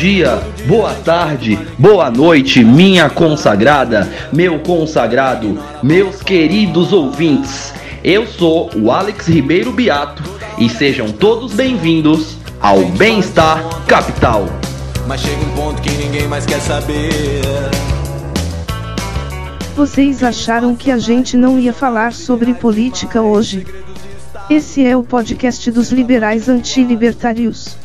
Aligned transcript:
dia, 0.00 0.40
boa 0.66 0.94
tarde, 0.94 1.58
boa 1.78 2.10
noite, 2.10 2.64
minha 2.64 3.10
consagrada, 3.10 4.10
meu 4.32 4.58
consagrado, 4.60 5.58
meus 5.82 6.22
queridos 6.22 6.90
ouvintes. 6.90 7.74
Eu 8.02 8.26
sou 8.26 8.70
o 8.74 8.90
Alex 8.90 9.28
Ribeiro 9.28 9.70
Beato 9.70 10.22
e 10.56 10.70
sejam 10.70 11.12
todos 11.12 11.52
bem-vindos 11.52 12.38
ao 12.58 12.82
Bem-Estar 12.86 13.84
Capital. 13.84 14.46
Mas 15.06 15.20
chega 15.20 15.44
um 15.44 15.50
ponto 15.54 15.82
que 15.82 15.90
ninguém 15.90 16.26
mais 16.26 16.46
quer 16.46 16.60
saber. 16.60 17.42
Vocês 19.76 20.24
acharam 20.24 20.74
que 20.74 20.90
a 20.90 20.96
gente 20.96 21.36
não 21.36 21.58
ia 21.58 21.74
falar 21.74 22.14
sobre 22.14 22.54
política 22.54 23.20
hoje? 23.20 23.66
Esse 24.48 24.82
é 24.82 24.96
o 24.96 25.02
podcast 25.02 25.70
dos 25.70 25.92
liberais 25.92 26.48
antilibertários. 26.48 27.76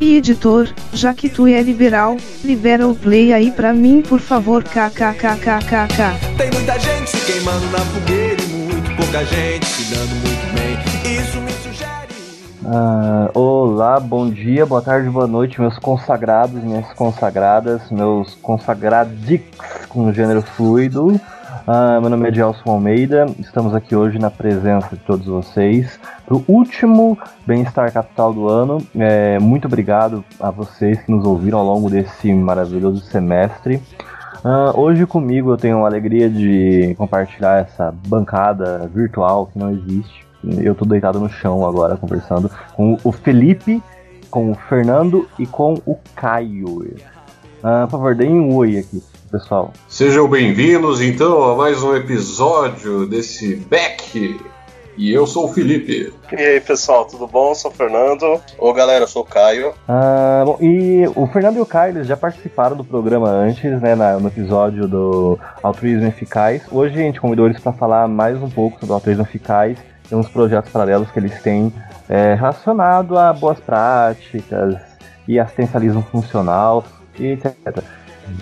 E 0.00 0.16
editor, 0.16 0.66
já 0.94 1.12
que 1.12 1.28
tu 1.28 1.46
é 1.46 1.60
liberal, 1.60 2.16
libera 2.42 2.88
o 2.88 2.94
play 2.94 3.34
aí 3.34 3.52
pra 3.52 3.74
mim 3.74 4.00
por 4.00 4.18
favor 4.18 4.64
kkkkkk. 4.64 6.38
Tem 6.38 6.50
muita 6.50 6.78
gente 6.78 7.10
se 7.10 7.30
queimando 7.30 7.66
na 7.66 7.80
fogueira 7.80 8.42
e 8.42 8.46
muito 8.46 8.96
pouca 8.96 9.22
gente 9.26 9.66
se 9.66 9.94
dando 9.94 10.08
muito 10.08 10.54
bem. 10.54 11.20
Isso 11.20 11.38
me 11.42 11.52
sugere. 11.52 12.14
Ah, 12.64 13.30
olá, 13.34 14.00
bom 14.00 14.30
dia, 14.30 14.64
boa 14.64 14.80
tarde, 14.80 15.10
boa 15.10 15.26
noite, 15.26 15.60
meus 15.60 15.78
consagrados, 15.78 16.62
minhas 16.64 16.90
consagradas, 16.94 17.82
meus 17.90 18.34
consagradix 18.36 19.44
com 19.90 20.10
gênero 20.14 20.40
fluido. 20.40 21.20
Ah, 21.66 22.00
meu 22.00 22.08
nome 22.08 22.28
é 22.28 22.32
Gelson 22.32 22.70
Almeida, 22.70 23.26
estamos 23.38 23.74
aqui 23.74 23.94
hoje 23.94 24.18
na 24.18 24.30
presença 24.30 24.96
de 24.96 25.02
todos 25.02 25.26
vocês 25.26 26.00
para 26.24 26.34
o 26.34 26.44
último 26.48 27.18
Bem-Estar 27.46 27.92
Capital 27.92 28.32
do 28.32 28.48
ano. 28.48 28.78
É, 28.96 29.38
muito 29.38 29.66
obrigado 29.66 30.24
a 30.40 30.50
vocês 30.50 31.00
que 31.02 31.10
nos 31.10 31.24
ouviram 31.24 31.58
ao 31.58 31.64
longo 31.64 31.90
desse 31.90 32.32
maravilhoso 32.32 33.02
semestre. 33.02 33.80
Ah, 34.42 34.72
hoje 34.74 35.04
comigo 35.06 35.52
eu 35.52 35.56
tenho 35.56 35.84
a 35.84 35.88
alegria 35.88 36.30
de 36.30 36.94
compartilhar 36.96 37.58
essa 37.58 37.92
bancada 38.06 38.90
virtual 38.92 39.46
que 39.46 39.58
não 39.58 39.70
existe. 39.70 40.26
Eu 40.42 40.74
tô 40.74 40.86
deitado 40.86 41.20
no 41.20 41.28
chão 41.28 41.66
agora 41.66 41.96
conversando 41.96 42.50
com 42.74 42.96
o 43.04 43.12
Felipe, 43.12 43.82
com 44.30 44.50
o 44.50 44.54
Fernando 44.54 45.28
e 45.38 45.46
com 45.46 45.74
o 45.84 45.98
Caio. 46.16 46.96
Ah, 47.62 47.82
por 47.82 47.98
favor, 47.98 48.14
deem 48.14 48.40
um 48.40 48.54
oi 48.54 48.78
aqui, 48.78 49.02
pessoal. 49.30 49.72
Sejam 49.88 50.28
bem-vindos 50.28 51.00
então 51.00 51.42
a 51.42 51.56
mais 51.56 51.82
um 51.82 51.94
episódio 51.94 53.06
desse 53.06 53.54
Beck. 53.54 54.40
E 54.96 55.12
eu 55.12 55.26
sou 55.26 55.46
o 55.46 55.52
Felipe. 55.52 56.12
E 56.32 56.36
aí 56.36 56.60
pessoal, 56.60 57.06
tudo 57.06 57.26
bom? 57.26 57.50
Eu 57.50 57.54
sou 57.54 57.70
o 57.70 57.74
Fernando. 57.74 58.40
Ô 58.58 58.72
galera, 58.72 59.04
eu 59.04 59.08
sou 59.08 59.22
o 59.22 59.24
Caio. 59.24 59.72
Ah, 59.88 60.42
bom, 60.44 60.58
e 60.60 61.04
o 61.14 61.26
Fernando 61.28 61.56
e 61.56 61.60
o 61.60 61.66
Caio 61.66 61.96
eles 61.96 62.08
já 62.08 62.16
participaram 62.16 62.76
do 62.76 62.84
programa 62.84 63.28
antes, 63.28 63.80
né, 63.80 63.94
no 64.20 64.28
episódio 64.28 64.88
do 64.88 65.38
Altruísmo 65.62 66.06
Eficaz. 66.06 66.62
Hoje 66.70 66.96
a 66.96 67.02
gente 67.02 67.20
convidou 67.20 67.46
eles 67.46 67.60
para 67.60 67.72
falar 67.72 68.08
mais 68.08 68.36
um 68.42 68.50
pouco 68.50 68.80
sobre 68.80 68.92
o 68.92 68.94
altruísmo 68.94 69.22
eficaz 69.22 69.78
e 70.10 70.14
uns 70.14 70.28
projetos 70.28 70.72
paralelos 70.72 71.10
que 71.10 71.20
eles 71.20 71.40
têm 71.40 71.72
é, 72.08 72.34
relacionado 72.34 73.16
a 73.16 73.32
boas 73.32 73.60
práticas 73.60 74.76
e 75.26 75.38
assistencialismo 75.38 76.02
funcional 76.02 76.84
e 77.18 77.28
etc. 77.28 77.54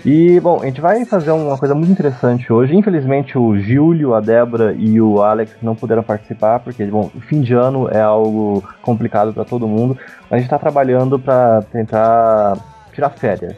E, 0.05 0.39
bom, 0.39 0.61
a 0.61 0.65
gente 0.65 0.81
vai 0.81 1.03
fazer 1.05 1.31
uma 1.31 1.57
coisa 1.57 1.75
muito 1.75 1.91
interessante 1.91 2.51
hoje. 2.51 2.75
Infelizmente, 2.75 3.37
o 3.37 3.59
Júlio, 3.59 4.13
a 4.13 4.19
Débora 4.19 4.73
e 4.73 4.99
o 5.01 5.21
Alex 5.21 5.55
não 5.61 5.75
puderam 5.75 6.03
participar, 6.03 6.59
porque, 6.59 6.85
bom, 6.85 7.09
fim 7.27 7.41
de 7.41 7.53
ano 7.53 7.89
é 7.89 8.01
algo 8.01 8.63
complicado 8.81 9.33
para 9.33 9.43
todo 9.43 9.67
mundo. 9.67 9.97
A 10.29 10.35
gente 10.35 10.45
está 10.45 10.57
trabalhando 10.57 11.19
para 11.19 11.61
tentar 11.71 12.57
tirar 12.93 13.09
férias. 13.09 13.55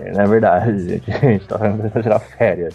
É, 0.00 0.12
na 0.12 0.24
verdade, 0.24 0.88
gente, 0.88 1.10
a 1.10 1.18
gente 1.18 1.46
trabalhando 1.46 1.90
para 1.90 2.02
tirar 2.02 2.18
férias. 2.18 2.74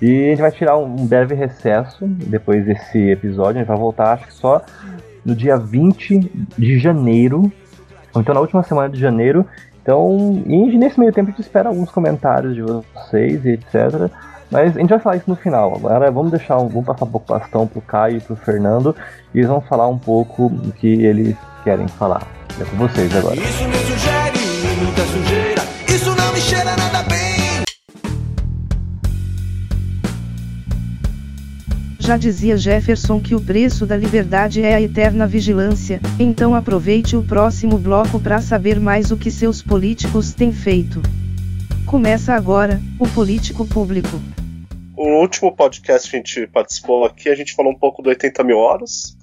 E 0.00 0.26
a 0.26 0.30
gente 0.30 0.42
vai 0.42 0.50
tirar 0.50 0.76
um 0.76 1.06
breve 1.06 1.34
recesso 1.34 2.06
depois 2.06 2.64
desse 2.64 2.98
episódio. 3.10 3.56
A 3.56 3.58
gente 3.60 3.68
vai 3.68 3.76
voltar, 3.76 4.12
acho 4.12 4.26
que 4.26 4.34
só 4.34 4.62
no 5.24 5.34
dia 5.34 5.56
20 5.56 6.30
de 6.56 6.78
janeiro. 6.78 7.50
Então 8.14 8.34
na 8.34 8.40
última 8.40 8.62
semana 8.62 8.88
de 8.88 9.00
janeiro. 9.00 9.46
Então, 9.86 10.42
e 10.44 10.76
nesse 10.76 10.98
meio 10.98 11.12
tempo 11.12 11.28
a 11.28 11.30
gente 11.30 11.42
espera 11.42 11.68
alguns 11.68 11.92
comentários 11.92 12.56
de 12.56 12.60
vocês 12.60 13.44
e 13.44 13.50
etc. 13.50 14.10
Mas 14.50 14.76
a 14.76 14.80
gente 14.80 14.90
vai 14.90 14.98
falar 14.98 15.16
isso 15.16 15.30
no 15.30 15.36
final. 15.36 15.76
Agora 15.76 16.10
vamos 16.10 16.32
deixar 16.32 16.58
um, 16.58 16.66
vamos 16.66 16.86
passar 16.86 17.04
um 17.04 17.08
pouco 17.08 17.32
o 17.32 17.38
bastão 17.38 17.68
pro 17.68 17.80
Caio 17.80 18.16
e 18.16 18.20
pro 18.20 18.34
Fernando. 18.34 18.96
E 19.32 19.38
eles 19.38 19.48
vão 19.48 19.60
falar 19.60 19.86
um 19.86 19.96
pouco 19.96 20.48
do 20.48 20.72
que 20.72 20.88
eles 20.88 21.36
querem 21.62 21.86
falar. 21.86 22.26
É 22.60 22.64
com 22.64 22.76
vocês 22.76 23.14
agora. 23.16 23.36
Isso 23.36 23.68
me 23.68 23.95
Já 32.06 32.16
dizia 32.16 32.56
Jefferson 32.56 33.20
que 33.20 33.34
o 33.34 33.40
preço 33.40 33.84
da 33.84 33.96
liberdade 33.96 34.62
é 34.62 34.76
a 34.76 34.80
eterna 34.80 35.26
vigilância, 35.26 36.00
então 36.20 36.54
aproveite 36.54 37.16
o 37.16 37.22
próximo 37.24 37.78
bloco 37.78 38.20
para 38.20 38.40
saber 38.40 38.78
mais 38.78 39.10
o 39.10 39.16
que 39.16 39.28
seus 39.28 39.60
políticos 39.60 40.32
têm 40.32 40.52
feito. 40.52 41.02
Começa 41.84 42.32
agora, 42.32 42.80
o 43.00 43.08
Político 43.08 43.66
Público. 43.66 44.20
No 44.96 45.20
último 45.20 45.50
podcast 45.50 46.08
que 46.08 46.14
a 46.14 46.20
gente 46.20 46.46
participou 46.46 47.04
aqui, 47.04 47.28
a 47.28 47.34
gente 47.34 47.52
falou 47.54 47.72
um 47.72 47.78
pouco 47.78 48.00
do 48.02 48.08
80 48.08 48.44
mil 48.44 48.58
horas, 48.58 49.16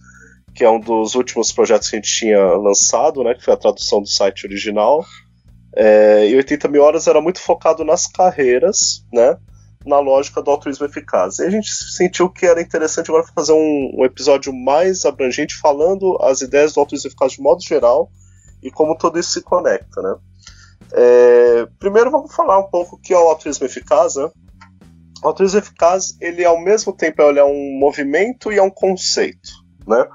que 0.54 0.66
é 0.66 0.70
um 0.70 0.82
dos 0.82 1.16
últimos 1.16 1.54
projetos 1.54 1.90
que 1.90 1.96
a 1.96 2.00
gente 2.00 2.14
tinha 2.14 2.44
lançado, 2.58 3.24
né? 3.24 3.34
Que 3.34 3.46
foi 3.46 3.54
a 3.54 3.58
tradução 3.58 4.02
do 4.02 4.10
site 4.10 4.46
original. 4.46 5.06
É, 5.74 6.28
e 6.28 6.36
80 6.36 6.68
mil 6.68 6.84
horas 6.84 7.08
era 7.08 7.22
muito 7.22 7.40
focado 7.40 7.86
nas 7.86 8.08
carreiras, 8.08 9.06
né? 9.14 9.38
Na 9.86 10.00
lógica 10.00 10.42
do 10.42 10.50
altruísmo 10.50 10.86
eficaz. 10.86 11.40
E 11.40 11.44
a 11.46 11.50
gente 11.50 11.70
sentiu 11.70 12.30
que 12.30 12.46
era 12.46 12.62
interessante 12.62 13.10
agora 13.10 13.26
fazer 13.36 13.54
um, 13.54 13.96
um 13.98 14.06
episódio 14.06 14.54
mais 14.54 15.06
abrangente 15.06 15.56
falando 15.56 16.18
as 16.22 16.42
ideias 16.42 16.74
do 16.74 16.80
altruísmo 16.80 17.10
eficaz 17.10 17.34
de 17.34 17.42
modo 17.42 17.62
geral 17.62 18.10
e 18.62 18.72
como 18.72 18.98
tudo 18.98 19.20
isso 19.20 19.32
se 19.32 19.42
conecta, 19.42 20.02
né? 20.02 20.16
É, 20.94 21.68
primeiro 21.80 22.12
vamos 22.12 22.34
falar 22.34 22.60
um 22.60 22.70
pouco 22.70 22.96
o 22.96 23.00
que 23.00 23.14
é 23.14 23.18
o 23.18 23.28
altruísmo 23.28 23.66
eficaz, 23.66 24.16
né? 24.16 24.30
O 25.24 25.28
altruísmo 25.28 25.60
eficaz, 25.60 26.16
ele 26.22 26.46
ao 26.46 26.60
mesmo 26.62 26.94
tempo 26.94 27.22
é 27.22 27.44
um 27.44 27.78
movimento 27.80 28.52
e 28.52 28.58
é 28.58 28.64
um 28.64 28.70
conceito, 28.70 29.50
né? 29.86 30.06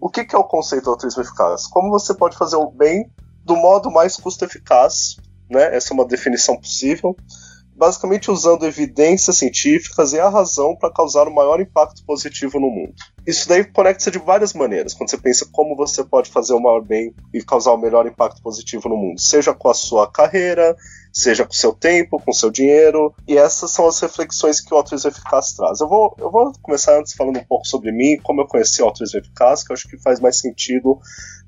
O 0.00 0.08
que, 0.08 0.24
que 0.24 0.34
é 0.34 0.38
o 0.38 0.44
conceito 0.44 0.84
do 0.84 0.90
altruísmo 0.90 1.22
eficaz? 1.22 1.66
Como 1.66 1.90
você 1.90 2.14
pode 2.14 2.36
fazer 2.36 2.56
o 2.56 2.70
bem 2.70 3.10
do 3.44 3.56
modo 3.56 3.90
mais 3.90 4.16
custo 4.16 4.44
eficaz, 4.44 5.16
né? 5.48 5.74
Essa 5.74 5.92
é 5.92 5.94
uma 5.94 6.06
definição 6.06 6.56
possível. 6.56 7.16
Basicamente 7.80 8.30
usando 8.30 8.66
evidências 8.66 9.38
científicas 9.38 10.12
e 10.12 10.20
a 10.20 10.28
razão 10.28 10.76
para 10.76 10.92
causar 10.92 11.26
o 11.26 11.34
maior 11.34 11.62
impacto 11.62 12.04
positivo 12.04 12.60
no 12.60 12.68
mundo. 12.68 12.92
Isso 13.26 13.48
daí 13.48 13.64
conecta 13.64 14.10
de 14.10 14.18
várias 14.18 14.52
maneiras, 14.52 14.92
quando 14.92 15.08
você 15.08 15.16
pensa 15.16 15.48
como 15.50 15.74
você 15.74 16.04
pode 16.04 16.28
fazer 16.30 16.52
o 16.52 16.60
maior 16.60 16.82
bem 16.82 17.14
e 17.32 17.42
causar 17.42 17.72
o 17.72 17.78
melhor 17.78 18.06
impacto 18.06 18.42
positivo 18.42 18.86
no 18.86 18.98
mundo, 18.98 19.18
seja 19.18 19.54
com 19.54 19.70
a 19.70 19.72
sua 19.72 20.06
carreira, 20.12 20.76
seja 21.10 21.46
com 21.46 21.54
seu 21.54 21.72
tempo, 21.72 22.20
com 22.20 22.34
seu 22.34 22.50
dinheiro, 22.50 23.14
e 23.26 23.38
essas 23.38 23.70
são 23.70 23.88
as 23.88 23.98
reflexões 23.98 24.60
que 24.60 24.74
o 24.74 24.76
altruísmo 24.76 25.08
eficaz 25.08 25.54
traz. 25.54 25.80
Eu 25.80 25.88
vou, 25.88 26.14
eu 26.18 26.30
vou 26.30 26.52
começar 26.60 26.98
antes 26.98 27.14
falando 27.14 27.38
um 27.38 27.44
pouco 27.44 27.66
sobre 27.66 27.92
mim, 27.92 28.18
como 28.22 28.42
eu 28.42 28.46
conheci 28.46 28.82
o 28.82 28.84
altruísmo 28.84 29.20
eficaz, 29.20 29.64
que 29.64 29.72
eu 29.72 29.74
acho 29.74 29.88
que 29.88 29.96
faz 30.02 30.20
mais 30.20 30.38
sentido 30.38 30.98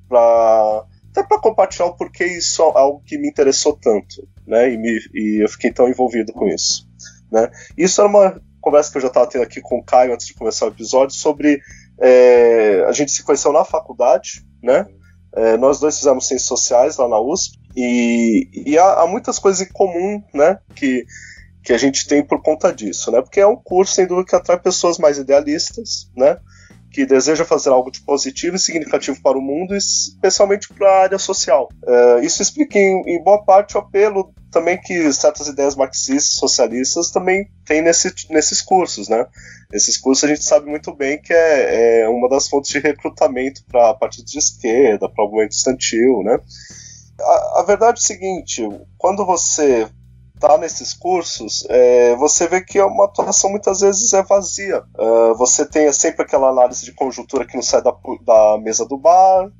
para 0.08 0.86
até 1.12 1.22
para 1.22 1.38
compartilhar 1.40 1.86
o 1.86 1.94
porquê 1.94 2.24
isso 2.24 2.62
é 2.62 2.78
algo 2.78 3.02
que 3.04 3.18
me 3.18 3.28
interessou 3.28 3.78
tanto, 3.78 4.26
né? 4.46 4.72
E, 4.72 4.78
me, 4.78 4.98
e 5.14 5.42
eu 5.42 5.48
fiquei 5.48 5.72
tão 5.72 5.88
envolvido 5.88 6.32
com 6.32 6.48
isso, 6.48 6.88
né? 7.30 7.50
Isso 7.76 8.00
era 8.00 8.08
uma 8.08 8.40
conversa 8.60 8.90
que 8.90 8.98
eu 8.98 9.02
já 9.02 9.08
estava 9.08 9.26
tendo 9.26 9.42
aqui 9.42 9.60
com 9.60 9.78
o 9.78 9.84
Caio 9.84 10.12
antes 10.12 10.26
de 10.26 10.34
começar 10.34 10.66
o 10.66 10.68
episódio 10.68 11.14
sobre 11.14 11.60
é, 12.00 12.84
a 12.86 12.92
gente 12.92 13.12
se 13.12 13.22
conheceu 13.22 13.52
na 13.52 13.64
faculdade, 13.64 14.44
né? 14.62 14.86
É, 15.34 15.56
nós 15.56 15.80
dois 15.80 15.96
fizemos 15.98 16.26
ciências 16.26 16.48
sociais 16.48 16.96
lá 16.96 17.08
na 17.08 17.18
USP 17.18 17.58
e, 17.74 18.48
e 18.66 18.78
há, 18.78 19.00
há 19.00 19.06
muitas 19.06 19.38
coisas 19.38 19.66
em 19.66 19.72
comum, 19.72 20.22
né? 20.34 20.58
Que 20.74 21.04
que 21.62 21.72
a 21.72 21.78
gente 21.78 22.06
tem 22.08 22.24
por 22.24 22.42
conta 22.42 22.72
disso, 22.72 23.10
né? 23.12 23.22
Porque 23.22 23.40
é 23.40 23.46
um 23.46 23.56
curso, 23.56 23.94
sem 23.94 24.06
dúvida, 24.06 24.26
que 24.28 24.36
atrai 24.36 24.58
pessoas 24.58 24.98
mais 24.98 25.16
idealistas, 25.16 26.10
né? 26.16 26.36
Que 26.92 27.06
desejam 27.06 27.46
fazer 27.46 27.70
algo 27.70 27.90
de 27.90 28.00
positivo 28.02 28.56
e 28.56 28.58
significativo 28.58 29.20
para 29.22 29.38
o 29.38 29.40
mundo, 29.40 29.74
especialmente 29.74 30.68
para 30.68 30.88
a 30.88 31.02
área 31.02 31.18
social. 31.18 31.68
É, 31.86 32.24
isso 32.24 32.42
explica 32.42 32.78
em, 32.78 33.02
em, 33.06 33.22
boa 33.22 33.42
parte 33.42 33.76
o 33.76 33.80
apelo 33.80 34.32
também 34.50 34.78
que 34.78 35.10
certas 35.12 35.48
ideias 35.48 35.74
marxistas, 35.74 36.38
socialistas 36.38 37.10
também 37.10 37.48
têm 37.64 37.80
nesse, 37.80 38.12
nesses 38.28 38.60
cursos, 38.60 39.08
né? 39.08 39.26
Esses 39.72 39.96
cursos 39.96 40.24
a 40.24 40.28
gente 40.28 40.44
sabe 40.44 40.68
muito 40.68 40.94
bem 40.94 41.20
que 41.20 41.32
é, 41.32 42.02
é 42.02 42.08
uma 42.08 42.28
das 42.28 42.46
fontes 42.48 42.70
de 42.70 42.78
recrutamento 42.78 43.64
para 43.64 43.94
partidos 43.94 44.30
de 44.30 44.38
esquerda, 44.38 45.08
para 45.08 45.24
o 45.24 45.28
movimento 45.28 45.52
estudantil, 45.52 46.22
né? 46.22 46.38
A, 47.18 47.60
a 47.60 47.64
verdade 47.66 47.98
é 47.98 48.02
o 48.02 48.06
seguinte, 48.06 48.68
quando 48.98 49.24
você 49.24 49.88
tá 50.42 50.58
nesses 50.58 50.92
cursos, 50.92 51.64
é, 51.68 52.16
você 52.16 52.48
vê 52.48 52.60
que 52.60 52.80
uma 52.80 53.04
atuação 53.04 53.50
muitas 53.50 53.80
vezes 53.80 54.12
é 54.12 54.22
vazia. 54.22 54.82
Uh, 54.98 55.34
você 55.36 55.64
tem 55.64 55.92
sempre 55.92 56.22
aquela 56.22 56.48
análise 56.48 56.84
de 56.84 56.92
conjuntura 56.92 57.46
que 57.46 57.54
não 57.54 57.62
sai 57.62 57.80
da, 57.80 57.94
da 58.24 58.58
mesa 58.58 58.84
do 58.84 58.98
bar, 58.98 59.50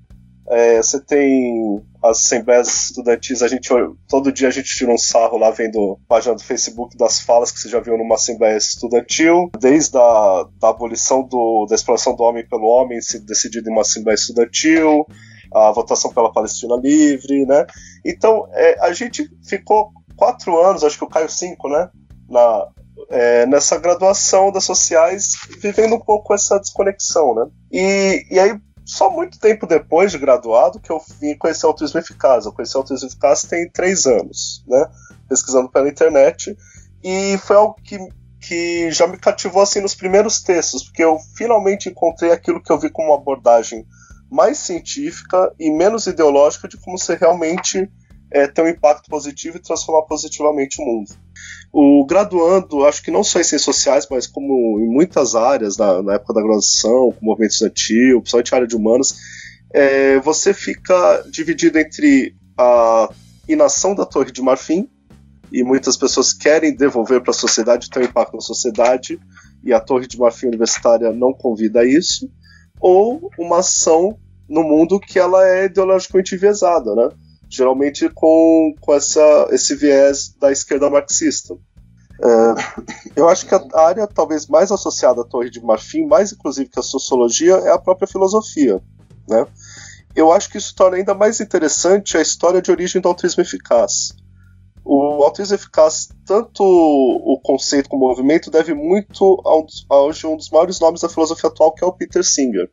É, 0.49 0.83
você 0.83 1.01
tem 1.01 1.81
as 2.03 2.19
assembleias 2.19 2.67
estudantis, 2.67 3.43
a 3.43 3.49
gente 3.49 3.69
todo 4.09 4.33
dia 4.33 4.49
a 4.49 4.51
gente 4.51 4.77
tira 4.77 4.93
um 4.93 4.99
sarro 4.99 5.39
lá 5.39 5.51
vendo 5.53 5.79
a 5.93 6.09
página 6.09 6.35
do 6.35 6.43
Facebook 6.43 6.97
das 6.97 7.21
falas 7.21 7.53
que 7.53 7.61
você 7.61 7.69
já 7.69 7.79
viu 7.79 7.97
numa 7.97 8.17
assembleia 8.17 8.57
estudantil, 8.57 9.51
desde 9.61 9.97
a 9.97 10.45
da 10.61 10.71
abolição 10.71 11.23
do, 11.23 11.65
da 11.69 11.77
exploração 11.77 12.17
do 12.17 12.25
homem 12.25 12.45
pelo 12.47 12.67
homem, 12.67 13.01
se 13.01 13.21
decidido 13.25 13.69
em 13.69 13.73
uma 13.73 13.83
assembleia 13.83 14.17
estudantil, 14.17 15.07
a 15.55 15.71
votação 15.71 16.13
pela 16.13 16.33
Palestina 16.33 16.75
livre, 16.77 17.47
né? 17.47 17.65
Então 18.05 18.49
é, 18.53 18.77
a 18.81 18.93
gente 18.93 19.31
ficou 19.49 19.93
quatro 20.17 20.59
anos, 20.61 20.85
acho 20.85 20.99
que 20.99 21.05
o 21.05 21.09
Caio 21.09 21.29
cinco, 21.29 21.69
né? 21.69 21.91
Na, 22.29 22.69
é, 23.11 23.47
nessa 23.47 23.79
graduação 23.79 24.51
das 24.51 24.65
sociais, 24.65 25.37
vivendo 25.61 25.95
um 25.95 26.01
pouco 26.01 26.35
essa 26.35 26.59
desconexão, 26.59 27.35
né? 27.35 27.47
E, 27.71 28.27
e 28.31 28.39
aí 28.39 28.59
só 28.85 29.11
muito 29.11 29.39
tempo 29.39 29.67
depois 29.67 30.11
de 30.11 30.19
graduado 30.19 30.81
que 30.81 30.91
eu 30.91 31.01
vim 31.21 31.37
conhecer 31.37 31.67
o 31.67 31.71
autismo 31.71 32.01
eficaz. 32.01 32.45
Eu 32.45 32.53
conheci 32.53 32.77
o 32.77 32.81
autismo 32.81 33.09
eficaz 33.09 33.43
tem 33.43 33.69
três 33.71 34.07
anos, 34.07 34.65
né? 34.67 34.87
Pesquisando 35.29 35.69
pela 35.69 35.89
internet. 35.89 36.57
E 37.03 37.39
foi 37.39 37.57
algo 37.57 37.77
que, 37.83 37.99
que 38.41 38.91
já 38.91 39.07
me 39.07 39.19
cativou 39.19 39.63
assim 39.63 39.81
nos 39.81 39.95
primeiros 39.95 40.41
textos, 40.43 40.85
porque 40.85 41.03
eu 41.03 41.19
finalmente 41.37 41.89
encontrei 41.89 42.33
aquilo 42.33 42.63
que 42.63 42.73
eu 42.73 42.79
vi 42.79 42.91
como 42.91 43.09
uma 43.09 43.17
abordagem 43.17 43.87
mais 44.31 44.59
científica 44.59 45.53
e 45.59 45.71
menos 45.71 46.07
ideológica 46.07 46.67
de 46.67 46.79
como 46.79 46.99
você 46.99 47.15
realmente 47.15 47.91
é, 48.33 48.47
ter 48.47 48.63
um 48.63 48.69
impacto 48.69 49.09
positivo 49.09 49.57
e 49.57 49.61
transformar 49.61 50.03
positivamente 50.03 50.81
o 50.81 50.85
mundo. 50.85 51.11
O 51.73 52.05
graduando, 52.07 52.85
acho 52.85 53.03
que 53.03 53.11
não 53.11 53.23
só 53.23 53.41
em 53.41 53.45
ciências 53.45 53.63
sociais, 53.63 54.07
mas 54.11 54.27
como 54.27 54.81
em 54.81 54.87
muitas 54.87 55.35
áreas, 55.35 55.77
na, 55.77 56.03
na 56.03 56.15
época 56.15 56.35
da 56.35 56.43
graduação, 56.43 57.13
com 57.13 57.25
movimento 57.25 57.53
estudantil, 57.53 58.21
principalmente 58.21 58.55
área 58.55 58.67
de 58.67 58.77
humanos, 58.77 59.17
é, 59.73 60.19
você 60.21 60.53
fica 60.53 61.25
dividido 61.31 61.79
entre 61.79 62.35
a 62.59 63.09
inação 63.49 63.95
da 63.95 64.05
Torre 64.05 64.31
de 64.31 64.43
Marfim, 64.43 64.89
e 65.51 65.63
muitas 65.63 65.99
pessoas 65.99 66.33
querem 66.33 66.75
devolver 66.75 67.21
para 67.21 67.31
a 67.31 67.35
sociedade, 67.35 67.91
ter 67.91 68.01
um 68.01 68.05
impacto 68.05 68.35
na 68.35 68.41
sociedade, 68.41 69.21
e 69.63 69.73
a 69.73 69.81
Torre 69.81 70.07
de 70.07 70.19
Marfim 70.19 70.47
Universitária 70.47 71.13
não 71.13 71.33
convida 71.33 71.81
a 71.81 71.87
isso, 71.87 72.31
ou 72.81 73.31
uma 73.39 73.59
ação 73.59 74.19
no 74.49 74.63
mundo 74.63 74.99
que 74.99 75.19
ela 75.19 75.47
é 75.47 75.67
ideologicamente 75.67 76.35
enviesada, 76.35 76.95
né? 76.95 77.09
Geralmente 77.53 78.09
com, 78.09 78.75
com 78.81 78.95
essa, 78.95 79.49
esse 79.51 79.75
viés 79.75 80.35
da 80.41 80.51
esquerda 80.51 80.89
marxista. 80.89 81.55
É, 82.25 82.55
eu 83.15 83.29
acho 83.29 83.47
que 83.47 83.55
a 83.55 83.61
área 83.75 84.07
talvez 84.07 84.47
mais 84.47 84.73
associada 84.73 85.21
à 85.21 85.25
Torre 85.25 85.51
de 85.51 85.61
Marfim, 85.61 86.07
mais 86.07 86.33
inclusive 86.33 86.71
que 86.71 86.79
a 86.79 86.83
sociologia, 86.83 87.55
é 87.57 87.71
a 87.71 87.79
própria 87.79 88.09
filosofia. 88.09 88.81
Né? 89.29 89.47
Eu 90.17 90.33
acho 90.33 90.49
que 90.49 90.57
isso 90.57 90.75
torna 90.75 90.97
ainda 90.97 91.15
mais 91.15 91.41
interessante 91.41 92.17
a 92.17 92.23
história 92.23 92.63
de 92.63 92.71
origem 92.71 93.03
do 93.03 93.09
autismo 93.09 93.43
eficaz. 93.43 94.15
O 94.85 95.23
autismo 95.23 95.55
eficaz, 95.55 96.09
tanto 96.27 96.63
o 96.63 97.39
conceito 97.43 97.89
como 97.89 98.07
o 98.07 98.09
movimento, 98.09 98.51
deve 98.51 98.73
muito 98.73 99.41
a 99.45 99.57
um, 99.57 99.67
um 100.33 100.37
dos 100.37 100.51
maiores 100.51 100.81
nomes 100.81 101.03
da 101.03 101.09
filosofia 101.09 101.51
atual, 101.51 101.73
que 101.73 101.85
é 101.85 101.87
o 101.87 101.93
Peter 101.93 102.25
Singer. 102.25 102.71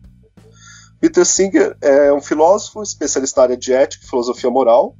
Peter 0.99 1.25
Singer 1.25 1.77
é 1.81 2.11
um 2.11 2.21
filósofo 2.21 2.83
especialista 2.83 3.39
na 3.39 3.43
área 3.45 3.57
de 3.57 3.73
ética 3.73 4.03
e 4.03 4.09
filosofia 4.09 4.49
moral. 4.49 4.95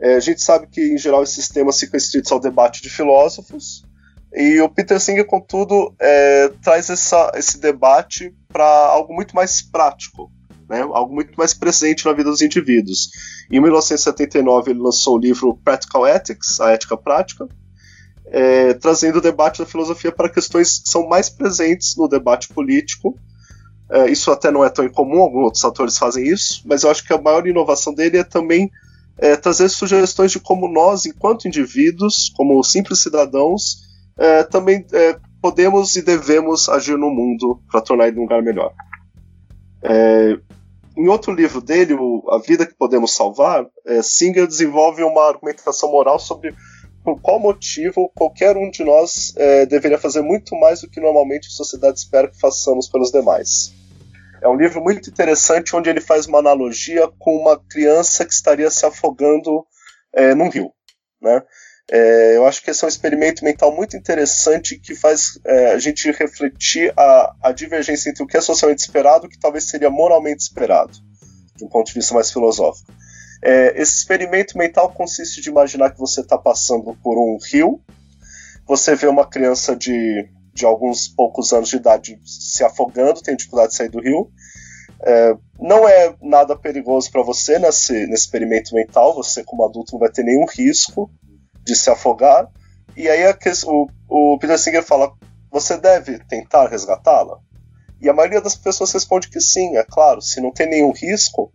É, 0.00 0.14
a 0.14 0.20
gente 0.20 0.42
sabe 0.42 0.66
que, 0.66 0.80
em 0.80 0.98
geral, 0.98 1.22
esses 1.22 1.48
temas 1.48 1.78
ficam 1.78 1.92
restritos 1.92 2.32
ao 2.32 2.40
debate 2.40 2.82
de 2.82 2.88
filósofos. 2.88 3.84
E 4.32 4.58
o 4.60 4.68
Peter 4.68 4.98
Singer, 4.98 5.26
contudo, 5.26 5.94
é, 6.00 6.48
traz 6.62 6.88
essa, 6.88 7.30
esse 7.34 7.60
debate 7.60 8.34
para 8.48 8.64
algo 8.64 9.12
muito 9.12 9.36
mais 9.36 9.60
prático, 9.60 10.32
né? 10.68 10.80
algo 10.80 11.14
muito 11.14 11.34
mais 11.36 11.52
presente 11.52 12.06
na 12.06 12.14
vida 12.14 12.30
dos 12.30 12.40
indivíduos. 12.40 13.10
Em 13.50 13.60
1979, 13.60 14.70
ele 14.70 14.80
lançou 14.80 15.16
o 15.16 15.20
livro 15.20 15.58
Practical 15.62 16.06
Ethics, 16.06 16.58
a 16.58 16.70
ética 16.70 16.96
prática, 16.96 17.46
é, 18.26 18.72
trazendo 18.72 19.18
o 19.18 19.22
debate 19.22 19.58
da 19.58 19.66
filosofia 19.66 20.10
para 20.10 20.30
questões 20.30 20.78
que 20.78 20.88
são 20.88 21.06
mais 21.06 21.28
presentes 21.28 21.94
no 21.98 22.08
debate 22.08 22.48
político 22.48 23.14
é, 23.92 24.10
isso 24.10 24.30
até 24.30 24.50
não 24.50 24.64
é 24.64 24.70
tão 24.70 24.86
incomum, 24.86 25.20
alguns 25.20 25.44
outros 25.44 25.64
atores 25.66 25.98
fazem 25.98 26.24
isso, 26.26 26.62
mas 26.64 26.82
eu 26.82 26.90
acho 26.90 27.06
que 27.06 27.12
a 27.12 27.20
maior 27.20 27.46
inovação 27.46 27.92
dele 27.92 28.16
é 28.16 28.24
também 28.24 28.70
é, 29.18 29.36
trazer 29.36 29.68
sugestões 29.68 30.32
de 30.32 30.40
como 30.40 30.66
nós, 30.66 31.04
enquanto 31.04 31.46
indivíduos, 31.46 32.32
como 32.34 32.62
simples 32.64 33.02
cidadãos, 33.02 33.82
é, 34.16 34.44
também 34.44 34.86
é, 34.92 35.18
podemos 35.42 35.94
e 35.94 36.00
devemos 36.00 36.70
agir 36.70 36.96
no 36.96 37.10
mundo 37.10 37.60
para 37.70 37.82
tornar 37.82 38.08
ele 38.08 38.18
um 38.18 38.22
lugar 38.22 38.42
melhor. 38.42 38.72
É, 39.82 40.38
em 40.96 41.08
outro 41.08 41.32
livro 41.32 41.60
dele, 41.60 41.92
o 41.92 42.24
A 42.30 42.38
Vida 42.38 42.64
que 42.64 42.74
Podemos 42.74 43.14
Salvar, 43.14 43.66
é, 43.86 44.00
Singer 44.02 44.46
desenvolve 44.46 45.02
uma 45.02 45.28
argumentação 45.28 45.90
moral 45.90 46.18
sobre 46.18 46.54
por 47.04 47.20
qual 47.20 47.38
motivo 47.38 48.10
qualquer 48.14 48.56
um 48.56 48.70
de 48.70 48.84
nós 48.84 49.34
deveria 49.68 49.98
fazer 49.98 50.22
muito 50.22 50.54
mais 50.54 50.82
do 50.82 50.88
que 50.88 51.00
normalmente 51.00 51.48
a 51.48 51.50
sociedade 51.50 51.98
espera 51.98 52.28
que 52.28 52.38
façamos 52.38 52.88
pelos 52.88 53.10
demais. 53.10 53.74
É 54.42 54.48
um 54.48 54.56
livro 54.56 54.82
muito 54.82 55.08
interessante 55.08 55.74
onde 55.76 55.88
ele 55.88 56.00
faz 56.00 56.26
uma 56.26 56.40
analogia 56.40 57.08
com 57.16 57.36
uma 57.36 57.56
criança 57.56 58.24
que 58.24 58.32
estaria 58.32 58.68
se 58.70 58.84
afogando 58.84 59.64
é, 60.12 60.34
num 60.34 60.48
rio. 60.48 60.72
Né? 61.20 61.40
É, 61.88 62.36
eu 62.36 62.44
acho 62.44 62.60
que 62.60 62.70
esse 62.70 62.82
é 62.82 62.86
um 62.86 62.88
experimento 62.88 63.44
mental 63.44 63.72
muito 63.74 63.96
interessante 63.96 64.78
que 64.80 64.96
faz 64.96 65.38
é, 65.44 65.72
a 65.72 65.78
gente 65.78 66.10
refletir 66.10 66.92
a, 66.96 67.36
a, 67.40 67.52
divergência 67.52 68.10
entre 68.10 68.24
o 68.24 68.26
que 68.26 68.36
é 68.36 68.40
socialmente 68.40 68.82
esperado 68.82 69.24
e 69.24 69.28
o 69.28 69.30
que 69.30 69.38
talvez 69.38 69.68
seria 69.68 69.90
moralmente 69.90 70.42
esperado, 70.42 70.92
de 71.54 71.64
um 71.64 71.68
ponto 71.68 71.86
de 71.86 71.94
vista 71.94 72.12
mais 72.12 72.32
filosófico. 72.32 72.92
É, 73.44 73.80
esse 73.80 73.96
experimento 73.98 74.58
mental 74.58 74.92
consiste 74.92 75.40
de 75.40 75.50
imaginar 75.50 75.90
que 75.90 75.98
você 76.00 76.20
está 76.20 76.36
passando 76.36 76.96
por 77.02 77.16
um 77.16 77.38
rio, 77.50 77.80
você 78.66 78.96
vê 78.96 79.06
uma 79.06 79.28
criança 79.28 79.76
de 79.76 80.28
de 80.52 80.64
alguns 80.64 81.08
poucos 81.08 81.52
anos 81.52 81.68
de 81.68 81.76
idade 81.76 82.20
se 82.24 82.62
afogando, 82.62 83.22
tem 83.22 83.36
dificuldade 83.36 83.70
de 83.70 83.76
sair 83.76 83.88
do 83.88 84.00
rio. 84.00 84.30
É, 85.04 85.34
não 85.58 85.88
é 85.88 86.14
nada 86.20 86.56
perigoso 86.56 87.10
para 87.10 87.22
você 87.22 87.58
nesse, 87.58 88.06
nesse 88.06 88.24
experimento 88.24 88.74
mental, 88.74 89.14
você 89.14 89.42
como 89.42 89.64
adulto 89.64 89.92
não 89.92 90.00
vai 90.00 90.10
ter 90.10 90.22
nenhum 90.22 90.46
risco 90.46 91.10
de 91.64 91.74
se 91.74 91.90
afogar. 91.90 92.48
E 92.96 93.08
aí 93.08 93.24
a, 93.24 93.36
o, 93.66 93.88
o 94.08 94.38
Peter 94.38 94.58
Singer 94.58 94.82
fala: 94.82 95.12
você 95.50 95.76
deve 95.76 96.18
tentar 96.20 96.68
resgatá-la? 96.68 97.38
E 98.00 98.08
a 98.08 98.12
maioria 98.12 98.40
das 98.40 98.56
pessoas 98.56 98.92
responde 98.92 99.28
que 99.28 99.40
sim, 99.40 99.76
é 99.76 99.84
claro, 99.84 100.20
se 100.20 100.40
não 100.40 100.50
tem 100.50 100.68
nenhum 100.68 100.92
risco, 100.92 101.52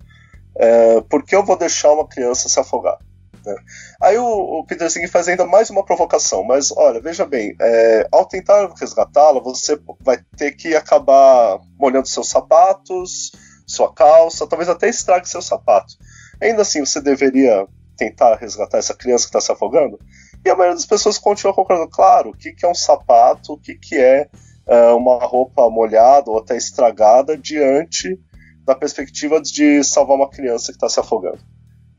é, 0.55 1.01
por 1.01 1.24
que 1.24 1.36
eu 1.36 1.45
vou 1.45 1.57
deixar 1.57 1.91
uma 1.91 2.07
criança 2.07 2.48
se 2.48 2.60
afogar? 2.60 2.98
Né? 3.45 3.55
Aí 4.01 4.18
o, 4.18 4.25
o, 4.25 4.66
Peter 4.66 4.89
Singer 4.92 5.10
faz 5.10 5.27
ainda 5.27 5.46
mais 5.46 5.70
uma 5.70 5.84
provocação, 5.84 6.44
mas 6.44 6.72
olha, 6.72 7.01
veja 7.01 7.25
bem, 7.25 7.56
é, 7.60 8.08
ao 8.12 8.27
tentar 8.27 8.72
resgatá-la, 8.80 9.39
você 9.39 9.80
vai 10.01 10.20
ter 10.38 10.51
que 10.51 10.75
acabar 10.75 11.60
molhando 11.80 12.08
seus 12.08 12.30
sapatos, 12.30 13.32
sua 13.66 13.92
calça, 13.94 14.48
talvez 14.48 14.70
até 14.70 14.88
estrague 14.88 15.27
seu 15.27 15.42
sapato. 15.42 15.96
Ainda 16.42 16.62
assim, 16.62 16.80
você 16.80 17.01
deveria 17.01 17.68
tentar 17.98 18.36
resgatar 18.36 18.77
essa 18.77 18.94
criança 18.94 19.25
que 19.25 19.30
está 19.30 19.42
se 19.42 19.51
afogando? 19.51 20.00
E 20.46 20.50
a 20.50 20.56
maioria 20.56 20.75
das 20.75 20.86
pessoas 20.86 21.18
continua 21.18 21.54
concordando, 21.54 21.89
claro, 21.89 22.30
o 22.30 22.38
que, 22.38 22.54
que 22.54 22.66
é 22.66 22.70
um 22.70 22.75
sapato, 22.75 23.54
o 23.54 23.60
que, 23.60 23.75
que 23.75 23.98
é 23.98 24.30
uh, 24.68 24.96
uma 24.96 25.25
roupa 25.25 25.68
molhada 25.70 26.30
ou 26.30 26.38
até 26.38 26.56
estragada 26.56 27.36
diante 27.36 28.20
da 28.63 28.75
perspectiva 28.75 29.42
de 29.42 29.84
salvar 29.84 30.18
uma 30.18 30.30
criança 30.30 30.72
que 30.72 30.77
está 30.77 30.88
se 30.88 31.00
afogando. 31.00 31.39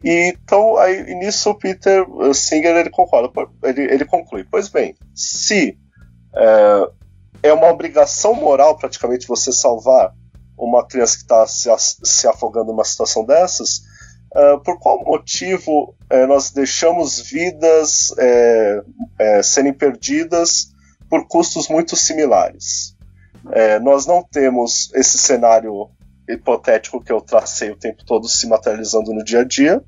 E, 0.02 0.28
então, 0.30 0.76
aí, 0.76 1.14
nisso 1.14 1.50
o 1.50 1.54
Peter 1.54 2.04
Singer 2.32 2.76
ele 2.76 2.90
concorda, 2.90 3.30
ele, 3.64 3.82
ele 3.82 4.04
conclui: 4.04 4.44
pois 4.48 4.68
bem, 4.68 4.94
se 5.14 5.76
é, 6.34 6.90
é 7.42 7.52
uma 7.52 7.68
obrigação 7.68 8.34
moral 8.34 8.76
praticamente 8.76 9.26
você 9.26 9.52
salvar 9.52 10.12
uma 10.56 10.86
criança 10.86 11.16
que 11.16 11.22
está 11.22 11.46
se, 11.46 11.68
se, 11.78 12.26
afogando 12.26 12.72
numa 12.72 12.84
situação 12.84 13.24
dessas, 13.24 13.82
é, 14.34 14.56
por 14.58 14.78
qual 14.78 15.04
motivo 15.04 15.94
é, 16.10 16.26
nós 16.26 16.50
deixamos 16.50 17.20
vidas 17.20 18.12
é, 18.18 18.82
é, 19.18 19.42
serem 19.42 19.72
perdidas 19.72 20.72
por 21.08 21.26
custos 21.26 21.68
muito 21.68 21.96
similares? 21.96 22.96
É, 23.52 23.78
nós 23.78 24.04
não 24.06 24.22
temos 24.22 24.92
esse 24.94 25.16
cenário 25.16 25.88
hipotético 26.28 27.02
que 27.02 27.12
eu 27.12 27.20
tracei 27.20 27.70
o 27.70 27.76
tempo 27.76 28.04
todo 28.04 28.28
se 28.28 28.46
materializando 28.46 29.12
no 29.12 29.24
dia 29.24 29.40
a 29.40 29.44
dia, 29.44 29.82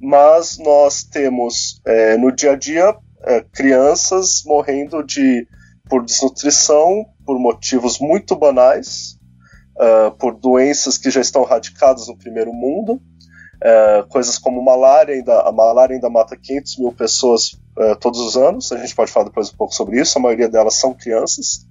mas 0.00 0.58
nós 0.58 1.02
temos 1.02 1.80
é, 1.86 2.16
no 2.16 2.30
dia 2.30 2.52
a 2.52 2.56
dia 2.56 2.96
é, 3.22 3.40
crianças 3.52 4.42
morrendo 4.44 5.02
de 5.02 5.46
por 5.90 6.04
desnutrição, 6.04 7.04
por 7.26 7.38
motivos 7.38 7.98
muito 7.98 8.36
banais, 8.36 9.18
uh, 9.76 10.16
por 10.16 10.36
doenças 10.36 10.96
que 10.96 11.10
já 11.10 11.20
estão 11.20 11.42
radicadas 11.42 12.06
no 12.06 12.16
primeiro 12.16 12.52
mundo, 12.52 12.92
uh, 12.94 14.06
coisas 14.08 14.38
como 14.38 14.62
malária, 14.62 15.14
ainda, 15.14 15.40
a 15.40 15.50
malária 15.50 15.94
ainda 15.94 16.08
mata 16.08 16.36
500 16.36 16.78
mil 16.78 16.92
pessoas 16.92 17.54
uh, 17.76 17.96
todos 17.98 18.20
os 18.20 18.36
anos, 18.36 18.70
a 18.70 18.78
gente 18.78 18.94
pode 18.94 19.10
falar 19.10 19.26
depois 19.26 19.52
um 19.52 19.56
pouco 19.56 19.74
sobre 19.74 20.00
isso, 20.00 20.16
a 20.16 20.22
maioria 20.22 20.48
delas 20.48 20.74
são 20.74 20.94
crianças, 20.94 21.66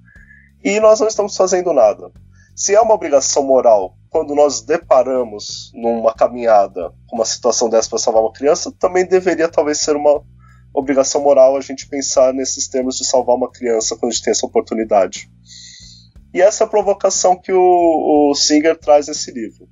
e 0.62 0.82
nós 0.82 1.00
não 1.00 1.08
estamos 1.08 1.38
fazendo 1.38 1.72
nada. 1.72 2.12
Se 2.60 2.76
é 2.76 2.82
uma 2.82 2.94
obrigação 2.94 3.42
moral 3.42 3.96
quando 4.10 4.36
nós 4.36 4.60
deparamos 4.60 5.72
numa 5.74 6.14
caminhada 6.14 6.92
com 7.08 7.16
uma 7.16 7.24
situação 7.24 7.70
dessa 7.70 7.88
para 7.88 7.98
salvar 7.98 8.22
uma 8.22 8.34
criança, 8.34 8.70
também 8.78 9.08
deveria 9.08 9.48
talvez 9.48 9.78
ser 9.78 9.96
uma 9.96 10.22
obrigação 10.74 11.22
moral 11.22 11.56
a 11.56 11.62
gente 11.62 11.88
pensar 11.88 12.34
nesses 12.34 12.68
termos 12.68 12.98
de 12.98 13.08
salvar 13.08 13.38
uma 13.38 13.50
criança 13.50 13.96
quando 13.96 14.12
a 14.12 14.14
gente 14.14 14.24
tem 14.24 14.32
essa 14.32 14.46
oportunidade. 14.46 15.32
E 16.34 16.42
essa 16.42 16.66
é 16.66 16.68
a 16.68 16.70
provocação 16.70 17.40
que 17.40 17.54
o, 17.54 18.30
o 18.30 18.36
Singer 18.36 18.78
traz 18.78 19.08
nesse 19.08 19.32
livro. 19.32 19.66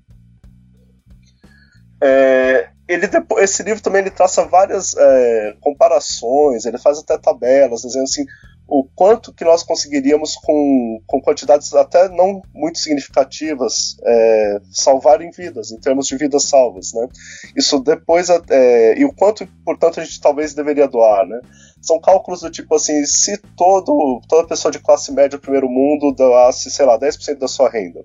É, 2.02 2.70
ele 2.88 3.10
esse 3.40 3.64
livro 3.64 3.84
também 3.84 4.02
ele 4.02 4.12
traça 4.12 4.46
várias 4.46 4.96
é, 4.96 5.58
comparações, 5.60 6.66
ele 6.66 6.78
faz 6.78 7.00
até 7.00 7.18
tabelas, 7.18 7.82
dizendo 7.82 8.04
assim 8.04 8.24
o 8.68 8.84
quanto 8.84 9.34
que 9.34 9.46
nós 9.46 9.64
conseguiríamos 9.64 10.36
com, 10.36 11.02
com 11.08 11.22
quantidades 11.22 11.74
até 11.74 12.10
não 12.10 12.42
muito 12.54 12.80
significativas 12.80 13.96
é, 14.04 14.60
salvarem 14.72 15.32
vidas, 15.32 15.72
em 15.72 15.80
termos 15.80 16.06
de 16.08 16.18
vidas 16.18 16.44
salvas, 16.44 16.92
né? 16.94 17.08
Isso 17.56 17.80
depois 17.80 18.30
é, 18.30 19.00
e 19.00 19.06
o 19.06 19.14
quanto, 19.14 19.48
portanto, 19.64 20.02
a 20.02 20.04
gente 20.04 20.20
talvez 20.20 20.54
deveria 20.54 20.88
doar, 20.88 21.26
né? 21.26 21.40
São 21.82 22.02
cálculos 22.02 22.42
do 22.42 22.50
tipo 22.50 22.76
assim, 22.76 23.06
se 23.06 23.38
todo 23.56 24.22
toda 24.28 24.48
pessoa 24.48 24.72
de 24.72 24.80
classe 24.80 25.14
média 25.14 25.40
primeiro 25.40 25.70
mundo 25.70 26.12
doasse, 26.12 26.70
sei 26.70 26.86
lá, 26.86 27.00
10% 27.00 27.38
da 27.38 27.48
sua 27.48 27.70
renda, 27.70 28.04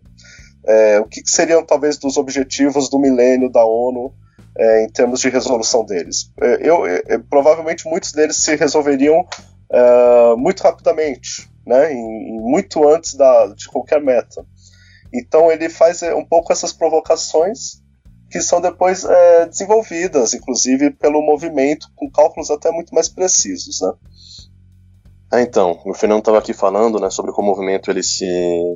é, 0.64 1.00
o 1.00 1.06
que, 1.06 1.22
que, 1.22 1.30
seriam 1.30 1.64
talvez 1.64 1.98
dos 1.98 2.16
objetivos 2.16 2.88
do 2.88 3.00
milênio 3.00 3.50
da 3.50 3.64
ONU 3.64 4.14
é, 4.56 4.84
em 4.84 4.88
termos 4.88 5.20
de 5.20 5.28
resolução 5.28 5.84
deles? 5.84 6.30
É, 6.40 6.58
eu, 6.60 6.86
eu, 6.86 7.24
provavelmente 7.28 7.88
muitos 7.88 8.12
deles 8.12 8.36
se 8.36 8.54
resolveriam 8.54 9.26
uh, 9.72 10.36
muito 10.36 10.62
rapidamente, 10.62 11.50
né, 11.66 11.92
em, 11.92 12.40
muito 12.40 12.86
antes 12.88 13.14
da, 13.14 13.46
de 13.48 13.68
qualquer 13.68 14.00
meta. 14.00 14.44
Então 15.12 15.50
ele 15.50 15.68
faz 15.68 16.02
é, 16.02 16.14
um 16.14 16.24
pouco 16.24 16.52
essas 16.52 16.72
provocações 16.72 17.82
que 18.30 18.40
são 18.40 18.60
depois 18.62 19.04
é, 19.04 19.46
desenvolvidas, 19.46 20.32
inclusive 20.32 20.90
pelo 20.90 21.20
movimento, 21.20 21.86
com 21.94 22.10
cálculos 22.10 22.50
até 22.50 22.70
muito 22.70 22.94
mais 22.94 23.08
precisos, 23.08 23.80
né? 23.82 23.92
É, 25.34 25.40
então, 25.40 25.80
o 25.84 25.94
Fernando 25.94 26.20
estava 26.20 26.38
aqui 26.38 26.52
falando, 26.52 26.98
né, 26.98 27.08
sobre 27.10 27.32
como 27.32 27.48
o 27.48 27.50
movimento 27.50 27.90
ele 27.90 28.02
se, 28.02 28.26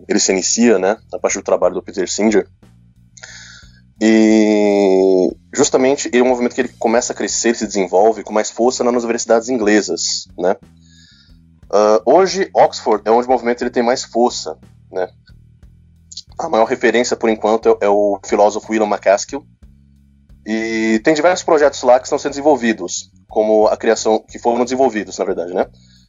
ele 0.08 0.18
se 0.18 0.32
inicia, 0.32 0.78
né, 0.78 0.96
a 1.12 1.18
partir 1.18 1.38
do 1.38 1.44
trabalho 1.44 1.74
do 1.74 1.82
Peter 1.82 2.10
Singer. 2.10 2.48
E 4.00 5.30
justamente 5.54 6.08
ele 6.08 6.18
é 6.18 6.22
um 6.22 6.28
movimento 6.28 6.54
que 6.54 6.60
ele 6.60 6.74
começa 6.78 7.12
a 7.12 7.16
crescer, 7.16 7.54
se 7.54 7.66
desenvolve 7.66 8.22
com 8.22 8.32
mais 8.32 8.50
força 8.50 8.84
nas 8.84 9.04
universidades 9.04 9.48
inglesas, 9.48 10.28
né? 10.38 10.56
Uh, 11.70 12.00
hoje, 12.04 12.48
Oxford 12.54 13.02
é 13.04 13.10
onde 13.10 13.26
o 13.26 13.30
movimento 13.30 13.62
ele 13.62 13.70
tem 13.70 13.82
mais 13.82 14.04
força. 14.04 14.58
Né? 14.90 15.08
A 16.38 16.48
maior 16.48 16.64
referência, 16.64 17.16
por 17.16 17.28
enquanto, 17.28 17.68
é, 17.68 17.86
é 17.86 17.88
o 17.88 18.18
filósofo 18.24 18.72
William 18.72 18.86
McCaskill. 18.86 19.44
E 20.46 21.00
tem 21.02 21.12
diversos 21.12 21.44
projetos 21.44 21.82
lá 21.82 21.98
que 21.98 22.06
estão 22.06 22.18
sendo 22.18 22.32
desenvolvidos, 22.32 23.10
como 23.28 23.66
a 23.66 23.76
criação, 23.76 24.20
que 24.20 24.38
foram 24.38 24.62
desenvolvidos, 24.62 25.18
na 25.18 25.24
verdade, 25.24 25.52
né? 25.52 25.66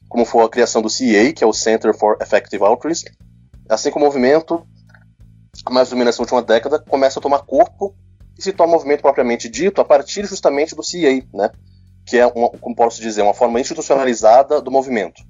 Como 0.08 0.26
foi 0.26 0.46
a 0.46 0.50
criação 0.50 0.82
do 0.82 0.90
CEA, 0.90 1.34
que 1.34 1.44
é 1.44 1.48
o 1.48 1.54
Center 1.54 1.92
for 1.98 2.18
Effective 2.22 2.64
Outreach, 2.64 3.06
assim 3.68 3.90
como 3.90 4.06
o 4.06 4.08
movimento, 4.08 4.64
mais 5.70 5.92
ou 5.92 5.98
menos 5.98 6.14
nessa 6.14 6.22
última 6.22 6.44
década, 6.44 6.78
começa 6.80 7.20
a 7.20 7.22
tomar 7.22 7.40
corpo 7.40 7.96
e 8.38 8.44
se 8.44 8.54
torna 8.54 8.74
um 8.74 8.76
movimento 8.76 9.02
propriamente 9.02 9.50
dito 9.50 9.82
a 9.82 9.86
partir 9.86 10.24
justamente 10.26 10.76
do 10.76 10.84
CEA, 10.84 11.24
né? 11.34 11.50
Que 12.06 12.18
é, 12.18 12.28
uma, 12.28 12.50
como 12.50 12.76
posso 12.76 13.02
dizer, 13.02 13.24
uma 13.24 13.34
forma 13.34 13.60
institucionalizada 13.60 14.62
do 14.62 14.70
movimento. 14.70 15.24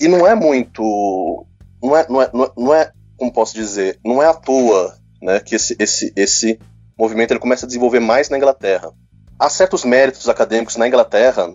E 0.00 0.08
não 0.08 0.26
é 0.26 0.34
muito. 0.34 1.46
Não 1.82 1.96
é, 1.96 2.06
não 2.08 2.22
é, 2.22 2.30
não 2.32 2.44
é, 2.44 2.50
não 2.56 2.74
é 2.74 2.92
como 3.16 3.32
posso 3.32 3.54
dizer, 3.54 3.98
não 4.04 4.22
é 4.22 4.26
à 4.26 4.34
toa 4.34 4.96
né, 5.22 5.40
que 5.40 5.54
esse, 5.54 5.76
esse, 5.78 6.12
esse 6.16 6.58
movimento 6.98 7.32
ele 7.32 7.40
começa 7.40 7.64
a 7.64 7.66
desenvolver 7.66 8.00
mais 8.00 8.28
na 8.28 8.36
Inglaterra. 8.36 8.92
Há 9.38 9.48
certos 9.48 9.84
méritos 9.84 10.28
acadêmicos 10.28 10.76
na 10.76 10.86
Inglaterra, 10.86 11.52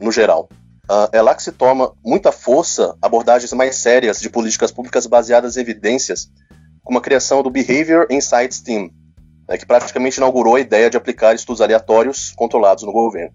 no 0.00 0.12
geral. 0.12 0.48
Uh, 0.84 1.08
é 1.12 1.22
lá 1.22 1.34
que 1.34 1.42
se 1.42 1.52
toma 1.52 1.92
muita 2.04 2.30
força 2.30 2.94
abordagens 3.00 3.52
mais 3.52 3.76
sérias 3.76 4.20
de 4.20 4.28
políticas 4.28 4.70
públicas 4.70 5.06
baseadas 5.06 5.56
em 5.56 5.60
evidências, 5.60 6.28
como 6.82 6.98
a 6.98 7.00
criação 7.00 7.42
do 7.42 7.50
Behavior 7.50 8.06
Insights 8.10 8.60
Team, 8.60 8.90
né, 9.48 9.56
que 9.56 9.64
praticamente 9.64 10.18
inaugurou 10.18 10.56
a 10.56 10.60
ideia 10.60 10.90
de 10.90 10.96
aplicar 10.96 11.34
estudos 11.34 11.62
aleatórios 11.62 12.32
controlados 12.36 12.84
no 12.84 12.92
governo. 12.92 13.34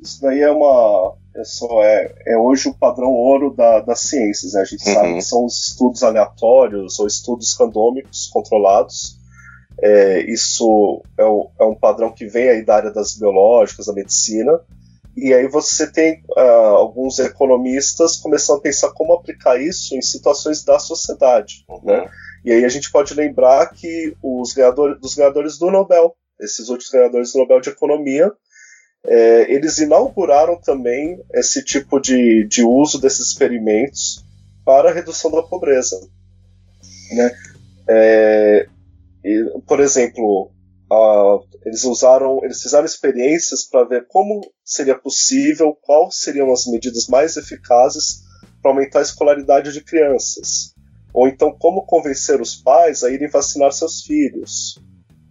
Isso 0.00 0.20
daí 0.22 0.40
é 0.40 0.50
uma, 0.50 1.16
é, 1.36 1.44
só, 1.44 1.82
é, 1.82 2.14
é 2.26 2.36
hoje 2.36 2.68
o 2.68 2.74
padrão 2.74 3.10
ouro 3.10 3.54
da, 3.54 3.80
das 3.80 4.00
ciências. 4.00 4.52
Né? 4.52 4.60
A 4.60 4.64
gente 4.64 4.86
uhum. 4.88 4.94
sabe 4.94 5.14
que 5.14 5.22
são 5.22 5.44
os 5.44 5.68
estudos 5.68 6.02
aleatórios 6.02 6.98
ou 6.98 7.06
estudos 7.06 7.56
randômicos 7.58 8.28
controlados. 8.32 9.18
É, 9.80 10.20
isso 10.30 11.02
é, 11.16 11.24
o, 11.24 11.50
é, 11.58 11.64
um 11.64 11.74
padrão 11.74 12.12
que 12.12 12.26
vem 12.26 12.48
aí 12.48 12.64
da 12.64 12.76
área 12.76 12.90
das 12.90 13.16
biológicas, 13.16 13.86
da 13.86 13.92
medicina. 13.92 14.60
E 15.16 15.34
aí 15.34 15.48
você 15.48 15.90
tem 15.90 16.22
uh, 16.36 16.76
alguns 16.76 17.18
economistas 17.18 18.16
começando 18.16 18.58
a 18.58 18.62
pensar 18.62 18.92
como 18.92 19.14
aplicar 19.14 19.60
isso 19.60 19.96
em 19.96 20.02
situações 20.02 20.64
da 20.64 20.78
sociedade. 20.78 21.64
Uhum. 21.68 21.80
Né? 21.84 22.08
E 22.44 22.52
aí 22.52 22.64
a 22.64 22.68
gente 22.68 22.90
pode 22.90 23.14
lembrar 23.14 23.66
que 23.72 24.16
os 24.22 24.52
ganhadores, 24.52 25.00
dos 25.00 25.14
ganhadores 25.14 25.58
do 25.58 25.70
Nobel, 25.70 26.14
esses 26.40 26.68
outros 26.68 26.88
ganhadores 26.88 27.32
do 27.32 27.40
Nobel 27.40 27.60
de 27.60 27.70
Economia, 27.70 28.32
é, 29.06 29.52
eles 29.52 29.78
inauguraram 29.78 30.60
também 30.60 31.22
esse 31.32 31.64
tipo 31.64 32.00
de, 32.00 32.44
de 32.44 32.62
uso 32.62 33.00
desses 33.00 33.28
experimentos 33.28 34.24
para 34.64 34.90
a 34.90 34.92
redução 34.92 35.30
da 35.30 35.42
pobreza. 35.42 35.98
Né? 37.12 37.36
É, 37.88 38.68
e, 39.24 39.60
por 39.66 39.80
exemplo, 39.80 40.50
a, 40.90 41.38
eles 41.64 41.84
usaram, 41.84 42.40
eles 42.44 42.62
fizeram 42.62 42.84
experiências 42.84 43.64
para 43.64 43.84
ver 43.84 44.06
como 44.08 44.40
seria 44.64 44.98
possível, 44.98 45.76
quais 45.80 46.16
seriam 46.16 46.52
as 46.52 46.66
medidas 46.66 47.06
mais 47.08 47.36
eficazes 47.36 48.22
para 48.60 48.70
aumentar 48.70 49.00
a 49.00 49.02
escolaridade 49.02 49.72
de 49.72 49.82
crianças, 49.82 50.74
ou 51.12 51.28
então 51.28 51.56
como 51.58 51.86
convencer 51.86 52.40
os 52.40 52.56
pais 52.56 53.04
a 53.04 53.10
irem 53.10 53.30
vacinar 53.30 53.72
seus 53.72 54.02
filhos, 54.02 54.80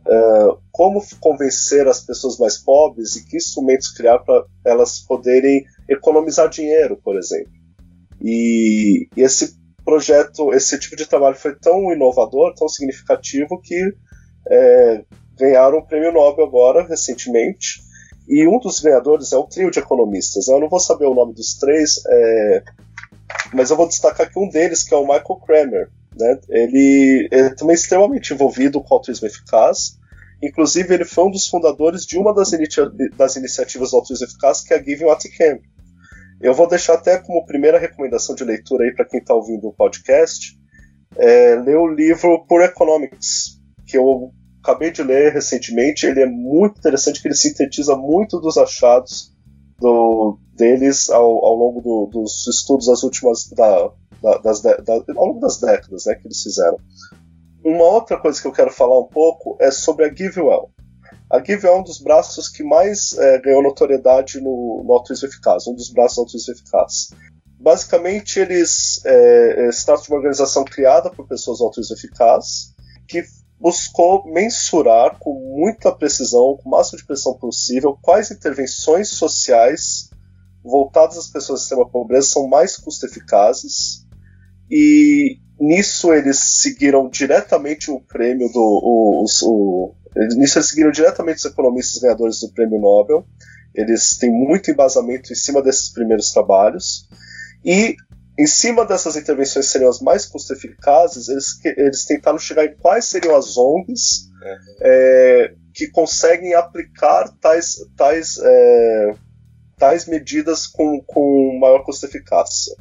uh, 0.07 0.57
como 0.71 1.03
convencer 1.19 1.87
as 1.87 2.01
pessoas 2.01 2.37
mais 2.37 2.57
pobres 2.57 3.15
e 3.15 3.25
que 3.25 3.37
instrumentos 3.37 3.89
criar 3.89 4.19
para 4.19 4.45
elas 4.65 4.99
poderem 4.99 5.65
economizar 5.89 6.49
dinheiro, 6.49 6.99
por 7.03 7.17
exemplo. 7.17 7.51
E, 8.21 9.07
e, 9.15 9.21
esse 9.21 9.55
projeto, 9.85 10.53
esse 10.53 10.79
tipo 10.79 10.95
de 10.95 11.05
trabalho 11.05 11.35
foi 11.35 11.55
tão 11.55 11.91
inovador, 11.91 12.53
tão 12.55 12.67
significativo 12.67 13.61
que 13.61 13.93
é, 14.49 15.03
ganharam 15.37 15.77
o 15.77 15.85
prêmio 15.85 16.11
Nobel 16.11 16.45
agora, 16.45 16.87
recentemente. 16.87 17.81
E 18.27 18.45
um 18.47 18.59
dos 18.59 18.79
ganhadores 18.79 19.31
é 19.31 19.37
o 19.37 19.45
trio 19.45 19.71
de 19.71 19.79
economistas. 19.79 20.47
Eu 20.47 20.59
não 20.59 20.67
vou 20.67 20.79
saber 20.79 21.05
o 21.05 21.13
nome 21.13 21.33
dos 21.33 21.53
três, 21.53 22.01
é, 22.05 22.63
mas 23.53 23.69
eu 23.69 23.77
vou 23.77 23.87
destacar 23.87 24.29
que 24.29 24.37
um 24.37 24.49
deles, 24.49 24.83
que 24.83 24.93
é 24.93 24.97
o 24.97 25.03
Michael 25.07 25.41
Kramer, 25.45 25.89
né? 26.19 26.39
Ele 26.49 27.29
é 27.31 27.49
também 27.51 27.75
extremamente 27.75 28.33
envolvido 28.33 28.81
com 28.81 28.93
o 28.93 28.97
altruísmo 28.97 29.27
eficaz. 29.27 29.96
Inclusive, 30.41 30.94
ele 30.94 31.06
foi 31.06 31.25
um 31.25 31.32
dos 31.32 31.48
fundadores 31.48 32.06
de 32.06 32.17
uma 32.17 32.34
das, 32.34 32.53
inicia 32.53 32.89
das 33.17 33.36
iniciativas 33.36 33.91
do 33.91 33.98
altruísmo 33.98 34.27
eficaz, 34.27 34.62
que 34.62 34.74
é 34.74 34.77
a 34.77 34.84
Giving 34.84 35.06
What 35.06 35.27
Can. 35.29 35.60
Eu 36.39 36.53
vou 36.53 36.67
deixar 36.67 36.94
até 36.94 37.17
como 37.17 37.46
primeira 37.46 37.79
recomendação 37.79 38.36
de 38.36 38.44
leitura 38.44 38.84
aí 38.84 38.94
para 38.94 39.06
quem 39.06 39.20
está 39.20 39.34
ouvindo 39.34 39.67
o 39.67 39.74
podcast, 39.74 40.56
é, 41.17 41.56
ler 41.56 41.77
o 41.77 41.88
livro 41.88 42.46
Poor 42.48 42.62
Economics, 42.62 43.60
que 43.88 43.98
eu 43.98 44.32
acabei 44.62 44.91
de 44.91 45.01
ler 45.01 45.34
recentemente. 45.34 46.06
Ele 46.06 46.22
é 46.22 46.27
muito 46.27 46.77
interessante, 46.77 47.22
que 47.22 47.27
ele 47.27 47.36
sintetiza 47.36 47.96
muito 47.96 48.39
dos 48.39 48.58
achados 48.58 49.36
do, 49.79 50.38
deles 50.53 51.10
ao, 51.10 51.44
ao 51.44 51.56
longo 51.56 51.82
do, 51.82 52.06
dos 52.12 52.48
estudos 52.48 52.88
das 52.88 53.01
últimas 53.01 53.48
da, 53.50 53.91
da, 54.22 54.38
das, 54.38 54.62
da, 54.62 54.75
ao 55.15 55.25
longo 55.25 55.39
das 55.39 55.60
décadas 55.60 56.06
né, 56.06 56.15
que 56.15 56.27
eles 56.27 56.44
fizeram. 56.44 56.77
Uma 57.67 57.83
outra 57.83 58.17
coisa 58.17 58.41
que 58.41 58.47
eu 58.47 58.53
quero 58.53 58.71
falar 58.71 58.97
um 58.97 59.09
pouco 59.09 59.57
é 59.59 59.69
sobre 59.71 60.05
a 60.05 60.07
GiveWell. 60.07 60.71
A 61.29 61.39
GiveWell 61.39 61.75
é 61.75 61.79
um 61.81 61.83
dos 61.83 62.00
braços 62.00 62.47
que 62.47 62.63
mais 62.63 63.12
é, 63.17 63.41
ganhou 63.41 63.62
notoriedade 63.62 64.39
no, 64.39 64.86
no 64.86 64.93
altruísmo 64.93 65.27
eficaz, 65.27 65.67
um 65.67 65.75
dos 65.75 65.89
braços 65.89 66.15
do 66.15 66.21
altruísmo 66.21 66.53
eficaz. 66.53 67.09
Basicamente, 67.59 68.39
eles 68.39 69.01
é, 69.05 69.67
é, 69.67 69.71
se 69.74 69.86
trata 69.86 70.01
de 70.01 70.07
uma 70.07 70.15
organização 70.15 70.63
criada 70.63 71.09
por 71.09 71.27
pessoas 71.27 71.57
do 71.57 71.65
altruísmo 71.65 71.97
eficaz 71.97 72.74
que 73.05 73.25
buscou 73.59 74.25
mensurar 74.31 75.19
com 75.19 75.33
muita 75.33 75.91
precisão, 75.91 76.57
com 76.63 76.69
o 76.69 76.71
máximo 76.71 77.00
de 77.00 77.05
precisão 77.05 77.33
possível, 77.33 78.00
quais 78.01 78.31
intervenções 78.31 79.09
sociais 79.09 80.09
voltadas 80.63 81.17
às 81.17 81.27
pessoas 81.27 81.59
em 81.59 81.63
extrema 81.63 81.89
pobreza 81.89 82.29
são 82.29 82.47
mais 82.47 82.77
custo-eficazes 82.77 84.06
e 84.69 85.39
nisso 85.59 86.13
eles 86.13 86.62
seguiram 86.62 87.09
diretamente 87.09 87.89
o 87.91 88.00
prêmio 88.00 88.50
do. 88.51 88.59
O, 88.59 89.25
o, 89.43 89.95
nisso 90.36 90.57
eles 90.57 90.69
seguiram 90.69 90.91
diretamente 90.91 91.39
os 91.39 91.45
economistas 91.45 92.01
ganhadores 92.01 92.39
do 92.39 92.51
prêmio 92.53 92.79
Nobel. 92.79 93.25
Eles 93.74 94.17
têm 94.17 94.31
muito 94.31 94.71
embasamento 94.71 95.31
em 95.31 95.36
cima 95.36 95.62
desses 95.62 95.89
primeiros 95.89 96.31
trabalhos. 96.31 97.07
E 97.63 97.95
em 98.38 98.47
cima 98.47 98.86
dessas 98.86 99.15
intervenções 99.15 99.65
que 99.65 99.71
seriam 99.71 99.89
as 99.89 100.00
mais 100.00 100.25
custo-eficazes, 100.25 101.27
eles, 101.27 101.59
eles 101.77 102.05
tentaram 102.05 102.38
chegar 102.38 102.65
em 102.65 102.75
quais 102.75 103.05
seriam 103.05 103.36
as 103.36 103.57
ONGs 103.57 104.29
é. 104.43 104.57
É, 104.81 105.53
que 105.74 105.88
conseguem 105.89 106.53
aplicar 106.53 107.29
tais, 107.41 107.77
tais, 107.95 108.38
é, 108.39 109.15
tais 109.77 110.05
medidas 110.05 110.67
com, 110.67 111.01
com 111.05 111.57
maior 111.59 111.83
custo-eficácia. 111.83 112.75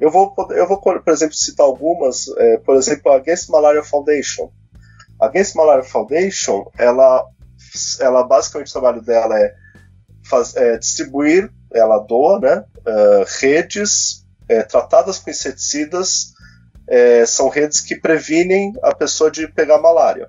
Eu 0.00 0.10
vou, 0.10 0.34
eu 0.50 0.66
vou, 0.66 0.80
por 0.80 1.02
exemplo, 1.08 1.34
citar 1.34 1.66
algumas, 1.66 2.26
é, 2.38 2.56
por 2.58 2.76
exemplo, 2.76 3.12
a 3.12 3.16
Against 3.16 3.50
Malaria 3.50 3.84
Foundation. 3.84 4.50
A 5.20 5.26
Against 5.26 5.54
Malaria 5.54 5.84
Foundation, 5.84 6.70
ela, 6.78 7.26
ela 8.00 8.24
basicamente 8.24 8.68
o 8.68 8.72
trabalho 8.72 9.02
dela 9.02 9.38
é, 9.38 9.54
faz, 10.24 10.56
é 10.56 10.78
distribuir, 10.78 11.52
ela 11.72 11.98
doa, 11.98 12.40
né, 12.40 12.64
uh, 12.78 13.24
redes 13.40 14.26
é, 14.48 14.62
tratadas 14.62 15.18
com 15.18 15.30
inseticidas 15.30 16.32
é, 16.90 17.24
são 17.24 17.48
redes 17.48 17.80
que 17.80 17.94
previnem 17.94 18.72
a 18.82 18.92
pessoa 18.92 19.30
de 19.30 19.46
pegar 19.46 19.78
malária. 19.78 20.28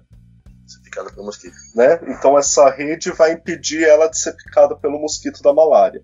Ser 0.67 0.79
picada 0.83 1.09
pelo 1.09 1.25
mosquito. 1.25 1.55
Né? 1.75 1.99
Então 2.07 2.37
essa 2.37 2.69
rede 2.69 3.11
vai 3.11 3.31
impedir 3.31 3.83
ela 3.83 4.07
de 4.07 4.19
ser 4.19 4.33
picada 4.33 4.75
pelo 4.75 4.99
mosquito 4.99 5.41
da 5.41 5.51
malária. 5.51 6.03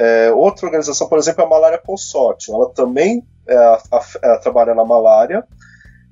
É, 0.00 0.32
outra 0.32 0.64
organização, 0.64 1.06
por 1.10 1.18
exemplo, 1.18 1.42
é 1.42 1.46
a 1.46 1.50
Malária 1.50 1.76
Consortium. 1.76 2.54
Ela 2.54 2.72
também 2.72 3.22
é, 3.46 3.54
a, 3.54 3.78
a, 4.22 4.38
trabalha 4.38 4.74
na 4.74 4.82
malária 4.82 5.46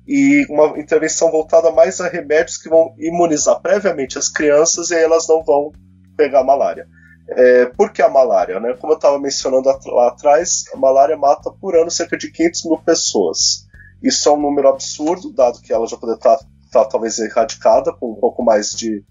e 0.07 0.45
uma 0.47 0.79
intervenção 0.79 1.31
voltada 1.31 1.71
mais 1.71 1.99
a 1.99 2.07
remédios 2.07 2.57
que 2.57 2.69
vão 2.69 2.93
imunizar 2.99 3.59
previamente 3.59 4.19
as 4.19 4.29
crianças 4.29 4.91
e 4.91 4.95
elas 4.95 5.27
não 5.27 5.43
vão 5.43 5.71
pegar 6.15 6.43
malária. 6.43 6.87
É, 7.29 7.65
por 7.65 7.91
que 7.91 8.03
a 8.03 8.09
malária? 8.09 8.59
Né? 8.59 8.75
Como 8.79 8.93
eu 8.93 8.97
estava 8.97 9.17
mencionando 9.17 9.67
lá 9.87 10.09
atrás, 10.09 10.65
a 10.71 10.77
malária 10.77 11.17
mata 11.17 11.49
por 11.59 11.75
ano 11.75 11.89
cerca 11.89 12.15
de 12.15 12.31
500 12.31 12.65
mil 12.65 12.77
pessoas. 12.77 13.67
Isso 14.03 14.29
é 14.29 14.31
um 14.31 14.39
número 14.39 14.67
absurdo, 14.67 15.33
dado 15.33 15.61
que 15.61 15.73
ela 15.73 15.87
já 15.87 15.97
poderia 15.97 16.19
estar, 16.19 16.37
estar 16.63 16.85
talvez 16.85 17.17
erradicada 17.17 17.91
com 17.93 18.11
um 18.11 18.15
pouco 18.15 18.43
mais 18.43 18.69
de, 18.69 19.03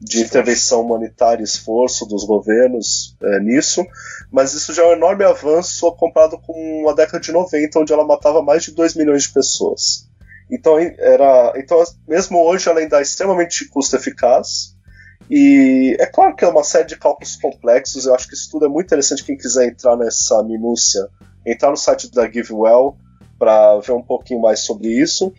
de 0.00 0.20
intervenção 0.20 0.82
humanitária 0.82 1.40
e 1.40 1.44
esforço 1.44 2.06
dos 2.06 2.24
governos 2.24 3.16
é, 3.22 3.40
nisso, 3.40 3.84
mas 4.30 4.52
isso 4.52 4.72
já 4.72 4.82
é 4.82 4.88
um 4.88 4.92
enorme 4.92 5.24
avanço 5.24 5.90
comparado 5.92 6.38
com 6.38 6.88
a 6.88 6.92
década 6.92 7.20
de 7.20 7.32
90, 7.32 7.78
onde 7.78 7.92
ela 7.92 8.04
matava 8.04 8.42
mais 8.42 8.62
de 8.64 8.72
2 8.72 8.94
milhões 8.94 9.22
de 9.22 9.32
pessoas. 9.32 10.08
Então, 10.50 10.78
era, 10.78 11.52
então 11.56 11.82
mesmo 12.06 12.38
hoje 12.38 12.68
ela 12.68 12.80
ainda 12.80 12.98
é 12.98 13.02
extremamente 13.02 13.68
custo-eficaz, 13.68 14.76
e 15.30 15.96
é 15.98 16.06
claro 16.06 16.36
que 16.36 16.44
é 16.44 16.48
uma 16.48 16.62
série 16.62 16.86
de 16.86 16.96
cálculos 16.96 17.36
complexos, 17.36 18.06
eu 18.06 18.14
acho 18.14 18.28
que 18.28 18.34
isso 18.34 18.50
tudo 18.50 18.66
é 18.66 18.68
muito 18.68 18.86
interessante 18.86 19.24
quem 19.24 19.36
quiser 19.36 19.66
entrar 19.66 19.96
nessa 19.96 20.42
minúcia, 20.44 21.08
entrar 21.44 21.70
no 21.70 21.76
site 21.76 22.10
da 22.12 22.30
GiveWell 22.30 22.96
para 23.38 23.78
ver 23.78 23.92
um 23.92 24.02
pouquinho 24.02 24.40
mais 24.40 24.60
sobre 24.60 24.88
isso. 24.88 25.32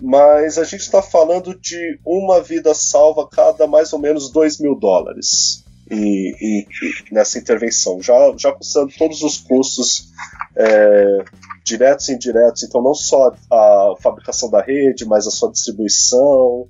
Mas 0.00 0.58
a 0.58 0.64
gente 0.64 0.82
está 0.82 1.02
falando 1.02 1.58
de 1.58 1.98
uma 2.04 2.40
vida 2.40 2.72
salva 2.74 3.28
cada 3.28 3.66
mais 3.66 3.92
ou 3.92 3.98
menos 3.98 4.30
2 4.30 4.60
mil 4.60 4.76
dólares 4.76 5.64
e, 5.90 6.34
e, 6.40 6.66
e, 6.82 7.14
nessa 7.14 7.38
intervenção, 7.38 8.00
já, 8.00 8.14
já 8.36 8.52
custando 8.52 8.92
todos 8.96 9.22
os 9.22 9.38
custos 9.38 10.08
é, 10.56 11.24
diretos 11.64 12.08
e 12.08 12.12
indiretos, 12.12 12.62
então 12.62 12.82
não 12.82 12.94
só 12.94 13.34
a 13.50 13.94
fabricação 14.00 14.50
da 14.50 14.62
rede, 14.62 15.06
mas 15.06 15.26
a 15.26 15.30
sua 15.30 15.50
distribuição, 15.50 16.68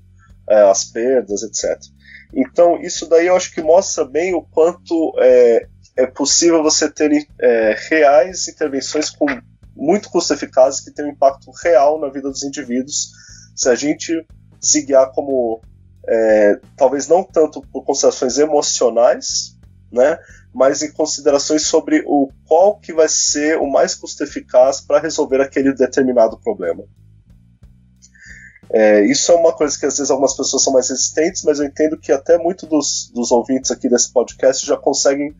é, 0.48 0.62
as 0.62 0.84
perdas, 0.84 1.42
etc. 1.42 1.78
Então, 2.34 2.80
isso 2.80 3.06
daí 3.08 3.26
eu 3.26 3.36
acho 3.36 3.52
que 3.52 3.62
mostra 3.62 4.04
bem 4.04 4.34
o 4.34 4.42
quanto 4.42 5.12
é, 5.18 5.66
é 5.96 6.06
possível 6.06 6.62
você 6.62 6.90
ter 6.90 7.26
é, 7.40 7.76
reais 7.88 8.46
intervenções 8.48 9.10
com 9.10 9.26
muito 9.78 10.10
custo 10.10 10.34
eficazes 10.34 10.80
que 10.80 10.90
tem 10.90 11.04
um 11.04 11.10
impacto 11.10 11.50
real 11.62 12.00
na 12.00 12.08
vida 12.08 12.28
dos 12.28 12.42
indivíduos, 12.42 13.12
se 13.54 13.68
a 13.68 13.74
gente 13.74 14.12
se 14.60 14.82
guiar 14.82 15.12
como 15.12 15.60
é, 16.06 16.60
talvez 16.76 17.06
não 17.06 17.22
tanto 17.22 17.62
por 17.72 17.84
considerações 17.84 18.38
emocionais, 18.38 19.56
né, 19.90 20.18
mas 20.52 20.82
em 20.82 20.90
considerações 20.90 21.62
sobre 21.62 22.02
o 22.06 22.30
qual 22.46 22.78
que 22.78 22.92
vai 22.92 23.08
ser 23.08 23.58
o 23.58 23.70
mais 23.70 23.94
custo 23.94 24.24
eficaz 24.24 24.80
para 24.80 25.00
resolver 25.00 25.40
aquele 25.40 25.72
determinado 25.72 26.38
problema. 26.38 26.84
É, 28.70 29.02
isso 29.04 29.32
é 29.32 29.34
uma 29.34 29.52
coisa 29.52 29.78
que 29.78 29.86
às 29.86 29.96
vezes 29.96 30.10
algumas 30.10 30.36
pessoas 30.36 30.62
são 30.62 30.72
mais 30.72 30.90
resistentes, 30.90 31.42
mas 31.42 31.58
eu 31.58 31.66
entendo 31.66 31.98
que 31.98 32.12
até 32.12 32.36
muito 32.36 32.66
dos, 32.66 33.10
dos 33.14 33.30
ouvintes 33.30 33.70
aqui 33.70 33.88
desse 33.88 34.12
podcast 34.12 34.66
já 34.66 34.76
conseguem. 34.76 35.34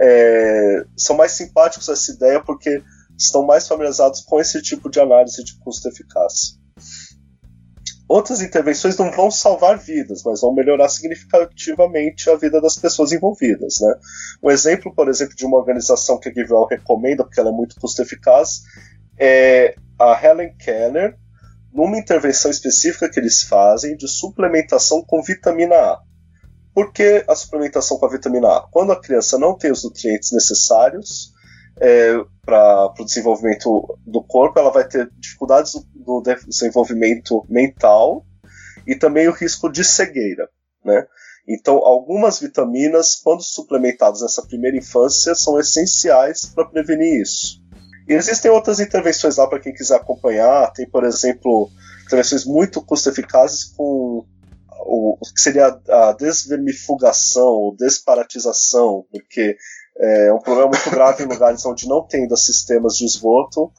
É, 0.00 0.84
são 0.96 1.14
mais 1.14 1.32
simpáticos 1.32 1.88
a 1.88 1.92
essa 1.92 2.10
ideia 2.12 2.40
porque 2.40 2.82
estão 3.22 3.44
mais 3.44 3.66
familiarizados 3.66 4.20
com 4.20 4.40
esse 4.40 4.60
tipo 4.62 4.90
de 4.90 5.00
análise 5.00 5.42
de 5.44 5.58
custo-eficácia. 5.58 6.56
Outras 8.08 8.42
intervenções 8.42 8.96
não 8.98 9.10
vão 9.10 9.30
salvar 9.30 9.78
vidas, 9.78 10.22
mas 10.22 10.42
vão 10.42 10.52
melhorar 10.52 10.88
significativamente 10.88 12.28
a 12.28 12.36
vida 12.36 12.60
das 12.60 12.76
pessoas 12.76 13.10
envolvidas. 13.10 13.76
Né? 13.80 13.94
Um 14.42 14.50
exemplo, 14.50 14.94
por 14.94 15.08
exemplo, 15.08 15.34
de 15.34 15.46
uma 15.46 15.56
organização 15.56 16.18
que 16.18 16.28
a 16.28 16.32
GiveWell 16.32 16.66
recomenda, 16.66 17.24
porque 17.24 17.40
ela 17.40 17.48
é 17.48 17.52
muito 17.52 17.80
custo-eficaz, 17.80 18.60
é 19.18 19.74
a 19.98 20.20
Helen 20.22 20.54
Keller, 20.58 21.16
numa 21.72 21.96
intervenção 21.96 22.50
específica 22.50 23.08
que 23.08 23.18
eles 23.18 23.44
fazem 23.44 23.96
de 23.96 24.06
suplementação 24.06 25.02
com 25.02 25.22
vitamina 25.22 25.74
A. 25.74 26.02
Por 26.74 26.92
que 26.92 27.24
a 27.26 27.34
suplementação 27.34 27.98
com 27.98 28.04
a 28.04 28.10
vitamina 28.10 28.48
A? 28.48 28.68
Quando 28.70 28.92
a 28.92 29.00
criança 29.00 29.38
não 29.38 29.56
tem 29.56 29.72
os 29.72 29.84
nutrientes 29.84 30.32
necessários 30.32 31.31
é, 31.80 32.14
para 32.44 32.92
o 32.98 33.04
desenvolvimento 33.04 33.98
do 34.06 34.22
corpo, 34.22 34.58
ela 34.58 34.70
vai 34.70 34.86
ter 34.86 35.10
dificuldades 35.18 35.72
do, 35.94 36.22
desenvolvimento 36.46 37.44
mental 37.48 38.24
e 38.86 38.94
também 38.94 39.28
o 39.28 39.32
risco 39.32 39.70
de 39.70 39.84
cegueira. 39.84 40.48
Né? 40.84 41.06
Então, 41.48 41.76
algumas 41.78 42.38
vitaminas, 42.38 43.14
quando 43.14 43.42
suplementadas 43.42 44.22
nessa 44.22 44.42
primeira 44.42 44.76
infância, 44.76 45.34
são 45.34 45.58
essenciais 45.58 46.46
para 46.46 46.68
prevenir 46.68 47.20
isso. 47.20 47.62
E 48.08 48.14
existem 48.14 48.50
outras 48.50 48.80
intervenções 48.80 49.36
lá 49.36 49.46
para 49.46 49.60
quem 49.60 49.72
quiser 49.72 49.96
acompanhar. 49.96 50.72
Tem, 50.72 50.88
por 50.88 51.04
exemplo, 51.04 51.70
intervenções 52.04 52.44
muito 52.44 52.82
custo-eficazes 52.82 53.64
com 53.76 54.24
o, 54.84 55.16
que 55.34 55.40
seria 55.40 55.80
a 55.88 56.12
desvermifugação, 56.12 57.46
ou 57.46 57.76
desparatização, 57.76 59.06
porque 59.10 59.56
é 59.98 60.32
um 60.32 60.38
problema 60.38 60.70
muito 60.70 60.90
grave 60.90 61.22
em 61.22 61.26
lugares 61.26 61.64
onde 61.66 61.88
não 61.88 62.02
tem 62.02 62.28
sistemas 62.36 62.96
de 62.96 63.04
esgoto, 63.04 63.70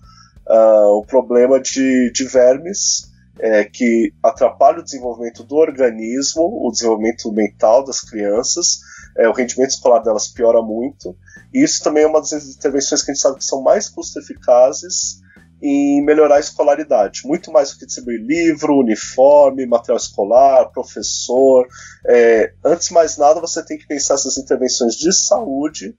uh, 0.47 0.97
o 0.97 1.05
problema 1.05 1.59
de, 1.59 2.11
de 2.11 2.25
vermes 2.25 3.11
é, 3.39 3.63
que 3.63 4.13
atrapalha 4.21 4.79
o 4.79 4.83
desenvolvimento 4.83 5.43
do 5.43 5.55
organismo, 5.55 6.43
o 6.43 6.71
desenvolvimento 6.71 7.31
mental 7.31 7.83
das 7.83 7.99
crianças, 7.99 8.79
é, 9.17 9.27
o 9.27 9.33
rendimento 9.33 9.71
escolar 9.71 9.99
delas 9.99 10.27
piora 10.27 10.61
muito, 10.61 11.15
e 11.53 11.63
isso 11.63 11.83
também 11.83 12.03
é 12.03 12.07
uma 12.07 12.19
das 12.19 12.31
intervenções 12.31 13.01
que 13.01 13.11
a 13.11 13.13
gente 13.13 13.21
sabe 13.21 13.37
que 13.37 13.45
são 13.45 13.61
mais 13.61 13.89
custo-eficazes 13.89 15.22
em 15.65 16.03
melhorar 16.03 16.35
a 16.35 16.39
escolaridade. 16.41 17.21
Muito 17.25 17.49
mais 17.49 17.71
do 17.71 17.79
que 17.79 17.85
distribuir 17.85 18.19
livro, 18.19 18.77
uniforme, 18.77 19.65
material 19.65 19.95
escolar, 19.97 20.69
professor. 20.71 21.65
É, 22.05 22.53
antes 22.65 22.89
de 22.89 22.93
mais 22.93 23.17
nada, 23.17 23.39
você 23.39 23.63
tem 23.63 23.77
que 23.77 23.87
pensar 23.87 24.15
essas 24.15 24.37
intervenções 24.37 24.95
de 24.95 25.13
saúde 25.13 25.95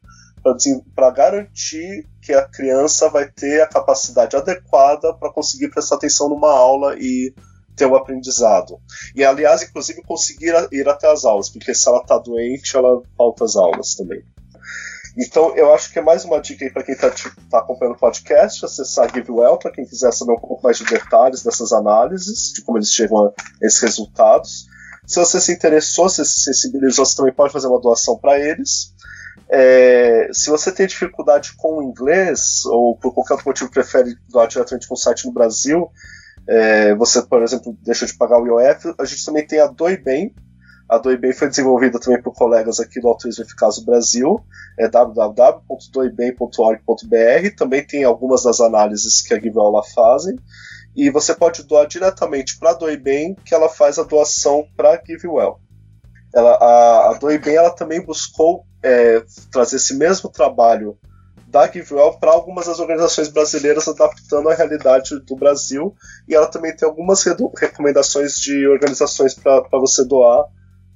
para 0.94 1.10
garantir 1.10 2.06
que 2.20 2.34
a 2.34 2.46
criança 2.46 3.08
vai 3.08 3.26
ter 3.26 3.62
a 3.62 3.66
capacidade 3.66 4.36
adequada 4.36 5.14
para 5.14 5.32
conseguir 5.32 5.70
prestar 5.70 5.94
atenção 5.94 6.28
numa 6.28 6.50
aula 6.50 6.96
e 6.98 7.34
ter 7.74 7.86
o 7.86 7.96
aprendizado. 7.96 8.78
E, 9.16 9.24
aliás, 9.24 9.62
inclusive, 9.62 10.02
conseguir 10.02 10.52
ir 10.70 10.86
até 10.86 11.10
as 11.10 11.24
aulas, 11.24 11.48
porque 11.48 11.74
se 11.74 11.88
ela 11.88 12.02
está 12.02 12.18
doente, 12.18 12.76
ela 12.76 13.00
falta 13.16 13.44
as 13.46 13.56
aulas 13.56 13.94
também. 13.94 14.22
Então, 15.16 15.56
eu 15.56 15.72
acho 15.72 15.92
que 15.92 15.98
é 15.98 16.02
mais 16.02 16.24
uma 16.24 16.40
dica 16.40 16.64
aí 16.64 16.72
para 16.72 16.82
quem 16.82 16.94
está 16.94 17.10
tá 17.50 17.58
acompanhando 17.58 17.94
o 17.94 17.98
podcast, 17.98 18.64
acessar 18.64 19.12
GiveWell, 19.12 19.58
para 19.58 19.70
quem 19.70 19.86
quiser 19.86 20.12
saber 20.12 20.32
um 20.32 20.40
pouco 20.40 20.62
mais 20.62 20.78
de 20.78 20.84
detalhes 20.84 21.42
dessas 21.42 21.72
análises, 21.72 22.52
de 22.52 22.62
como 22.62 22.78
eles 22.78 22.90
chegam 22.90 23.26
a 23.26 23.32
esses 23.62 23.80
resultados. 23.80 24.66
Se 25.06 25.20
você 25.20 25.40
se 25.40 25.52
interessou, 25.52 26.08
se 26.08 26.24
sensibilizou, 26.24 27.04
você 27.04 27.16
também 27.16 27.32
pode 27.32 27.52
fazer 27.52 27.68
uma 27.68 27.80
doação 27.80 28.18
para 28.18 28.38
eles. 28.40 28.92
É, 29.48 30.28
se 30.32 30.50
você 30.50 30.72
tem 30.72 30.86
dificuldade 30.86 31.52
com 31.56 31.78
o 31.78 31.82
inglês, 31.82 32.64
ou 32.66 32.96
por 32.96 33.14
qualquer 33.14 33.34
outro 33.34 33.48
motivo 33.48 33.70
prefere 33.70 34.16
doar 34.28 34.48
diretamente 34.48 34.88
com 34.88 34.94
o 34.94 34.98
site 34.98 35.26
no 35.26 35.32
Brasil, 35.32 35.90
é, 36.48 36.94
você, 36.94 37.22
por 37.22 37.42
exemplo, 37.42 37.76
deixa 37.82 38.04
de 38.04 38.14
pagar 38.14 38.40
o 38.40 38.46
IOF, 38.46 38.94
a 38.98 39.04
gente 39.04 39.24
também 39.24 39.46
tem 39.46 39.60
a 39.60 39.66
Doi 39.66 39.96
A 40.88 40.98
Doibem 40.98 41.32
foi 41.32 41.48
desenvolvida 41.48 41.98
também 41.98 42.20
por 42.20 42.34
colegas 42.34 42.78
aqui 42.78 43.00
do 43.00 43.08
Altruísmo 43.08 43.44
Eficaz 43.44 43.76
do 43.76 43.86
Brasil, 43.86 44.44
é 44.78 44.86
www.doibem.org.br. 44.86 47.56
Também 47.56 47.86
tem 47.86 48.04
algumas 48.04 48.42
das 48.42 48.60
análises 48.60 49.22
que 49.22 49.32
a 49.32 49.40
Givel 49.40 49.70
lá 49.70 49.82
fazem. 49.82 50.38
E 50.94 51.08
você 51.10 51.34
pode 51.34 51.62
doar 51.64 51.86
diretamente 51.86 52.58
para 52.58 52.70
a 52.70 52.74
Doibem, 52.74 53.34
que 53.44 53.54
ela 53.54 53.68
faz 53.68 53.98
a 53.98 54.02
doação 54.02 54.66
para 54.76 54.90
a 54.90 55.00
GiveWell. 55.04 55.58
A, 56.34 57.10
a 57.10 57.14
Doibem 57.14 57.56
ela 57.56 57.70
também 57.70 58.04
buscou 58.04 58.66
é, 58.82 59.24
trazer 59.50 59.76
esse 59.76 59.96
mesmo 59.96 60.28
trabalho 60.28 60.98
da 61.48 61.66
GiveWell 61.66 62.18
para 62.18 62.32
algumas 62.32 62.66
das 62.66 62.78
organizações 62.78 63.28
brasileiras, 63.28 63.88
adaptando 63.88 64.50
a 64.50 64.54
realidade 64.54 65.18
do 65.20 65.34
Brasil. 65.34 65.94
E 66.28 66.34
ela 66.34 66.46
também 66.46 66.76
tem 66.76 66.86
algumas 66.86 67.24
recomendações 67.24 68.34
de 68.34 68.68
organizações 68.68 69.32
para 69.34 69.66
você 69.72 70.04
doar 70.04 70.44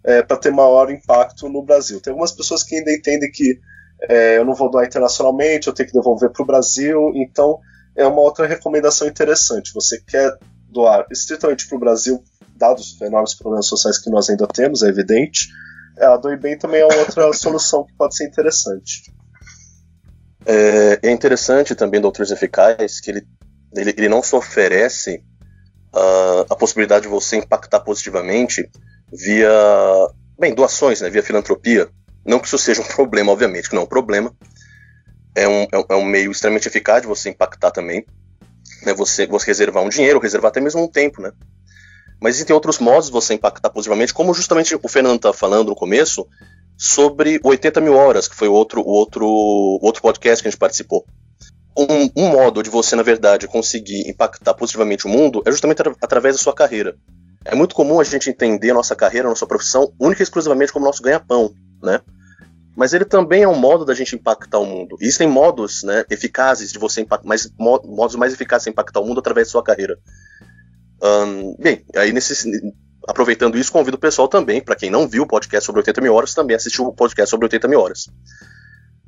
é, 0.09 0.23
para 0.23 0.39
ter 0.39 0.51
maior 0.51 0.91
impacto 0.91 1.51
no 1.51 1.63
Brasil. 1.63 2.01
Tem 2.01 2.11
algumas 2.11 2.33
pessoas 2.33 2.63
que 2.63 2.75
ainda 2.75 2.91
entendem 2.91 3.31
que 3.31 3.61
é, 4.09 4.39
eu 4.39 4.45
não 4.45 4.55
vou 4.55 4.71
doar 4.71 4.87
internacionalmente, 4.87 5.69
eu 5.69 5.75
tenho 5.75 5.87
que 5.87 5.93
devolver 5.93 6.31
para 6.31 6.43
o 6.43 6.47
Brasil, 6.47 7.13
então 7.15 7.59
é 7.95 8.07
uma 8.07 8.23
outra 8.23 8.47
recomendação 8.47 9.07
interessante. 9.07 9.75
Você 9.75 10.01
quer 10.01 10.35
doar 10.71 11.07
estritamente 11.11 11.69
para 11.69 11.77
o 11.77 11.81
Brasil, 11.81 12.25
dados 12.57 12.95
os 12.95 13.01
enormes 13.03 13.35
problemas 13.35 13.67
sociais 13.67 13.99
que 13.99 14.09
nós 14.09 14.31
ainda 14.31 14.47
temos, 14.47 14.83
é 14.83 14.89
evidente, 14.89 15.47
a 15.99 16.17
Doe 16.17 16.39
Bem 16.39 16.57
também 16.57 16.81
é 16.81 16.87
outra 16.87 17.31
solução 17.35 17.85
que 17.85 17.93
pode 17.93 18.17
ser 18.17 18.29
interessante. 18.29 19.13
É, 20.47 21.01
é 21.03 21.11
interessante 21.11 21.75
também 21.75 22.01
Doutores 22.01 22.31
Eficazes 22.31 22.99
que 22.99 23.11
ele, 23.11 23.27
ele, 23.77 23.91
ele 23.91 24.09
não 24.09 24.23
só 24.23 24.39
oferece 24.39 25.23
uh, 25.95 26.47
a 26.49 26.57
possibilidade 26.57 27.03
de 27.03 27.09
você 27.09 27.37
impactar 27.37 27.81
positivamente 27.81 28.71
via, 29.13 29.51
bem, 30.39 30.55
doações, 30.55 31.01
né, 31.01 31.11
via 31.11 31.23
filantropia. 31.23 31.89
Não 32.25 32.39
que 32.39 32.47
isso 32.47 32.59
seja 32.59 32.83
um 32.83 32.85
problema, 32.95 33.33
obviamente, 33.33 33.69
que 33.69 33.75
não 33.75 33.83
é 33.83 33.85
um 33.85 33.89
problema. 33.89 34.35
É 35.35 35.49
um, 35.49 35.67
é 35.71 35.79
um, 35.79 35.85
é 35.91 35.95
um 35.97 36.05
meio 36.05 36.31
extremamente 36.31 36.69
eficaz 36.69 37.03
de 37.03 37.09
você 37.09 37.31
impactar 37.31 37.71
também. 37.71 38.05
Né, 38.85 38.93
você, 38.95 39.27
você 39.27 39.47
reservar 39.47 39.83
um 39.83 39.89
dinheiro, 39.89 40.19
reservar 40.19 40.51
até 40.51 40.61
mesmo 40.61 40.83
um 40.83 40.89
tempo, 40.89 41.23
né? 41.23 41.33
Mas 42.21 42.35
existem 42.35 42.55
outros 42.55 42.79
modos 42.79 43.07
de 43.07 43.13
você 43.13 43.35
impactar 43.35 43.71
positivamente, 43.71 44.13
como 44.13 44.35
justamente 44.35 44.75
o 44.75 44.89
Fernando 44.89 45.17
estava 45.17 45.35
falando 45.35 45.69
no 45.69 45.77
começo, 45.77 46.27
sobre 46.77 47.41
80 47.43 47.81
mil 47.81 47.95
horas, 47.95 48.29
que 48.29 48.37
foi 48.37 48.49
o 48.49 48.53
outro, 48.53 48.81
o 48.81 48.89
outro, 48.89 49.27
o 49.27 49.79
outro 49.83 50.03
podcast 50.03 50.43
que 50.43 50.49
a 50.49 50.51
gente 50.51 50.59
participou. 50.59 51.05
Um, 51.77 52.25
um, 52.25 52.29
modo 52.31 52.63
de 52.63 52.71
você, 52.71 52.97
na 52.97 53.03
verdade, 53.03 53.47
conseguir 53.47 54.09
impactar 54.09 54.55
positivamente 54.55 55.07
o 55.07 55.09
mundo 55.09 55.43
é 55.47 55.51
justamente 55.51 55.81
através 56.03 56.37
da 56.37 56.43
sua 56.43 56.53
carreira. 56.53 56.97
É 57.51 57.55
muito 57.55 57.75
comum 57.75 57.99
a 57.99 58.05
gente 58.05 58.29
entender 58.29 58.71
a 58.71 58.75
nossa 58.75 58.95
carreira, 58.95 59.27
a 59.27 59.31
nossa 59.31 59.47
profissão, 59.47 59.93
única 59.99 60.23
e 60.23 60.25
exclusivamente 60.25 60.73
como 60.73 60.85
nosso 60.85 61.03
ganha-pão, 61.03 61.55
né? 61.83 62.01
Mas 62.77 62.93
ele 62.93 63.05
também 63.05 63.43
é 63.43 63.49
um 63.49 63.59
modo 63.59 63.85
da 63.85 63.95
gente 63.95 64.15
impactar 64.15 64.59
o 64.59 64.67
mundo. 64.67 64.97
E 65.01 65.05
existem 65.05 65.27
modos 65.27 65.83
né, 65.83 66.05
eficazes 66.11 66.71
de 66.71 66.79
você 66.79 67.01
impactar, 67.01 67.27
mais, 67.27 67.51
modos 67.59 68.15
mais 68.17 68.33
eficazes 68.33 68.65
de 68.65 68.71
impactar 68.71 69.01
o 69.01 69.07
mundo 69.07 69.19
através 69.19 69.49
da 69.49 69.53
sua 69.53 69.65
carreira. 69.65 69.99
Bem, 71.59 71.85
aí 71.97 72.13
nesse, 72.13 72.51
aproveitando 73.09 73.57
isso, 73.57 73.73
convido 73.73 73.97
o 73.97 74.01
pessoal 74.01 74.29
também, 74.29 74.61
para 74.61 74.77
quem 74.77 74.91
não 74.91 75.09
viu 75.09 75.23
o 75.23 75.27
podcast 75.27 75.65
sobre 75.65 75.81
80 75.81 76.01
mil 76.03 76.15
horas, 76.15 76.35
também 76.35 76.55
assistiu 76.55 76.87
o 76.87 76.95
podcast 76.95 77.31
sobre 77.31 77.47
80 77.47 77.67
mil 77.67 77.81
horas. 77.81 78.07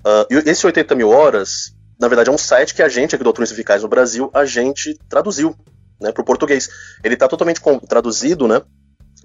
Uh, 0.00 0.26
e 0.30 0.50
esse 0.50 0.64
80 0.64 0.94
mil 0.94 1.10
horas, 1.10 1.74
na 2.00 2.08
verdade, 2.08 2.30
é 2.30 2.32
um 2.32 2.38
site 2.38 2.74
que 2.74 2.82
a 2.82 2.88
gente, 2.88 3.14
aqui 3.14 3.22
do 3.22 3.24
Doutrões 3.24 3.52
Eficazes 3.52 3.82
no 3.82 3.88
Brasil, 3.88 4.30
a 4.32 4.46
gente 4.46 4.98
traduziu 5.08 5.54
né, 6.00 6.12
para 6.12 6.22
o 6.22 6.24
português. 6.24 6.70
Ele 7.04 7.14
está 7.14 7.28
totalmente 7.28 7.60
traduzido, 7.88 8.48
né? 8.48 8.62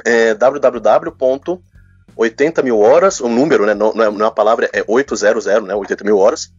É 0.04 0.34
www.80 0.34 2.64
mil 2.64 2.80
horas, 2.80 3.22
o 3.22 3.30
número, 3.30 3.66
né, 3.66 3.74
não, 3.74 3.94
não, 3.94 4.04
é, 4.04 4.10
é 4.24 4.26
a 4.28 4.32
palavra, 4.32 4.70
é 4.74 4.84
800, 4.86 5.46
né, 5.64 5.74
80 5.74 6.04
mil 6.04 6.18
horas, 6.18 6.52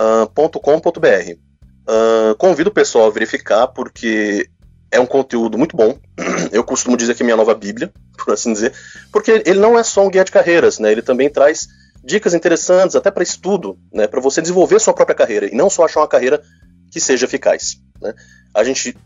uh, 0.00 0.26
.com.br. 0.60 1.36
Uh, 1.82 2.34
convido 2.36 2.70
o 2.70 2.72
pessoal 2.72 3.06
a 3.06 3.10
verificar, 3.10 3.66
porque 3.68 4.48
é 4.90 5.00
um 5.00 5.06
conteúdo 5.06 5.56
muito 5.56 5.76
bom. 5.76 5.96
Eu 6.52 6.64
costumo 6.64 6.96
dizer 6.96 7.14
que 7.14 7.22
é 7.22 7.24
minha 7.24 7.36
nova 7.36 7.54
Bíblia, 7.54 7.92
por 8.16 8.34
assim 8.34 8.52
dizer, 8.52 8.72
porque 9.10 9.42
ele 9.46 9.58
não 9.58 9.78
é 9.78 9.82
só 9.82 10.06
um 10.06 10.10
guia 10.10 10.24
de 10.24 10.30
carreiras, 10.30 10.78
né? 10.78 10.92
Ele 10.92 11.02
também 11.02 11.30
traz 11.30 11.68
dicas 12.04 12.34
interessantes, 12.34 12.96
até 12.96 13.10
para 13.10 13.22
estudo, 13.22 13.78
né? 13.92 14.06
Para 14.06 14.20
você 14.20 14.40
desenvolver 14.40 14.80
sua 14.80 14.94
própria 14.94 15.16
carreira 15.16 15.46
e 15.46 15.54
não 15.54 15.70
só 15.70 15.84
achar 15.84 16.00
uma 16.00 16.08
carreira 16.08 16.42
que 16.90 17.00
seja 17.00 17.24
eficaz. 17.24 17.80
Né? 18.00 18.14
A 18.54 18.62
gente 18.62 18.96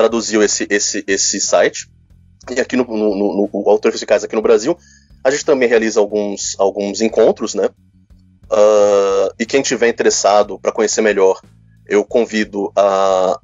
traduziu 0.00 0.42
esse, 0.42 0.66
esse, 0.70 1.04
esse 1.06 1.38
site 1.38 1.86
e 2.50 2.58
aqui 2.58 2.74
no, 2.74 2.84
no, 2.84 3.14
no, 3.14 3.50
no 3.52 3.80
Eficaz 3.84 4.24
aqui 4.24 4.34
no 4.34 4.40
Brasil 4.40 4.74
a 5.22 5.30
gente 5.30 5.44
também 5.44 5.68
realiza 5.68 6.00
alguns, 6.00 6.58
alguns 6.58 7.02
encontros, 7.02 7.54
né? 7.54 7.66
Uh, 7.66 9.34
e 9.38 9.44
quem 9.44 9.60
tiver 9.60 9.88
interessado 9.88 10.58
para 10.58 10.72
conhecer 10.72 11.02
melhor, 11.02 11.38
eu 11.86 12.02
convido 12.02 12.72
a 12.74 13.38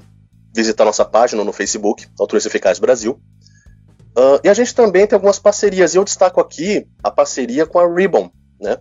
visitar 0.54 0.86
nossa 0.86 1.04
página 1.04 1.44
no 1.44 1.52
Facebook, 1.52 2.06
Autores 2.18 2.46
Eficazes 2.46 2.80
Brasil. 2.80 3.20
Uh, 4.16 4.40
e 4.42 4.48
a 4.48 4.54
gente 4.54 4.74
também 4.74 5.06
tem 5.06 5.14
algumas 5.14 5.38
parcerias, 5.38 5.94
e 5.94 5.98
eu 5.98 6.04
destaco 6.04 6.40
aqui 6.40 6.88
a 7.04 7.10
parceria 7.10 7.66
com 7.66 7.78
a 7.78 7.86
Ribbon. 7.86 8.30
Né? 8.58 8.78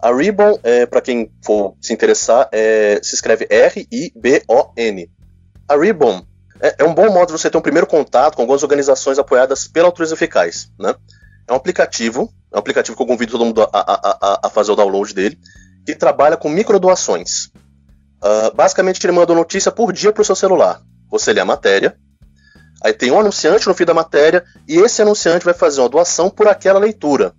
A 0.00 0.10
Ribbon, 0.10 0.58
é, 0.62 0.86
para 0.86 1.02
quem 1.02 1.30
for 1.44 1.76
se 1.78 1.92
interessar, 1.92 2.48
é, 2.50 2.98
se 3.02 3.14
escreve 3.14 3.46
R-I-B-O-N. 3.50 5.10
A 5.68 5.76
Ribbon 5.76 6.26
é, 6.62 6.76
é, 6.78 6.84
um 6.84 6.94
bom 6.94 7.10
modo 7.10 7.26
de 7.26 7.32
você 7.32 7.50
ter 7.50 7.58
um 7.58 7.62
primeiro 7.62 7.86
contato 7.86 8.36
com 8.36 8.42
algumas 8.42 8.62
organizações 8.62 9.18
apoiadas 9.18 9.66
pela 9.68 9.88
Autores 9.88 10.12
Eficaz. 10.12 10.70
Né? 10.78 10.94
É 11.46 11.52
um 11.52 11.56
aplicativo, 11.56 12.32
é 12.52 12.56
um 12.56 12.60
aplicativo 12.60 12.96
que 12.96 13.02
eu 13.02 13.06
convido 13.06 13.32
todo 13.32 13.44
mundo 13.44 13.62
a, 13.62 13.68
a, 13.72 14.18
a, 14.20 14.40
a 14.44 14.50
fazer 14.50 14.72
o 14.72 14.76
download 14.76 15.12
dele, 15.12 15.38
que 15.84 15.94
trabalha 15.94 16.36
com 16.36 16.48
microdoações. 16.48 17.46
Uh, 18.22 18.54
basicamente, 18.54 19.04
ele 19.04 19.12
manda 19.12 19.32
uma 19.32 19.40
notícia 19.40 19.72
por 19.72 19.92
dia 19.92 20.12
para 20.12 20.22
o 20.22 20.24
seu 20.24 20.36
celular 20.36 20.80
você 21.12 21.32
lê 21.32 21.40
a 21.40 21.44
matéria, 21.44 21.94
aí 22.82 22.94
tem 22.94 23.10
um 23.10 23.20
anunciante 23.20 23.68
no 23.68 23.74
fim 23.74 23.84
da 23.84 23.92
matéria, 23.92 24.42
e 24.66 24.78
esse 24.78 25.02
anunciante 25.02 25.44
vai 25.44 25.52
fazer 25.52 25.82
uma 25.82 25.90
doação 25.90 26.30
por 26.30 26.48
aquela 26.48 26.80
leitura. 26.80 27.34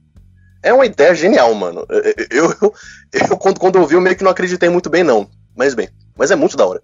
É 0.61 0.71
uma 0.71 0.85
ideia 0.85 1.13
genial, 1.15 1.53
mano. 1.55 1.85
Eu, 2.29 2.53
eu, 2.61 2.73
eu 3.11 3.37
quando, 3.37 3.59
quando 3.59 3.77
eu 3.77 3.87
vi, 3.87 3.95
eu 3.95 4.01
meio 4.01 4.15
que 4.15 4.23
não 4.23 4.31
acreditei 4.31 4.69
muito 4.69 4.89
bem, 4.89 5.03
não. 5.03 5.27
Mas 5.57 5.73
bem, 5.73 5.89
mas 6.15 6.29
é 6.29 6.35
muito 6.35 6.55
da 6.55 6.65
hora. 6.65 6.81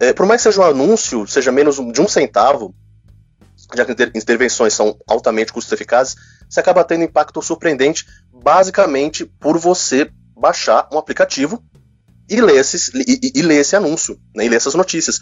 É, 0.00 0.12
por 0.12 0.26
mais 0.26 0.40
que 0.40 0.48
seja 0.48 0.60
um 0.60 0.64
anúncio, 0.64 1.26
seja 1.26 1.50
menos 1.50 1.76
de 1.76 2.00
um 2.00 2.08
centavo, 2.08 2.74
já 3.74 3.84
que 3.84 3.92
intervenções 4.14 4.72
são 4.72 4.96
altamente 5.06 5.52
custo-eficazes, 5.52 6.16
você 6.48 6.60
acaba 6.60 6.84
tendo 6.84 7.04
impacto 7.04 7.42
surpreendente, 7.42 8.06
basicamente 8.32 9.24
por 9.24 9.58
você 9.58 10.10
baixar 10.36 10.88
um 10.92 10.98
aplicativo 10.98 11.62
e 12.30 12.40
ler, 12.40 12.56
esses, 12.56 12.88
e, 12.94 13.18
e, 13.22 13.40
e 13.40 13.42
ler 13.42 13.60
esse 13.60 13.74
anúncio, 13.74 14.18
né, 14.34 14.46
e 14.46 14.48
ler 14.48 14.56
essas 14.56 14.74
notícias 14.74 15.18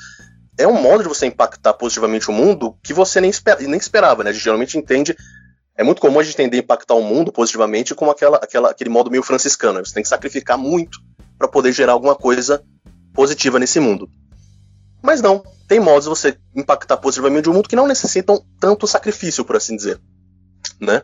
é 0.58 0.66
um 0.66 0.80
modo 0.80 1.02
de 1.02 1.08
você 1.08 1.26
impactar 1.26 1.74
positivamente 1.74 2.30
o 2.30 2.32
mundo 2.32 2.76
que 2.82 2.94
você 2.94 3.20
nem, 3.20 3.30
esper, 3.30 3.60
nem 3.60 3.78
esperava, 3.78 4.24
né? 4.24 4.30
A 4.30 4.32
gente 4.32 4.44
geralmente 4.44 4.78
entende. 4.78 5.16
É 5.76 5.84
muito 5.84 6.00
comum 6.00 6.18
a 6.18 6.22
gente 6.22 6.34
entender 6.34 6.58
impactar 6.58 6.94
o 6.94 7.02
mundo 7.02 7.30
positivamente 7.30 7.94
com 7.94 8.10
aquela, 8.10 8.38
aquela, 8.38 8.70
aquele 8.70 8.88
modo 8.88 9.10
meio 9.10 9.22
franciscano. 9.22 9.78
Né? 9.78 9.84
Você 9.84 9.92
tem 9.92 10.02
que 10.02 10.08
sacrificar 10.08 10.56
muito 10.56 10.98
para 11.38 11.46
poder 11.46 11.72
gerar 11.72 11.92
alguma 11.92 12.14
coisa 12.14 12.64
positiva 13.12 13.58
nesse 13.58 13.78
mundo. 13.78 14.08
Mas 15.06 15.22
não, 15.22 15.40
tem 15.68 15.78
modos 15.78 16.02
de 16.02 16.10
você 16.10 16.36
impactar 16.52 16.96
positivamente 16.96 17.48
o 17.48 17.52
mundo 17.52 17.68
que 17.68 17.76
não 17.76 17.86
necessitam 17.86 18.44
tanto 18.58 18.88
sacrifício, 18.88 19.44
por 19.44 19.54
assim 19.54 19.76
dizer. 19.76 20.00
Né? 20.80 21.00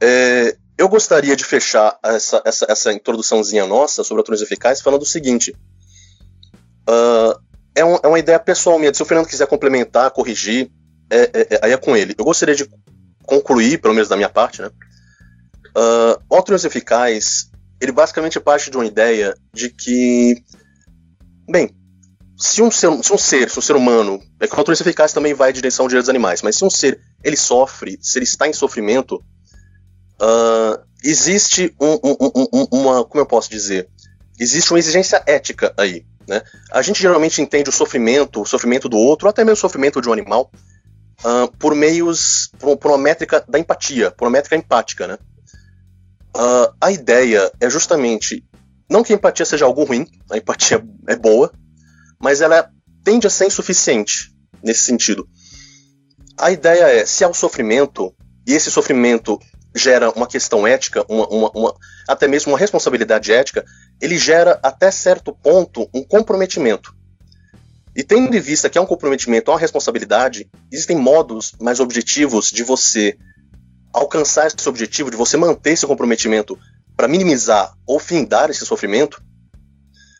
É, 0.00 0.56
eu 0.78 0.88
gostaria 0.88 1.34
de 1.34 1.44
fechar 1.44 1.98
essa, 2.00 2.40
essa, 2.44 2.64
essa 2.68 2.92
introduçãozinha 2.92 3.66
nossa 3.66 4.04
sobre 4.04 4.20
autores 4.20 4.40
eficazes 4.40 4.80
falando 4.80 5.02
o 5.02 5.06
seguinte. 5.06 5.52
Uh, 6.88 7.36
é, 7.74 7.84
um, 7.84 7.98
é 8.04 8.06
uma 8.06 8.20
ideia 8.20 8.38
pessoal 8.38 8.78
minha. 8.78 8.94
Se 8.94 9.02
o 9.02 9.04
Fernando 9.04 9.26
quiser 9.26 9.48
complementar, 9.48 10.12
corrigir, 10.12 10.70
é, 11.10 11.22
é, 11.22 11.30
é, 11.54 11.60
aí 11.60 11.72
é 11.72 11.76
com 11.76 11.96
ele. 11.96 12.14
Eu 12.16 12.24
gostaria 12.24 12.54
de 12.54 12.70
concluir, 13.24 13.80
pelo 13.80 13.94
menos 13.94 14.08
da 14.08 14.14
minha 14.14 14.28
parte, 14.28 14.62
né? 14.62 14.70
Uh, 15.76 16.22
Ótrios 16.30 16.64
Eficaz, 16.64 17.50
ele 17.80 17.90
basicamente 17.90 18.38
parte 18.38 18.70
de 18.70 18.76
uma 18.76 18.86
ideia 18.86 19.34
de 19.52 19.70
que, 19.70 20.44
bem, 21.50 21.74
se 22.42 22.60
um 22.60 22.72
ser, 22.72 22.90
se 23.04 23.12
um 23.12 23.18
ser, 23.18 23.48
se 23.48 23.56
um 23.56 23.62
ser 23.62 23.76
humano, 23.76 24.20
é 24.40 24.48
que 24.48 24.54
o 24.56 24.58
Ótrios 24.58 24.80
Eficaz 24.80 25.12
também 25.12 25.32
vai 25.32 25.50
em 25.50 25.52
direção 25.52 25.84
aos 25.84 25.90
direitos 25.90 26.06
dos 26.06 26.10
animais, 26.10 26.42
mas 26.42 26.56
se 26.56 26.64
um 26.64 26.70
ser, 26.70 27.00
ele 27.22 27.36
sofre, 27.36 27.96
se 28.02 28.18
ele 28.18 28.24
está 28.24 28.48
em 28.48 28.52
sofrimento, 28.52 29.22
uh, 30.20 30.82
existe 31.04 31.72
um, 31.80 32.00
um, 32.02 32.66
uma, 32.72 33.04
como 33.04 33.20
eu 33.20 33.26
posso 33.26 33.48
dizer, 33.48 33.88
existe 34.40 34.72
uma 34.72 34.80
exigência 34.80 35.22
ética 35.24 35.72
aí. 35.78 36.04
Né? 36.26 36.42
A 36.72 36.82
gente 36.82 37.00
geralmente 37.00 37.40
entende 37.40 37.70
o 37.70 37.72
sofrimento, 37.72 38.42
o 38.42 38.44
sofrimento 38.44 38.88
do 38.88 38.96
outro, 38.96 39.28
ou 39.28 39.30
até 39.30 39.44
mesmo 39.44 39.58
o 39.58 39.60
sofrimento 39.60 40.00
de 40.00 40.08
um 40.08 40.12
animal, 40.12 40.50
uh, 41.24 41.56
por 41.58 41.76
meios, 41.76 42.50
por, 42.58 42.76
por, 42.76 42.90
uma 42.90 42.98
métrica 42.98 43.44
da 43.48 43.56
empatia, 43.56 44.10
por 44.10 44.24
uma 44.24 44.32
métrica 44.32 44.56
empática. 44.56 45.06
Né? 45.06 45.16
Uh, 46.36 46.74
a 46.80 46.90
ideia 46.90 47.52
é 47.60 47.70
justamente, 47.70 48.44
não 48.90 49.04
que 49.04 49.12
a 49.12 49.16
empatia 49.16 49.46
seja 49.46 49.64
algo 49.64 49.84
ruim, 49.84 50.08
a 50.28 50.38
empatia 50.38 50.84
é 51.06 51.14
boa, 51.14 51.52
mas 52.22 52.40
ela 52.40 52.70
tende 53.02 53.26
a 53.26 53.30
ser 53.30 53.46
insuficiente 53.46 54.32
nesse 54.62 54.84
sentido. 54.84 55.28
A 56.38 56.52
ideia 56.52 56.84
é, 56.84 57.04
se 57.04 57.24
há 57.24 57.28
o 57.28 57.34
sofrimento, 57.34 58.14
e 58.46 58.52
esse 58.52 58.70
sofrimento 58.70 59.38
gera 59.74 60.10
uma 60.10 60.26
questão 60.26 60.66
ética, 60.66 61.04
uma, 61.08 61.26
uma, 61.28 61.50
uma, 61.50 61.74
até 62.08 62.28
mesmo 62.28 62.52
uma 62.52 62.58
responsabilidade 62.58 63.32
ética, 63.32 63.64
ele 64.00 64.16
gera 64.16 64.60
até 64.62 64.90
certo 64.90 65.34
ponto 65.34 65.88
um 65.92 66.04
comprometimento. 66.04 66.94
E 67.94 68.02
tendo 68.02 68.34
em 68.34 68.40
vista 68.40 68.70
que 68.70 68.78
é 68.78 68.80
um 68.80 68.86
comprometimento, 68.86 69.50
é 69.50 69.54
uma 69.54 69.60
responsabilidade, 69.60 70.48
existem 70.70 70.96
modos 70.96 71.52
mais 71.60 71.80
objetivos 71.80 72.50
de 72.50 72.62
você 72.62 73.18
alcançar 73.92 74.46
esse 74.46 74.68
objetivo, 74.68 75.10
de 75.10 75.16
você 75.16 75.36
manter 75.36 75.72
esse 75.72 75.86
comprometimento 75.86 76.58
para 76.96 77.08
minimizar 77.08 77.74
ou 77.86 77.98
findar 77.98 78.48
esse 78.48 78.64
sofrimento, 78.64 79.22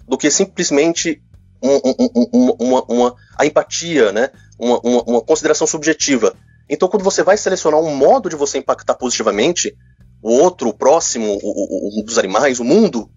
do 0.06 0.18
que 0.18 0.30
simplesmente 0.30 1.22
um, 1.62 1.80
um, 1.84 2.28
um, 2.32 2.56
uma, 2.58 2.84
uma, 2.84 3.16
a 3.38 3.46
empatia, 3.46 4.12
né? 4.12 4.30
Uma, 4.58 4.80
uma, 4.80 5.02
uma, 5.02 5.20
consideração 5.20 5.66
subjetiva. 5.66 6.34
Então, 6.68 6.88
quando 6.88 7.02
você 7.02 7.22
vai 7.22 7.36
selecionar 7.36 7.80
um 7.80 7.94
modo 7.94 8.28
de 8.28 8.36
você 8.36 8.58
impactar 8.58 8.94
positivamente 8.94 9.76
o 10.22 10.30
outro, 10.30 10.68
o 10.68 10.74
próximo, 10.74 11.38
o, 11.42 11.98
o, 11.98 12.00
o 12.00 12.04
dos 12.04 12.18
animais, 12.18 12.60
o 12.60 12.64
mundo, 12.64 13.10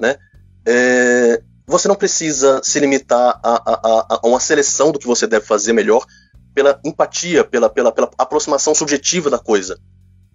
né? 0.00 0.16
É, 0.66 1.42
você 1.66 1.88
não 1.88 1.94
precisa 1.94 2.60
se 2.62 2.78
limitar 2.78 3.40
a, 3.42 3.72
a, 3.72 4.06
a, 4.10 4.26
uma 4.26 4.40
seleção 4.40 4.92
do 4.92 4.98
que 4.98 5.06
você 5.06 5.26
deve 5.26 5.44
fazer 5.44 5.72
melhor 5.72 6.04
pela 6.54 6.80
empatia, 6.84 7.44
pela, 7.44 7.68
pela, 7.68 7.92
pela 7.92 8.10
aproximação 8.16 8.74
subjetiva 8.74 9.28
da 9.28 9.38
coisa. 9.38 9.78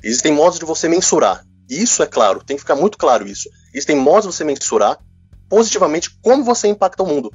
Existem 0.03 0.31
modos 0.31 0.59
de 0.59 0.65
você 0.65 0.87
mensurar. 0.87 1.43
Isso 1.69 2.03
é 2.03 2.05
claro, 2.05 2.43
tem 2.43 2.57
que 2.57 2.61
ficar 2.61 2.75
muito 2.75 2.97
claro 2.97 3.27
isso. 3.27 3.49
Existem 3.73 3.95
modos 3.95 4.29
de 4.29 4.35
você 4.35 4.43
mensurar 4.43 4.99
positivamente 5.49 6.09
como 6.21 6.43
você 6.43 6.67
impacta 6.67 7.01
o 7.03 7.07
mundo. 7.07 7.31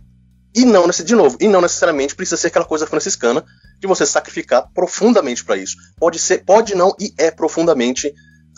E 0.56 0.64
não, 0.64 0.88
de 0.88 1.14
novo, 1.14 1.36
e 1.38 1.46
não 1.46 1.60
necessariamente 1.60 2.16
precisa 2.16 2.38
ser 2.38 2.46
aquela 2.46 2.64
coisa 2.64 2.86
franciscana 2.86 3.44
de 3.78 3.86
você 3.86 4.06
sacrificar 4.06 4.66
profundamente 4.72 5.44
para 5.44 5.58
isso. 5.58 5.76
Pode 5.98 6.18
ser, 6.18 6.46
pode 6.46 6.74
não 6.74 6.96
e 6.98 7.12
é 7.18 7.30
profundamente 7.30 8.10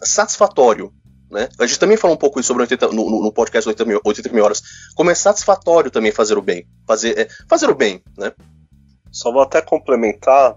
satisfatório. 0.05 0.93
Né? 1.29 1.49
A 1.59 1.67
gente 1.67 1.81
também 1.81 1.97
falou 1.97 2.15
um 2.15 2.19
pouco 2.19 2.39
isso 2.39 2.47
sobre 2.47 2.63
80, 2.63 2.93
no, 2.93 3.23
no, 3.23 3.33
podcast 3.33 3.69
80 3.69 3.85
mil, 3.85 4.01
80 4.05 4.33
mil 4.33 4.45
horas. 4.45 4.63
Como 4.95 5.11
é 5.11 5.15
satisfatório 5.15 5.91
também 5.91 6.13
fazer 6.13 6.39
o 6.39 6.43
bem. 6.43 6.69
Fazer, 6.87 7.19
é, 7.19 7.29
fazer 7.49 7.69
o 7.69 7.75
bem, 7.75 8.01
né? 8.17 8.33
Só 9.11 9.33
vou 9.33 9.43
até 9.43 9.61
complementar. 9.61 10.57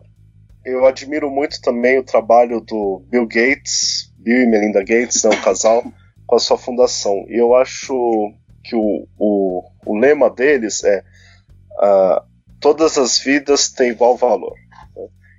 Eu 0.63 0.85
admiro 0.85 1.31
muito 1.31 1.59
também 1.59 1.97
o 1.97 2.05
trabalho 2.05 2.61
do 2.61 3.03
Bill 3.09 3.25
Gates, 3.25 4.13
Bill 4.15 4.43
e 4.43 4.45
Melinda 4.45 4.81
Gates, 4.81 5.23
né, 5.23 5.31
o 5.31 5.41
casal, 5.41 5.83
com 6.27 6.35
a 6.35 6.39
sua 6.39 6.57
fundação. 6.57 7.25
E 7.27 7.41
eu 7.41 7.55
acho 7.55 7.95
que 8.63 8.75
o, 8.75 9.07
o, 9.17 9.63
o 9.87 9.97
lema 9.97 10.29
deles 10.29 10.83
é 10.83 11.03
uh, 11.81 12.23
todas 12.59 12.97
as 12.97 13.19
vidas 13.19 13.69
têm 13.69 13.91
igual 13.91 14.15
valor. 14.15 14.55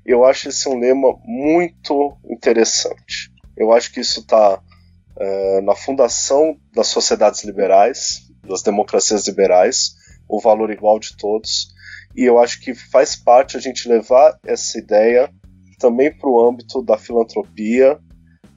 Eu 0.04 0.24
acho 0.24 0.48
esse 0.48 0.68
um 0.68 0.78
lema 0.78 1.16
muito 1.24 2.16
interessante. 2.28 3.30
Eu 3.56 3.72
acho 3.72 3.92
que 3.92 4.00
isso 4.00 4.20
está 4.20 4.58
uh, 4.58 5.62
na 5.62 5.76
fundação 5.76 6.56
das 6.74 6.88
sociedades 6.88 7.44
liberais, 7.44 8.22
das 8.46 8.62
democracias 8.62 9.28
liberais, 9.28 9.94
o 10.28 10.40
valor 10.40 10.70
igual 10.70 10.98
de 10.98 11.16
todos. 11.16 11.68
E 12.16 12.24
eu 12.24 12.38
acho 12.40 12.60
que 12.60 12.74
faz 12.74 13.14
parte 13.14 13.56
a 13.56 13.60
gente 13.60 13.88
levar 13.88 14.36
essa 14.44 14.78
ideia 14.78 15.32
também 15.78 16.12
para 16.16 16.28
o 16.28 16.44
âmbito 16.44 16.82
da 16.82 16.98
filantropia 16.98 17.98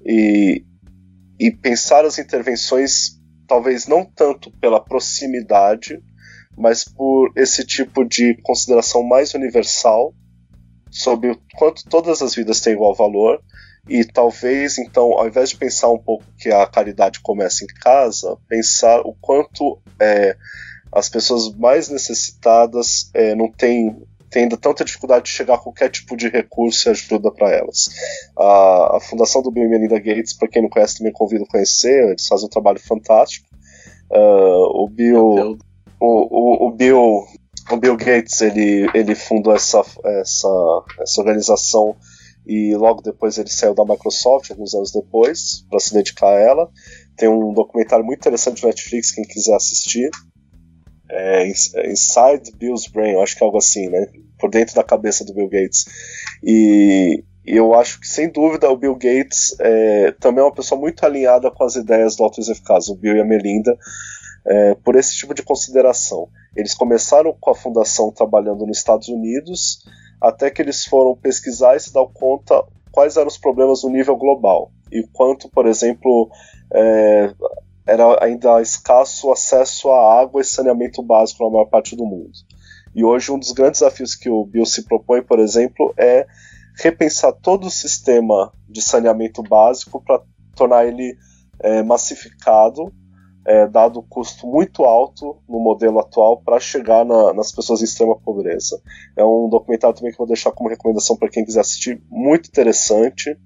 e, 0.05 0.63
e 1.39 1.51
pensar 1.51 2.05
as 2.05 2.17
intervenções 2.17 3.19
talvez 3.47 3.87
não 3.87 4.03
tanto 4.03 4.51
pela 4.59 4.83
proximidade, 4.83 6.01
mas 6.57 6.83
por 6.83 7.31
esse 7.35 7.65
tipo 7.65 8.03
de 8.05 8.35
consideração 8.41 9.03
mais 9.03 9.33
universal 9.33 10.13
sobre 10.89 11.31
o 11.31 11.41
quanto 11.57 11.83
todas 11.89 12.21
as 12.21 12.33
vidas 12.35 12.61
têm 12.61 12.73
igual 12.73 12.95
valor 12.95 13.41
e 13.87 14.03
talvez 14.03 14.77
então 14.77 15.13
ao 15.13 15.27
invés 15.27 15.49
de 15.49 15.57
pensar 15.57 15.91
um 15.91 15.99
pouco 15.99 16.23
que 16.37 16.49
a 16.49 16.65
caridade 16.65 17.19
começa 17.19 17.63
em 17.63 17.67
casa 17.67 18.37
pensar 18.47 19.01
o 19.01 19.13
quanto 19.19 19.79
é, 19.99 20.35
as 20.91 21.09
pessoas 21.09 21.53
mais 21.55 21.89
necessitadas 21.89 23.09
é, 23.13 23.35
não 23.35 23.51
têm 23.51 23.95
tem 24.35 24.43
ainda 24.43 24.57
tanta 24.57 24.83
dificuldade 24.83 25.25
de 25.25 25.31
chegar 25.31 25.55
a 25.55 25.57
qualquer 25.57 25.89
tipo 25.89 26.17
de 26.17 26.27
recurso 26.27 26.89
e 26.89 26.91
ajuda 26.91 27.31
para 27.31 27.51
elas. 27.51 27.85
A, 28.37 28.97
a, 28.97 28.99
fundação 28.99 29.41
do 29.41 29.49
Bill 29.49 29.63
e 29.63 29.69
Melinda 29.69 29.97
Gates, 29.97 30.33
para 30.33 30.49
quem 30.49 30.61
não 30.61 30.67
conhece, 30.67 30.97
também 30.97 31.13
convido 31.13 31.45
a 31.45 31.47
conhecer, 31.47 32.09
eles 32.09 32.27
fazem 32.27 32.47
um 32.47 32.49
trabalho 32.49 32.79
fantástico. 32.79 33.47
Uh, 34.11 34.83
o 34.83 34.89
Bill, 34.89 35.57
o, 35.99 36.65
o, 36.65 36.67
o, 36.67 36.71
Bill, 36.71 37.23
o 37.71 37.77
Bill 37.77 37.97
Gates, 37.97 38.41
ele, 38.41 38.89
ele 38.93 39.15
fundou 39.15 39.53
essa, 39.53 39.83
essa, 40.03 40.83
essa 40.99 41.21
organização 41.21 41.95
e 42.45 42.75
logo 42.75 43.01
depois 43.01 43.37
ele 43.37 43.49
saiu 43.49 43.73
da 43.73 43.83
Microsoft, 43.83 44.51
alguns 44.51 44.75
anos 44.75 44.91
depois, 44.91 45.65
para 45.69 45.79
se 45.79 45.93
dedicar 45.93 46.29
a 46.29 46.39
ela. 46.39 46.69
Tem 47.17 47.27
um 47.27 47.53
documentário 47.53 48.05
muito 48.05 48.19
interessante 48.19 48.61
no 48.61 48.69
Netflix, 48.69 49.11
quem 49.11 49.23
quiser 49.23 49.55
assistir. 49.55 50.09
É, 51.09 51.47
Inside 51.47 52.51
Bill's 52.57 52.87
Brain, 52.87 53.15
acho 53.21 53.35
que 53.35 53.43
é 53.43 53.45
algo 53.45 53.57
assim, 53.57 53.89
né? 53.89 54.07
Por 54.39 54.49
dentro 54.49 54.75
da 54.75 54.83
cabeça 54.83 55.25
do 55.25 55.33
Bill 55.33 55.49
Gates. 55.49 55.85
E, 56.43 57.23
e 57.45 57.55
eu 57.55 57.73
acho 57.73 57.99
que, 57.99 58.07
sem 58.07 58.29
dúvida, 58.29 58.69
o 58.69 58.77
Bill 58.77 58.95
Gates 58.95 59.55
é, 59.59 60.11
também 60.19 60.41
é 60.41 60.45
uma 60.45 60.53
pessoa 60.53 60.79
muito 60.79 61.03
alinhada 61.03 61.49
com 61.49 61.63
as 61.63 61.75
ideias 61.75 62.15
do 62.15 62.23
altruísmo 62.23 62.53
eficaz, 62.53 62.89
o 62.89 62.95
Bill 62.95 63.15
e 63.15 63.21
a 63.21 63.25
Melinda, 63.25 63.75
é, 64.45 64.75
por 64.75 64.95
esse 64.95 65.15
tipo 65.15 65.33
de 65.33 65.43
consideração. 65.43 66.29
Eles 66.55 66.73
começaram 66.73 67.35
com 67.39 67.49
a 67.49 67.55
fundação 67.55 68.11
trabalhando 68.11 68.65
nos 68.65 68.77
Estados 68.77 69.07
Unidos, 69.07 69.83
até 70.21 70.49
que 70.49 70.61
eles 70.61 70.85
foram 70.85 71.15
pesquisar 71.15 71.75
e 71.75 71.79
se 71.79 71.93
dar 71.93 72.05
conta 72.13 72.63
quais 72.91 73.17
eram 73.17 73.27
os 73.27 73.37
problemas 73.37 73.83
no 73.83 73.89
nível 73.89 74.15
global. 74.15 74.71
E 74.91 75.03
quanto, 75.11 75.49
por 75.49 75.65
exemplo, 75.65 76.29
é, 76.73 77.33
era 77.85 78.23
ainda 78.23 78.61
escasso 78.61 79.31
acesso 79.31 79.89
à 79.89 80.21
água 80.21 80.41
e 80.41 80.45
saneamento 80.45 81.03
básico 81.03 81.43
na 81.43 81.51
maior 81.51 81.65
parte 81.65 81.95
do 81.95 82.05
mundo. 82.05 82.31
E 82.95 83.03
hoje 83.03 83.31
um 83.31 83.37
dos 83.37 83.51
grandes 83.51 83.81
desafios 83.81 84.15
que 84.15 84.29
o 84.29 84.45
Bill 84.45 84.65
se 84.65 84.83
propõe, 84.83 85.21
por 85.21 85.39
exemplo, 85.39 85.93
é 85.97 86.25
repensar 86.77 87.33
todo 87.33 87.67
o 87.67 87.71
sistema 87.71 88.51
de 88.69 88.81
saneamento 88.81 89.43
básico 89.43 90.01
para 90.01 90.21
tornar 90.55 90.85
ele 90.87 91.17
é, 91.59 91.83
massificado, 91.83 92.91
é, 93.45 93.67
dado 93.67 93.99
o 93.99 94.03
custo 94.03 94.47
muito 94.47 94.83
alto 94.83 95.37
no 95.47 95.59
modelo 95.59 95.99
atual 95.99 96.41
para 96.41 96.59
chegar 96.59 97.05
na, 97.05 97.33
nas 97.33 97.51
pessoas 97.51 97.81
em 97.81 97.85
extrema 97.85 98.17
pobreza. 98.17 98.81
É 99.15 99.23
um 99.23 99.47
documentário 99.47 99.95
também 99.95 100.11
que 100.11 100.17
vou 100.17 100.27
deixar 100.27 100.51
como 100.51 100.69
recomendação 100.69 101.15
para 101.15 101.29
quem 101.29 101.45
quiser 101.45 101.61
assistir, 101.61 102.01
muito 102.09 102.47
interessante 102.47 103.37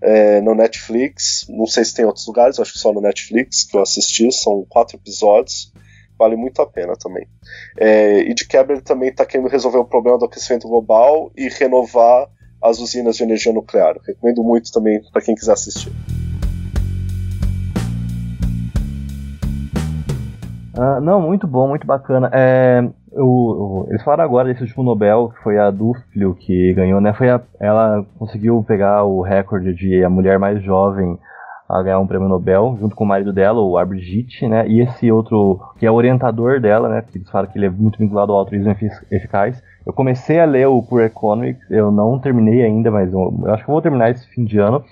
é, 0.00 0.40
no 0.40 0.54
Netflix. 0.54 1.46
Não 1.48 1.66
sei 1.66 1.84
se 1.84 1.94
tem 1.94 2.04
outros 2.04 2.26
lugares, 2.26 2.60
acho 2.60 2.72
que 2.72 2.78
só 2.78 2.92
no 2.92 3.00
Netflix 3.00 3.64
que 3.64 3.76
eu 3.76 3.82
assisti. 3.82 4.30
São 4.30 4.64
quatro 4.68 4.96
episódios. 4.96 5.72
Vale 6.16 6.36
muito 6.36 6.62
a 6.62 6.66
pena 6.66 6.94
também. 6.96 7.26
É, 7.76 8.20
e 8.20 8.34
de 8.34 8.46
quebra 8.46 8.74
ele 8.74 8.82
também 8.82 9.08
está 9.08 9.26
querendo 9.26 9.48
resolver 9.48 9.78
o 9.78 9.84
problema 9.84 10.16
do 10.16 10.26
aquecimento 10.26 10.68
global 10.68 11.32
e 11.36 11.48
renovar 11.48 12.28
as 12.62 12.78
usinas 12.78 13.16
de 13.16 13.24
energia 13.24 13.52
nuclear. 13.52 13.96
Recomendo 14.06 14.44
muito 14.44 14.70
também 14.70 15.02
para 15.12 15.20
quem 15.20 15.34
quiser 15.34 15.52
assistir. 15.52 15.92
Uh, 20.76 21.00
não, 21.00 21.20
muito 21.20 21.46
bom, 21.46 21.68
muito 21.68 21.86
bacana. 21.86 22.28
É, 22.32 22.84
o, 23.12 23.22
o, 23.22 23.86
eles 23.90 24.02
falaram 24.02 24.24
agora 24.24 24.48
desse 24.48 24.62
último 24.62 24.82
Nobel, 24.82 25.30
que 25.34 25.42
foi 25.42 25.56
a 25.56 25.70
Duflo 25.70 26.34
que 26.34 26.74
ganhou, 26.74 27.00
né? 27.00 27.12
Foi 27.12 27.30
a, 27.30 27.40
ela 27.60 28.04
conseguiu 28.18 28.64
pegar 28.66 29.04
o 29.04 29.22
recorde 29.22 29.72
de 29.72 30.02
a 30.02 30.10
mulher 30.10 30.36
mais 30.36 30.60
jovem 30.62 31.16
a 31.68 31.82
ganhar 31.82 32.00
um 32.00 32.06
prêmio 32.06 32.28
Nobel, 32.28 32.76
junto 32.80 32.94
com 32.94 33.04
o 33.04 33.06
marido 33.06 33.32
dela, 33.32 33.60
o 33.60 33.78
Abhijit, 33.78 34.46
né? 34.48 34.66
E 34.66 34.80
esse 34.80 35.10
outro, 35.12 35.60
que 35.78 35.86
é 35.86 35.90
o 35.90 35.94
orientador 35.94 36.60
dela, 36.60 36.88
né? 36.88 37.02
Que 37.02 37.18
eles 37.18 37.30
falam 37.30 37.48
que 37.48 37.56
ele 37.56 37.66
é 37.66 37.70
muito 37.70 37.98
vinculado 37.98 38.32
ao 38.32 38.38
altruísmo 38.38 38.74
eficaz. 39.10 39.62
Eu 39.86 39.92
comecei 39.92 40.40
a 40.40 40.44
ler 40.44 40.66
o 40.66 40.82
Poor 40.82 41.02
Economics, 41.02 41.70
eu 41.70 41.92
não 41.92 42.18
terminei 42.18 42.64
ainda, 42.64 42.90
mas 42.90 43.12
eu, 43.12 43.42
eu 43.44 43.54
acho 43.54 43.64
que 43.64 43.70
eu 43.70 43.74
vou 43.74 43.82
terminar 43.82 44.10
esse 44.10 44.28
fim 44.28 44.44
de 44.44 44.58
ano. 44.58 44.84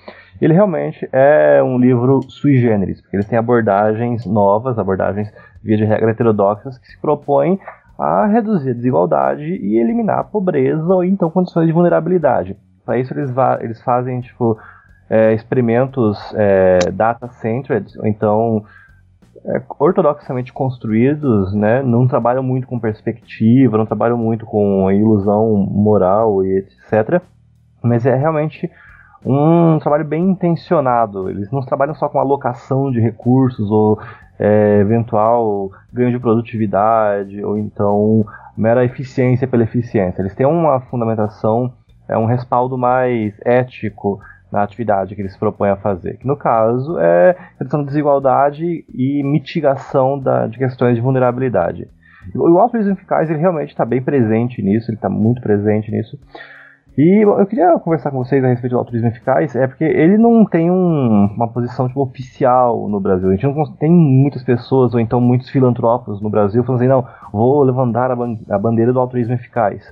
Ele 0.42 0.55
realmente 0.55 1.09
é 1.12 1.62
um 1.62 1.78
livro 1.78 2.20
sui 2.28 2.59
generis, 2.59 3.00
porque 3.00 3.14
eles 3.14 3.28
têm 3.28 3.38
abordagens 3.38 4.26
novas, 4.26 4.76
abordagens 4.76 5.33
via 5.62 5.76
de 5.76 5.85
regra 5.85 6.11
heterodoxas, 6.11 6.76
que 6.78 6.88
se 6.88 7.00
propõem 7.00 7.61
a 7.96 8.26
reduzir 8.26 8.70
a 8.70 8.74
desigualdade 8.74 9.44
e 9.44 9.78
eliminar 9.78 10.18
a 10.18 10.24
pobreza 10.24 10.92
ou 10.92 11.05
então 11.05 11.31
condições 11.31 11.68
de 11.68 11.72
vulnerabilidade. 11.72 12.57
Para 12.85 12.98
isso 12.98 13.14
eles, 13.14 13.33
eles 13.61 13.81
fazem 13.83 14.20
tipo 14.20 14.59
é, 15.09 15.33
experimentos 15.33 16.18
é, 16.35 16.90
data-centered, 16.90 17.96
ou 18.00 18.07
então 18.09 18.64
é, 19.44 19.62
ortodoxamente 19.78 20.52
construídos, 20.52 21.55
né? 21.55 21.85
não 21.85 22.09
trabalham 22.09 22.42
muito 22.42 22.66
com 22.66 22.81
perspectiva, 22.81 23.78
não 23.78 23.87
trabalham 23.87 24.18
muito 24.18 24.44
com 24.44 24.90
ilusão 24.90 25.55
moral 25.55 26.44
e 26.44 26.59
etc. 26.59 27.22
Mas 27.81 28.05
é 28.07 28.16
realmente 28.16 28.68
um 29.24 29.78
trabalho 29.78 30.04
bem 30.04 30.30
intencionado. 30.30 31.30
Eles 31.30 31.50
não 31.50 31.61
trabalham 31.62 31.94
só 31.94 32.08
com 32.08 32.18
alocação 32.18 32.90
de 32.90 33.00
recursos 33.00 33.70
ou 33.70 33.98
é, 34.38 34.78
eventual 34.80 35.70
ganho 35.92 36.11
de 36.11 36.18
produtividade 36.18 37.44
ou 37.44 37.56
então 37.56 38.24
mera 38.56 38.85
eficiência 38.85 39.46
pela 39.46 39.62
eficiência. 39.62 40.20
Eles 40.20 40.35
têm 40.35 40.46
uma 40.46 40.80
fundamentação, 40.80 41.72
é 42.08 42.18
um 42.18 42.26
respaldo 42.26 42.76
mais 42.76 43.35
ético 43.44 44.20
na 44.50 44.62
atividade 44.62 45.14
que 45.14 45.22
eles 45.22 45.37
propõem 45.37 45.70
a 45.70 45.76
fazer, 45.76 46.18
que 46.18 46.26
no 46.26 46.37
caso 46.37 46.98
é 46.98 47.35
redução 47.58 47.80
da 47.80 47.87
desigualdade 47.87 48.85
e 48.92 49.22
mitigação 49.24 50.18
da, 50.18 50.46
de 50.46 50.58
questões 50.58 50.94
de 50.94 51.00
vulnerabilidade. 51.00 51.88
O 52.35 52.58
altruísmo 52.58 52.92
eficaz 52.92 53.30
ele 53.30 53.40
realmente 53.40 53.70
está 53.70 53.85
bem 53.85 54.02
presente 54.02 54.62
nisso, 54.62 54.90
ele 54.90 54.98
está 54.98 55.08
muito 55.08 55.40
presente 55.40 55.90
nisso. 55.90 56.18
E 56.96 57.24
eu 57.24 57.46
queria 57.46 57.78
conversar 57.78 58.11
com 58.11 58.18
vocês 58.18 58.44
a 58.44 58.48
respeito 58.48 58.72
do 58.72 58.78
altruísmo 58.78 59.09
eficaz, 59.09 59.57
é 59.57 59.66
porque 59.66 59.85
ele 59.85 60.18
não 60.18 60.44
tem 60.44 60.70
um, 60.70 61.24
uma 61.35 61.50
posição 61.50 61.88
tipo, 61.88 62.02
oficial 62.02 62.87
no 62.87 63.00
Brasil. 63.00 63.31
A 63.31 63.33
gente 63.33 63.46
não 63.46 63.72
tem 63.76 63.90
muitas 63.90 64.42
pessoas, 64.42 64.92
ou 64.92 65.00
então 65.00 65.18
muitos 65.18 65.48
filantropos 65.48 66.20
no 66.20 66.28
Brasil, 66.28 66.62
falando 66.62 66.81
assim, 66.81 66.88
não, 66.88 67.07
vou 67.33 67.62
levantar 67.62 68.11
a, 68.11 68.16
ban 68.16 68.37
a 68.50 68.59
bandeira 68.59 68.92
do 68.92 69.00
altruísmo 69.00 69.33
eficaz. 69.33 69.83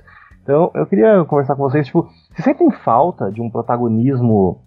Então 0.43 0.69
eu 0.75 0.85
queria 0.85 1.25
conversar 1.25 1.55
com 1.55 1.63
vocês, 1.63 1.87
tipo, 1.87 2.07
se 2.35 2.43
sentem 2.43 2.69
falta 2.69 3.31
de 3.31 3.41
um 3.41 3.49
protagonismo 3.49 4.61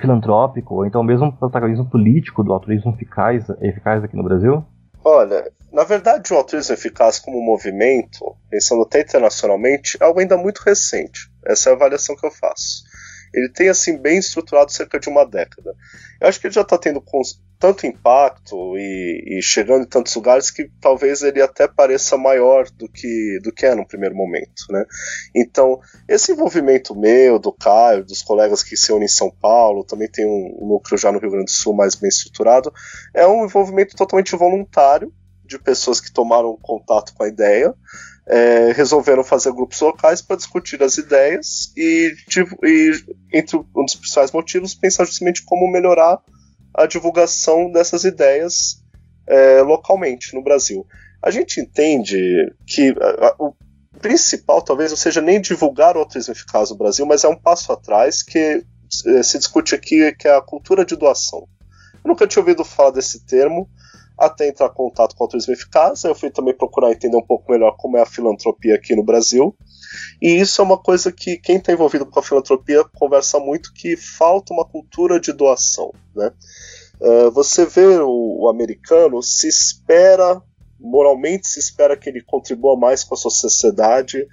filantrópico, 0.00 0.74
ou 0.74 0.86
então 0.86 1.02
mesmo 1.02 1.26
um 1.26 1.32
protagonismo 1.32 1.88
político 1.88 2.44
do 2.44 2.52
altruísmo 2.52 2.92
eficaz, 2.92 3.48
eficaz 3.62 4.04
aqui 4.04 4.16
no 4.16 4.22
Brasil? 4.22 4.62
Olha, 5.04 5.52
na 5.70 5.84
verdade, 5.84 6.32
o 6.32 6.36
altruísmo 6.36 6.72
eficaz 6.72 7.18
como 7.18 7.38
movimento, 7.42 8.34
pensando 8.48 8.82
até 8.82 9.02
internacionalmente, 9.02 9.98
é 10.00 10.04
algo 10.04 10.18
ainda 10.18 10.36
muito 10.36 10.60
recente. 10.60 11.30
Essa 11.44 11.68
é 11.68 11.72
a 11.72 11.76
avaliação 11.76 12.16
que 12.16 12.24
eu 12.26 12.30
faço. 12.30 12.83
Ele 13.34 13.48
tem, 13.48 13.68
assim, 13.68 13.98
bem 13.98 14.18
estruturado 14.18 14.72
cerca 14.72 14.98
de 14.98 15.08
uma 15.08 15.24
década. 15.24 15.74
Eu 16.20 16.28
acho 16.28 16.40
que 16.40 16.46
ele 16.46 16.54
já 16.54 16.62
está 16.62 16.78
tendo 16.78 17.02
tanto 17.58 17.86
impacto 17.86 18.76
e, 18.76 19.38
e, 19.38 19.42
chegando 19.42 19.84
em 19.84 19.88
tantos 19.88 20.14
lugares 20.14 20.50
que 20.50 20.70
talvez 20.80 21.22
ele 21.22 21.40
até 21.40 21.66
pareça 21.66 22.16
maior 22.16 22.68
do 22.70 22.88
que, 22.88 23.38
do 23.42 23.52
que 23.52 23.66
é 23.66 23.74
no 23.74 23.86
primeiro 23.86 24.14
momento, 24.14 24.66
né? 24.70 24.84
Então, 25.34 25.80
esse 26.06 26.32
envolvimento 26.32 26.94
meu, 26.94 27.38
do 27.38 27.52
Caio, 27.52 28.04
dos 28.04 28.22
colegas 28.22 28.62
que 28.62 28.76
se 28.76 28.92
unem 28.92 29.06
em 29.06 29.08
São 29.08 29.30
Paulo, 29.30 29.84
também 29.84 30.08
tem 30.08 30.26
um, 30.26 30.66
núcleo 30.68 30.98
já 30.98 31.10
no 31.10 31.18
Rio 31.18 31.30
Grande 31.30 31.46
do 31.46 31.50
Sul 31.50 31.74
mais 31.74 31.94
bem 31.94 32.08
estruturado, 32.08 32.72
é 33.14 33.26
um 33.26 33.44
envolvimento 33.44 33.96
totalmente 33.96 34.36
voluntário 34.36 35.12
de 35.44 35.58
pessoas 35.58 36.00
que 36.00 36.12
tomaram 36.12 36.58
contato 36.60 37.14
com 37.14 37.22
a 37.22 37.28
ideia, 37.28 37.74
é, 38.26 38.72
resolveram 38.72 39.22
fazer 39.22 39.52
grupos 39.52 39.80
locais 39.80 40.22
para 40.22 40.36
discutir 40.36 40.82
as 40.82 40.96
ideias 40.96 41.72
e, 41.76 42.14
e, 42.62 42.92
entre 43.32 43.56
um 43.56 43.84
dos 43.84 43.94
principais 43.94 44.32
motivos, 44.32 44.74
pensar 44.74 45.04
justamente 45.04 45.42
como 45.44 45.70
melhorar 45.70 46.18
a 46.74 46.86
divulgação 46.86 47.70
dessas 47.70 48.04
ideias 48.04 48.82
é, 49.26 49.60
localmente 49.62 50.34
no 50.34 50.42
Brasil. 50.42 50.86
A 51.22 51.30
gente 51.30 51.60
entende 51.60 52.52
que 52.66 52.94
a, 53.00 53.26
a, 53.26 53.34
o 53.38 53.54
principal 54.00 54.60
talvez 54.60 54.90
não 54.90 54.96
seja 54.96 55.20
nem 55.20 55.40
divulgar 55.40 55.96
o 55.96 56.00
autismo 56.00 56.32
eficaz 56.32 56.70
no 56.70 56.76
Brasil, 56.76 57.06
mas 57.06 57.24
é 57.24 57.28
um 57.28 57.38
passo 57.38 57.72
atrás 57.72 58.22
que 58.22 58.64
é, 59.06 59.22
se 59.22 59.38
discute 59.38 59.74
aqui, 59.74 60.12
que 60.12 60.28
é 60.28 60.34
a 60.34 60.42
cultura 60.42 60.84
de 60.84 60.96
doação. 60.96 61.46
Eu 62.02 62.08
nunca 62.08 62.26
tinha 62.26 62.42
ouvido 62.42 62.64
falar 62.64 62.90
desse 62.90 63.24
termo 63.24 63.68
até 64.18 64.48
entrar 64.48 64.66
em 64.66 64.74
contato 64.74 65.14
com 65.14 65.24
o 65.24 65.26
autismo 65.26 65.52
eficaz. 65.52 66.04
Eu 66.04 66.14
fui 66.14 66.30
também 66.30 66.54
procurar 66.54 66.92
entender 66.92 67.16
um 67.16 67.26
pouco 67.26 67.50
melhor 67.50 67.76
como 67.76 67.96
é 67.96 68.02
a 68.02 68.06
filantropia 68.06 68.74
aqui 68.74 68.94
no 68.94 69.02
Brasil. 69.02 69.56
E 70.20 70.28
isso 70.36 70.60
é 70.60 70.64
uma 70.64 70.78
coisa 70.78 71.12
que 71.12 71.36
quem 71.36 71.56
está 71.56 71.72
envolvido 71.72 72.06
com 72.06 72.18
a 72.18 72.22
filantropia 72.22 72.84
conversa 72.84 73.38
muito 73.38 73.72
que 73.72 73.96
falta 73.96 74.52
uma 74.52 74.64
cultura 74.64 75.20
de 75.20 75.32
doação. 75.32 75.92
Né? 76.14 76.30
Uh, 77.00 77.30
você 77.30 77.66
vê 77.66 77.98
o, 77.98 78.42
o, 78.42 78.48
americano 78.48 79.22
se 79.22 79.48
espera 79.48 80.42
moralmente 80.84 81.48
se 81.48 81.58
espera 81.58 81.96
que 81.96 82.08
ele 82.08 82.20
contribua 82.20 82.76
mais 82.76 83.02
com 83.02 83.14
a 83.14 83.16
sua 83.16 83.30
sociedade, 83.30 84.26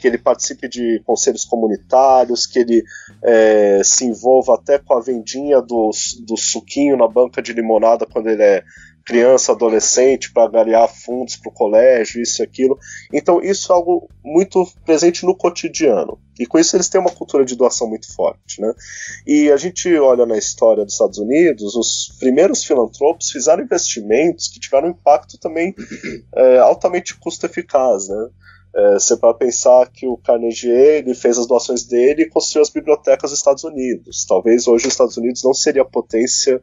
que 0.00 0.08
ele 0.08 0.16
participe 0.16 0.66
de 0.66 1.02
conselhos 1.04 1.44
comunitários, 1.44 2.46
que 2.46 2.58
ele 2.58 2.82
é, 3.22 3.82
se 3.84 4.06
envolva 4.06 4.54
até 4.54 4.78
com 4.78 4.94
a 4.94 5.00
vendinha 5.00 5.60
do, 5.60 5.90
do 6.26 6.36
suquinho 6.38 6.96
na 6.96 7.06
banca 7.06 7.42
de 7.42 7.52
limonada 7.52 8.06
quando 8.06 8.28
ele 8.28 8.42
é 8.42 8.64
criança, 9.04 9.52
adolescente, 9.52 10.32
para 10.32 10.48
ganhar 10.48 10.86
fundos 10.88 11.36
para 11.36 11.50
o 11.50 11.54
colégio, 11.54 12.22
isso 12.22 12.42
e 12.42 12.44
aquilo. 12.44 12.78
Então, 13.12 13.42
isso 13.42 13.72
é 13.72 13.74
algo 13.74 14.08
muito 14.24 14.66
presente 14.84 15.24
no 15.24 15.36
cotidiano. 15.36 16.18
E 16.38 16.46
com 16.46 16.58
isso 16.58 16.74
eles 16.74 16.88
têm 16.88 17.00
uma 17.00 17.10
cultura 17.10 17.44
de 17.44 17.54
doação 17.54 17.88
muito 17.88 18.12
forte. 18.14 18.60
Né? 18.60 18.72
E 19.26 19.50
a 19.50 19.56
gente 19.56 19.94
olha 19.96 20.24
na 20.24 20.38
história 20.38 20.84
dos 20.84 20.94
Estados 20.94 21.18
Unidos, 21.18 21.74
os 21.74 22.16
primeiros 22.18 22.64
filantropos 22.64 23.30
fizeram 23.30 23.62
investimentos 23.62 24.48
que 24.48 24.58
tiveram 24.58 24.88
um 24.88 24.92
impacto 24.92 25.38
também 25.38 25.74
é, 26.34 26.58
altamente 26.58 27.18
custo-eficaz. 27.18 28.08
Né? 28.08 28.28
É, 28.74 28.92
você 28.94 29.16
para 29.16 29.34
pensar 29.34 29.90
que 29.90 30.06
o 30.06 30.16
Carnegie 30.16 30.70
ele 30.70 31.14
fez 31.14 31.36
as 31.36 31.46
doações 31.46 31.84
dele 31.84 32.22
e 32.22 32.28
construiu 32.28 32.62
as 32.62 32.70
bibliotecas 32.70 33.30
dos 33.30 33.38
Estados 33.38 33.64
Unidos. 33.64 34.24
Talvez 34.26 34.68
hoje 34.68 34.86
os 34.86 34.92
Estados 34.92 35.16
Unidos 35.16 35.42
não 35.42 35.52
seria 35.52 35.82
a 35.82 35.84
potência 35.84 36.62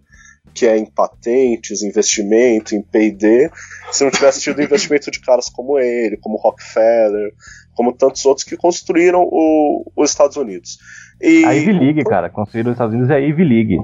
que 0.54 0.66
é 0.66 0.78
em 0.78 0.86
patentes, 0.86 1.82
investimento, 1.82 2.76
em 2.76 2.82
P&D, 2.82 3.50
se 3.92 4.04
não 4.04 4.12
tivesse 4.12 4.42
tido 4.42 4.62
investimento 4.62 5.12
de 5.12 5.20
caras 5.20 5.50
como 5.50 5.78
ele, 5.78 6.18
como 6.18 6.38
Rockefeller, 6.38 7.34
como 7.76 7.94
tantos 7.94 8.26
outros 8.26 8.46
que 8.46 8.58
construíram 8.58 9.22
o, 9.24 9.92
os 9.96 10.10
Estados 10.10 10.38
Unidos. 10.38 10.78
E, 11.22 11.46
a 11.46 11.52
Ivy 11.52 11.74
League, 11.74 12.04
cara, 12.04 12.30
construíram 12.30 12.72
os 12.72 12.76
Estados 12.76 12.94
Unidos 12.94 13.12
é 13.12 13.16
a 13.16 13.20
Ivy 13.20 13.44
League. 13.44 13.78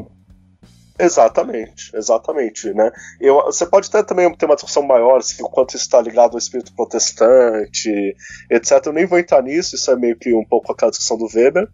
Exatamente, 1.00 1.92
exatamente, 1.96 2.72
né? 2.74 2.92
Eu, 3.20 3.36
você 3.46 3.66
pode 3.66 3.90
até 3.90 4.04
também 4.04 4.32
ter 4.36 4.46
uma 4.46 4.56
discussão 4.56 4.84
maior, 4.84 5.18
assim, 5.18 5.42
o 5.44 5.50
quanto 5.50 5.76
isso 5.76 5.86
está 5.86 6.00
ligado 6.00 6.34
ao 6.34 6.38
espírito 6.38 6.74
protestante, 6.76 8.16
etc. 8.50 8.86
Eu 8.86 8.94
nem 8.94 9.06
vou 9.06 9.18
entrar 9.18 9.42
nisso, 9.42 9.76
isso 9.76 9.90
é 9.90 9.96
meio 9.96 10.16
que 10.16 10.34
um 10.34 10.46
pouco 10.46 10.72
aquela 10.72 10.92
discussão 10.92 11.18
do 11.18 11.28
Weber, 11.34 11.68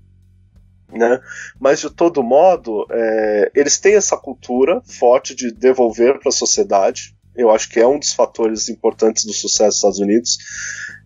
né? 0.91 1.19
Mas 1.59 1.79
de 1.79 1.89
todo 1.89 2.23
modo, 2.23 2.85
é, 2.89 3.51
eles 3.55 3.79
têm 3.79 3.95
essa 3.95 4.17
cultura 4.17 4.81
forte 4.85 5.35
de 5.35 5.51
devolver 5.51 6.19
para 6.19 6.29
a 6.29 6.33
sociedade. 6.33 7.15
Eu 7.35 7.49
acho 7.51 7.69
que 7.69 7.79
é 7.79 7.87
um 7.87 7.99
dos 7.99 8.13
fatores 8.13 8.69
importantes 8.69 9.25
do 9.25 9.33
sucesso 9.33 9.69
dos 9.69 9.75
Estados 9.77 9.99
Unidos, 9.99 10.37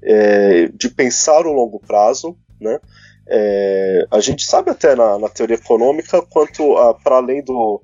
é, 0.02 0.68
de 0.68 0.90
pensar 0.90 1.46
o 1.46 1.54
longo 1.54 1.80
prazo, 1.80 2.38
né? 2.60 2.80
É, 3.28 4.06
a 4.12 4.20
gente 4.20 4.44
sabe 4.46 4.70
até 4.70 4.96
na, 4.96 5.18
na 5.18 5.30
teoria 5.30 5.56
econômica 5.56 6.22
quanto 6.22 6.76
para 7.04 7.16
além 7.16 7.42
do 7.42 7.82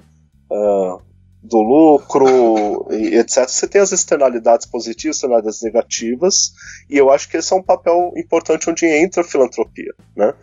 uh, 0.52 1.02
do 1.42 1.62
lucro, 1.62 2.88
etc. 2.92 3.48
Você 3.48 3.68
tem 3.68 3.80
as 3.80 3.94
externalidades 3.94 4.66
positivas, 4.66 5.16
externalidades 5.18 5.62
negativas, 5.62 6.54
e 6.90 6.98
eu 6.98 7.10
acho 7.10 7.30
que 7.30 7.38
esse 7.38 7.54
é 7.54 7.56
um 7.56 7.64
papel 7.64 8.12
importante 8.18 8.70
onde 8.70 8.86
entra 8.86 9.22
a 9.22 9.26
filantropia. 9.26 9.94
Né? 10.16 10.34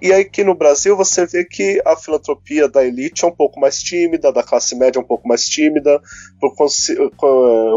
E 0.00 0.12
aí 0.12 0.24
que 0.24 0.44
no 0.44 0.54
Brasil 0.54 0.94
você 0.94 1.24
vê 1.24 1.44
que 1.44 1.80
a 1.86 1.96
filantropia 1.96 2.68
da 2.68 2.84
elite 2.84 3.24
é 3.24 3.28
um 3.28 3.34
pouco 3.34 3.58
mais 3.58 3.82
tímida, 3.82 4.30
da 4.30 4.42
classe 4.42 4.76
média 4.76 4.98
é 4.98 5.02
um 5.02 5.06
pouco 5.06 5.26
mais 5.26 5.46
tímida. 5.46 6.00
Por 6.38 6.54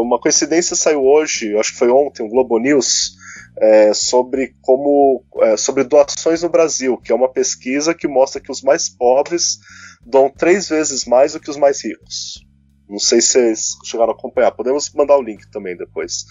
uma 0.00 0.20
coincidência 0.20 0.76
saiu 0.76 1.02
hoje, 1.02 1.56
acho 1.56 1.72
que 1.72 1.78
foi 1.78 1.90
ontem, 1.90 2.22
o 2.22 2.28
Globo 2.28 2.58
News, 2.58 3.16
é, 3.58 3.94
sobre 3.94 4.54
como 4.60 5.24
é, 5.40 5.56
sobre 5.56 5.82
doações 5.82 6.42
no 6.42 6.50
Brasil, 6.50 6.98
que 6.98 7.10
é 7.10 7.14
uma 7.14 7.32
pesquisa 7.32 7.94
que 7.94 8.06
mostra 8.06 8.40
que 8.40 8.50
os 8.50 8.60
mais 8.60 8.86
pobres 8.86 9.58
doam 10.04 10.28
três 10.28 10.68
vezes 10.68 11.06
mais 11.06 11.32
do 11.32 11.40
que 11.40 11.50
os 11.50 11.56
mais 11.56 11.82
ricos. 11.82 12.45
Não 12.88 12.98
sei 12.98 13.20
se 13.20 13.32
vocês 13.32 13.66
chegaram 13.84 14.12
a 14.12 14.14
acompanhar. 14.14 14.52
Podemos 14.52 14.92
mandar 14.92 15.16
o 15.16 15.22
link 15.22 15.50
também 15.50 15.76
depois. 15.76 16.24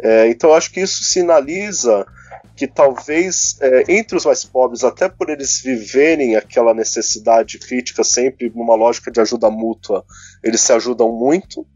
É, 0.00 0.28
então 0.28 0.52
acho 0.52 0.70
que 0.72 0.80
isso 0.80 1.04
sinaliza 1.04 2.04
que 2.56 2.66
talvez 2.66 3.56
é, 3.60 3.84
entre 3.88 4.16
os 4.16 4.24
mais 4.24 4.44
pobres, 4.44 4.84
até 4.84 5.08
por 5.08 5.30
eles 5.30 5.60
viverem 5.60 6.36
aquela 6.36 6.74
necessidade 6.74 7.58
crítica 7.58 8.02
sempre 8.04 8.50
numa 8.50 8.74
lógica 8.74 9.10
de 9.10 9.20
ajuda 9.20 9.50
mútua, 9.50 10.04
eles 10.42 10.60
se 10.60 10.72
ajudam 10.72 11.12
muito. 11.12 11.66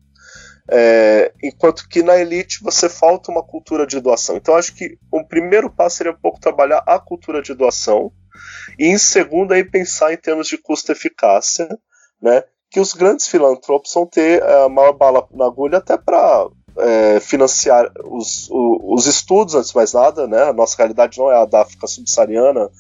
É, 0.71 1.33
enquanto 1.43 1.89
que 1.89 2.03
na 2.03 2.19
elite 2.19 2.63
você 2.63 2.91
falta 2.91 3.33
uma 3.33 3.43
cultura 3.43 3.87
de 3.87 3.99
doação. 4.01 4.37
Então 4.37 4.55
acho 4.55 4.75
que 4.75 4.99
um 5.13 5.25
primeiro 5.25 5.71
passo 5.71 5.97
seria 5.97 6.13
um 6.13 6.21
pouco 6.21 6.39
trabalhar 6.39 6.83
a 6.87 6.99
cultura 6.99 7.41
de 7.41 7.55
doação 7.55 8.13
e 8.79 8.87
em 8.87 8.99
segundo 8.99 9.53
aí 9.53 9.65
pensar 9.65 10.13
em 10.13 10.17
termos 10.17 10.47
de 10.47 10.59
custo-eficácia, 10.59 11.67
né? 12.21 12.45
Que 12.71 12.81
os 12.81 12.93
grandes 12.93 13.27
filantropos 13.27 13.93
vão 13.95 14.07
ter 14.07 14.43
a 14.43 14.65
eh, 14.65 14.69
maior 14.69 14.93
bala 14.93 15.27
na 15.33 15.47
agulha 15.47 15.79
até 15.79 15.97
para 15.97 16.49
é, 16.79 17.21
financiar 17.21 17.91
os, 18.05 18.49
os, 18.51 19.07
estudos, 19.07 19.55
antes 19.55 19.71
de 19.71 19.77
mais 19.77 19.93
nada, 19.93 20.27
né? 20.27 20.45
A 20.45 20.53
nossa 20.53 20.77
realidade 20.77 21.19
não 21.19 21.31
é 21.31 21.37
a 21.37 21.45
da 21.45 21.63
África 21.63 21.87
subsaariana. 21.87 22.71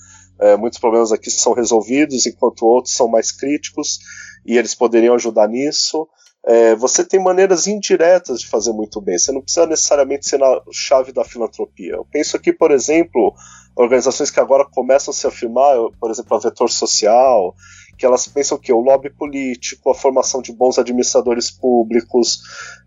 É, 0.40 0.56
muitos 0.56 0.78
problemas 0.78 1.10
aqui 1.10 1.30
são 1.30 1.52
resolvidos, 1.52 2.26
enquanto 2.26 2.64
outros 2.64 2.94
são 2.94 3.08
mais 3.08 3.32
críticos, 3.32 3.98
e 4.46 4.56
eles 4.56 4.74
poderiam 4.74 5.14
ajudar 5.14 5.48
nisso. 5.48 6.08
É, 6.46 6.76
você 6.76 7.04
tem 7.04 7.20
maneiras 7.20 7.66
indiretas 7.66 8.40
de 8.40 8.46
fazer 8.46 8.72
muito 8.72 9.00
bem. 9.00 9.18
Você 9.18 9.32
não 9.32 9.42
precisa 9.42 9.66
necessariamente 9.66 10.28
ser 10.28 10.38
na 10.38 10.60
chave 10.70 11.12
da 11.12 11.24
filantropia. 11.24 11.94
Eu 11.94 12.06
penso 12.10 12.36
aqui, 12.36 12.52
por 12.52 12.70
exemplo, 12.70 13.34
organizações 13.74 14.30
que 14.30 14.38
agora 14.38 14.64
começam 14.64 15.10
a 15.10 15.14
se 15.14 15.26
afirmar, 15.26 15.76
por 16.00 16.10
exemplo, 16.10 16.36
a 16.36 16.40
Vetor 16.40 16.70
Social, 16.70 17.54
que 17.98 18.06
elas 18.06 18.28
pensam 18.28 18.56
que 18.56 18.72
o 18.72 18.80
lobby 18.80 19.10
político, 19.10 19.90
a 19.90 19.94
formação 19.94 20.40
de 20.40 20.52
bons 20.52 20.78
administradores 20.78 21.50
públicos, 21.50 22.38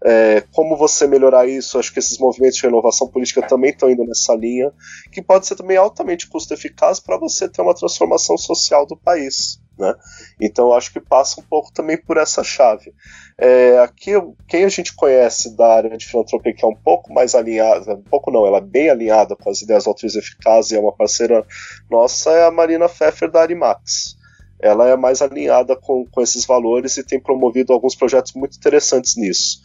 é, 0.04 0.42
como 0.54 0.78
você 0.78 1.06
melhorar 1.06 1.48
isso, 1.48 1.78
acho 1.78 1.92
que 1.92 2.00
esses 2.00 2.18
movimentos 2.18 2.58
de 2.58 2.64
renovação 2.64 3.08
política 3.08 3.46
também 3.46 3.72
estão 3.72 3.92
indo 3.92 4.06
nessa 4.06 4.34
linha, 4.34 4.72
que 5.12 5.22
pode 5.22 5.46
ser 5.46 5.56
também 5.56 5.76
altamente 5.76 6.30
custo 6.30 6.54
eficaz 6.54 7.00
para 7.00 7.18
você 7.18 7.50
ter 7.50 7.62
uma 7.62 7.76
transformação 7.76 8.38
social 8.38 8.88
do 8.88 8.96
país. 8.96 9.60
Né? 9.78 9.94
Então 10.40 10.72
acho 10.74 10.94
que 10.94 11.00
passa 11.00 11.42
um 11.42 11.44
pouco 11.44 11.74
também 11.74 11.98
por 11.98 12.18
essa 12.18 12.44
chave. 12.44 12.94
É, 13.38 13.80
aqui, 13.80 14.12
quem 14.48 14.64
a 14.64 14.70
gente 14.70 14.94
conhece 14.94 15.56
da 15.58 15.76
área 15.76 15.98
de 15.98 16.06
filantropia 16.06 16.54
que 16.54 16.64
é 16.64 16.68
um 16.68 16.76
pouco 16.76 17.12
mais 17.12 17.36
alinhada, 17.36 17.96
um 17.96 18.04
pouco 18.04 18.32
não, 18.32 18.46
ela 18.46 18.60
é 18.60 18.62
bem 18.62 18.90
alinhada 18.90 19.36
com 19.36 19.50
as 19.50 19.62
ideias 19.62 19.88
altruístas 19.88 20.24
eficazes 20.24 20.72
e 20.72 20.76
é 20.76 20.80
uma 20.80 20.96
parceira 20.96 21.46
nossa, 21.90 22.32
é 22.32 22.46
a 22.46 22.52
Marina 22.52 22.88
Pfeffer 22.88 23.30
da 23.30 23.42
Arimax. 23.42 24.21
Ela 24.62 24.88
é 24.88 24.96
mais 24.96 25.22
alinhada 25.22 25.76
com, 25.76 26.06
com 26.06 26.22
esses 26.22 26.46
valores 26.46 26.98
e 26.98 27.04
tem 27.04 27.20
promovido 27.20 27.74
alguns 27.74 27.96
projetos 27.96 28.34
muito 28.34 28.58
interessantes 28.58 29.16
nisso. 29.16 29.60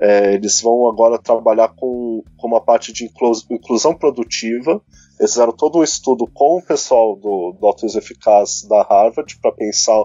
É, 0.00 0.34
eles 0.34 0.60
vão 0.60 0.88
agora 0.88 1.18
trabalhar 1.18 1.68
com, 1.68 2.22
com 2.36 2.46
uma 2.46 2.60
parte 2.60 2.92
de 2.92 3.10
inclusão 3.50 3.94
produtiva. 3.94 4.80
Eles 5.18 5.32
fizeram 5.32 5.52
todo 5.52 5.78
um 5.78 5.82
estudo 5.82 6.26
com 6.32 6.58
o 6.58 6.62
pessoal 6.62 7.16
do, 7.16 7.56
do 7.58 7.66
Autismo 7.66 7.98
Eficaz 7.98 8.62
da 8.62 8.82
Harvard 8.82 9.36
para 9.40 9.52
pensar 9.52 10.04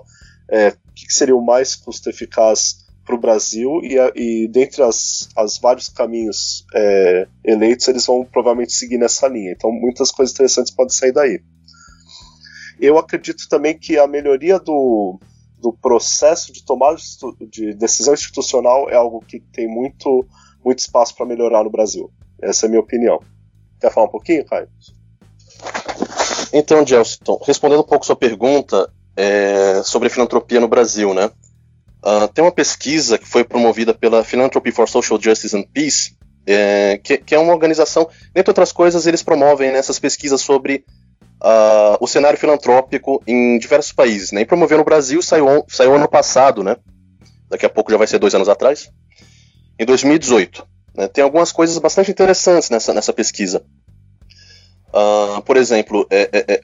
é, 0.49 0.69
o 0.69 0.93
que 0.95 1.13
seria 1.13 1.35
o 1.35 1.45
mais 1.45 1.75
custo 1.75 2.09
eficaz 2.09 2.83
para 3.05 3.15
o 3.15 3.19
Brasil 3.19 3.81
e, 3.83 3.97
e 4.15 4.47
dentre 4.47 4.81
as, 4.81 5.29
as 5.35 5.57
vários 5.57 5.89
caminhos 5.89 6.65
é, 6.73 7.27
eleitos 7.43 7.87
eles 7.87 8.05
vão 8.05 8.25
provavelmente 8.25 8.73
seguir 8.73 8.97
nessa 8.97 9.27
linha. 9.27 9.51
Então 9.51 9.71
muitas 9.71 10.09
coisas 10.09 10.33
interessantes 10.33 10.73
podem 10.73 10.95
sair 10.95 11.11
daí. 11.11 11.41
Eu 12.83 12.97
acredito 12.97 13.47
também 13.47 13.79
que 13.79 13.97
a 13.97 14.05
melhoria 14.05 14.59
do, 14.59 15.17
do 15.57 15.71
processo 15.71 16.51
de 16.51 16.65
tomada 16.65 16.97
de 17.49 17.73
decisão 17.73 18.13
institucional 18.13 18.89
é 18.89 18.95
algo 18.95 19.23
que 19.25 19.39
tem 19.39 19.69
muito, 19.69 20.27
muito 20.61 20.79
espaço 20.79 21.15
para 21.15 21.25
melhorar 21.25 21.63
no 21.63 21.69
Brasil. 21.69 22.11
Essa 22.41 22.65
é 22.65 22.67
a 22.67 22.69
minha 22.69 22.81
opinião. 22.81 23.21
Quer 23.79 23.89
falar 23.89 24.07
um 24.07 24.11
pouquinho, 24.11 24.45
Caio? 24.45 24.67
Então, 26.51 26.85
Gelson, 26.85 27.39
respondendo 27.47 27.79
um 27.79 27.87
pouco 27.87 28.05
sua 28.05 28.17
pergunta 28.17 28.91
é, 29.15 29.81
sobre 29.85 30.09
filantropia 30.09 30.59
no 30.59 30.67
Brasil, 30.67 31.13
né? 31.13 31.31
Uh, 32.05 32.27
tem 32.33 32.43
uma 32.43 32.51
pesquisa 32.51 33.17
que 33.17 33.25
foi 33.25 33.45
promovida 33.45 33.93
pela 33.93 34.25
Philanthropy 34.25 34.73
for 34.73 34.89
Social 34.89 35.21
Justice 35.21 35.55
and 35.55 35.63
Peace, 35.73 36.17
é, 36.45 36.99
que, 37.01 37.17
que, 37.17 37.33
é 37.33 37.39
uma 37.39 37.53
organização, 37.53 38.09
dentre 38.33 38.49
outras 38.49 38.73
coisas, 38.73 39.07
eles 39.07 39.23
promovem 39.23 39.71
nessas 39.71 39.99
pesquisas 39.99 40.41
sobre 40.41 40.83
uh, 41.43 41.97
o 41.99 42.07
cenário 42.07 42.39
filantrópico 42.39 43.21
em 43.27 43.59
diversos 43.59 43.91
países. 43.91 44.31
Né? 44.31 44.41
E 44.41 44.45
promoveu 44.45 44.77
no 44.77 44.85
Brasil, 44.85 45.21
saiu, 45.21 45.65
saiu 45.67 45.93
ano 45.93 46.07
passado, 46.07 46.63
né? 46.63 46.77
daqui 47.49 47.65
a 47.65 47.69
pouco 47.69 47.91
já 47.91 47.97
vai 47.97 48.07
ser 48.07 48.17
dois 48.17 48.33
anos 48.33 48.49
atrás, 48.49 48.89
em 49.77 49.85
2018. 49.85 50.65
Né? 50.95 51.07
Tem 51.07 51.23
algumas 51.23 51.51
coisas 51.51 51.77
bastante 51.77 52.09
interessantes 52.09 52.69
nessa, 52.69 52.93
nessa 52.93 53.13
pesquisa. 53.13 53.63
Uh, 54.89 55.41
por 55.41 55.57
exemplo, 55.57 56.07
é, 56.09 56.29
é, 56.31 56.53
é, 56.53 56.61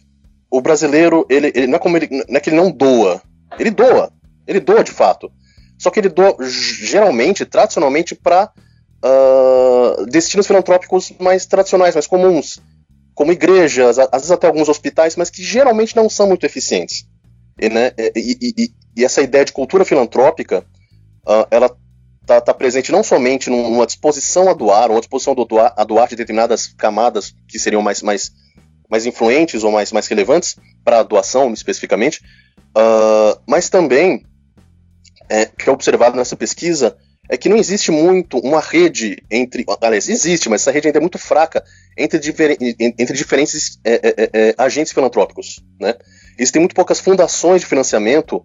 o 0.50 0.62
brasileiro, 0.62 1.26
ele, 1.30 1.52
ele, 1.54 1.68
não, 1.68 1.76
é 1.76 1.80
como 1.80 1.98
ele, 1.98 2.08
não 2.28 2.38
é 2.38 2.40
que 2.40 2.50
ele 2.50 2.58
não 2.58 2.72
doa, 2.72 3.22
ele 3.58 3.72
doa, 3.72 4.12
ele 4.48 4.60
doa 4.60 4.84
de 4.84 4.92
fato. 4.92 5.32
Só 5.78 5.90
que 5.90 6.00
ele 6.00 6.10
doa 6.10 6.36
geralmente, 6.42 7.46
tradicionalmente, 7.46 8.14
para 8.14 8.52
uh, 9.04 10.06
destinos 10.06 10.46
filantrópicos 10.46 11.12
mais 11.20 11.46
tradicionais, 11.46 11.96
mais 11.96 12.06
comuns 12.06 12.62
como 13.20 13.34
igrejas, 13.34 14.00
às 14.00 14.10
vezes 14.14 14.32
até 14.32 14.48
alguns 14.48 14.70
hospitais, 14.70 15.18
mas 15.18 15.30
que 15.30 15.44
geralmente 15.44 15.94
não 15.94 16.10
são 16.10 16.26
muito 16.26 16.46
eficientes. 16.46 17.06
E, 17.60 17.68
né, 17.68 17.92
e, 18.16 18.54
e, 18.58 18.74
e 18.96 19.04
essa 19.04 19.22
ideia 19.22 19.44
de 19.44 19.52
cultura 19.52 19.84
filantrópica, 19.84 20.66
uh, 21.28 21.46
ela 21.52 21.70
está 22.22 22.40
tá 22.40 22.54
presente 22.54 22.94
não 22.94 23.04
somente 23.04 23.50
numa 23.50 23.86
disposição 23.86 24.48
a 24.48 24.54
doar, 24.54 24.90
uma 24.90 25.02
disposição 25.02 25.34
a 25.34 25.36
doar, 25.36 25.74
a 25.76 25.84
doar 25.84 26.08
de 26.08 26.16
determinadas 26.16 26.68
camadas 26.68 27.36
que 27.46 27.60
seriam 27.60 27.82
mais, 27.82 28.02
mais, 28.02 28.32
mais 28.90 29.06
influentes 29.06 29.66
ou 29.66 29.72
mais, 29.74 29.92
mais 29.92 30.08
relevantes 30.08 30.56
para 30.86 31.00
a 31.00 31.04
doação 31.04 31.52
especificamente, 31.52 32.22
uh, 32.70 33.38
mas 33.46 33.70
também, 33.70 34.26
é, 35.28 35.46
que 35.46 35.68
é 35.68 35.74
observado 35.74 36.16
nessa 36.16 36.38
pesquisa, 36.38 36.96
é 37.30 37.38
que 37.38 37.48
não 37.48 37.58
existe 37.58 37.92
muito 37.92 38.40
uma 38.40 38.60
rede 38.60 39.22
entre. 39.30 39.64
Aliás, 39.80 40.10
existe, 40.10 40.50
mas 40.50 40.62
essa 40.62 40.72
rede 40.72 40.88
ainda 40.88 40.98
é 40.98 41.02
muito 41.02 41.20
fraca 41.20 41.64
entre, 41.96 42.18
difer, 42.18 42.58
entre 42.60 43.16
diferentes 43.16 43.80
é, 43.86 43.94
é, 43.94 44.00
é, 44.04 44.30
é 44.34 44.56
agentes 44.58 44.92
filantrópicos. 44.92 45.64
Né? 45.80 45.94
Existem 46.38 46.60
muito 46.60 46.74
poucas 46.74 47.00
fundações 47.00 47.62
de 47.62 47.68
financiamento 47.68 48.38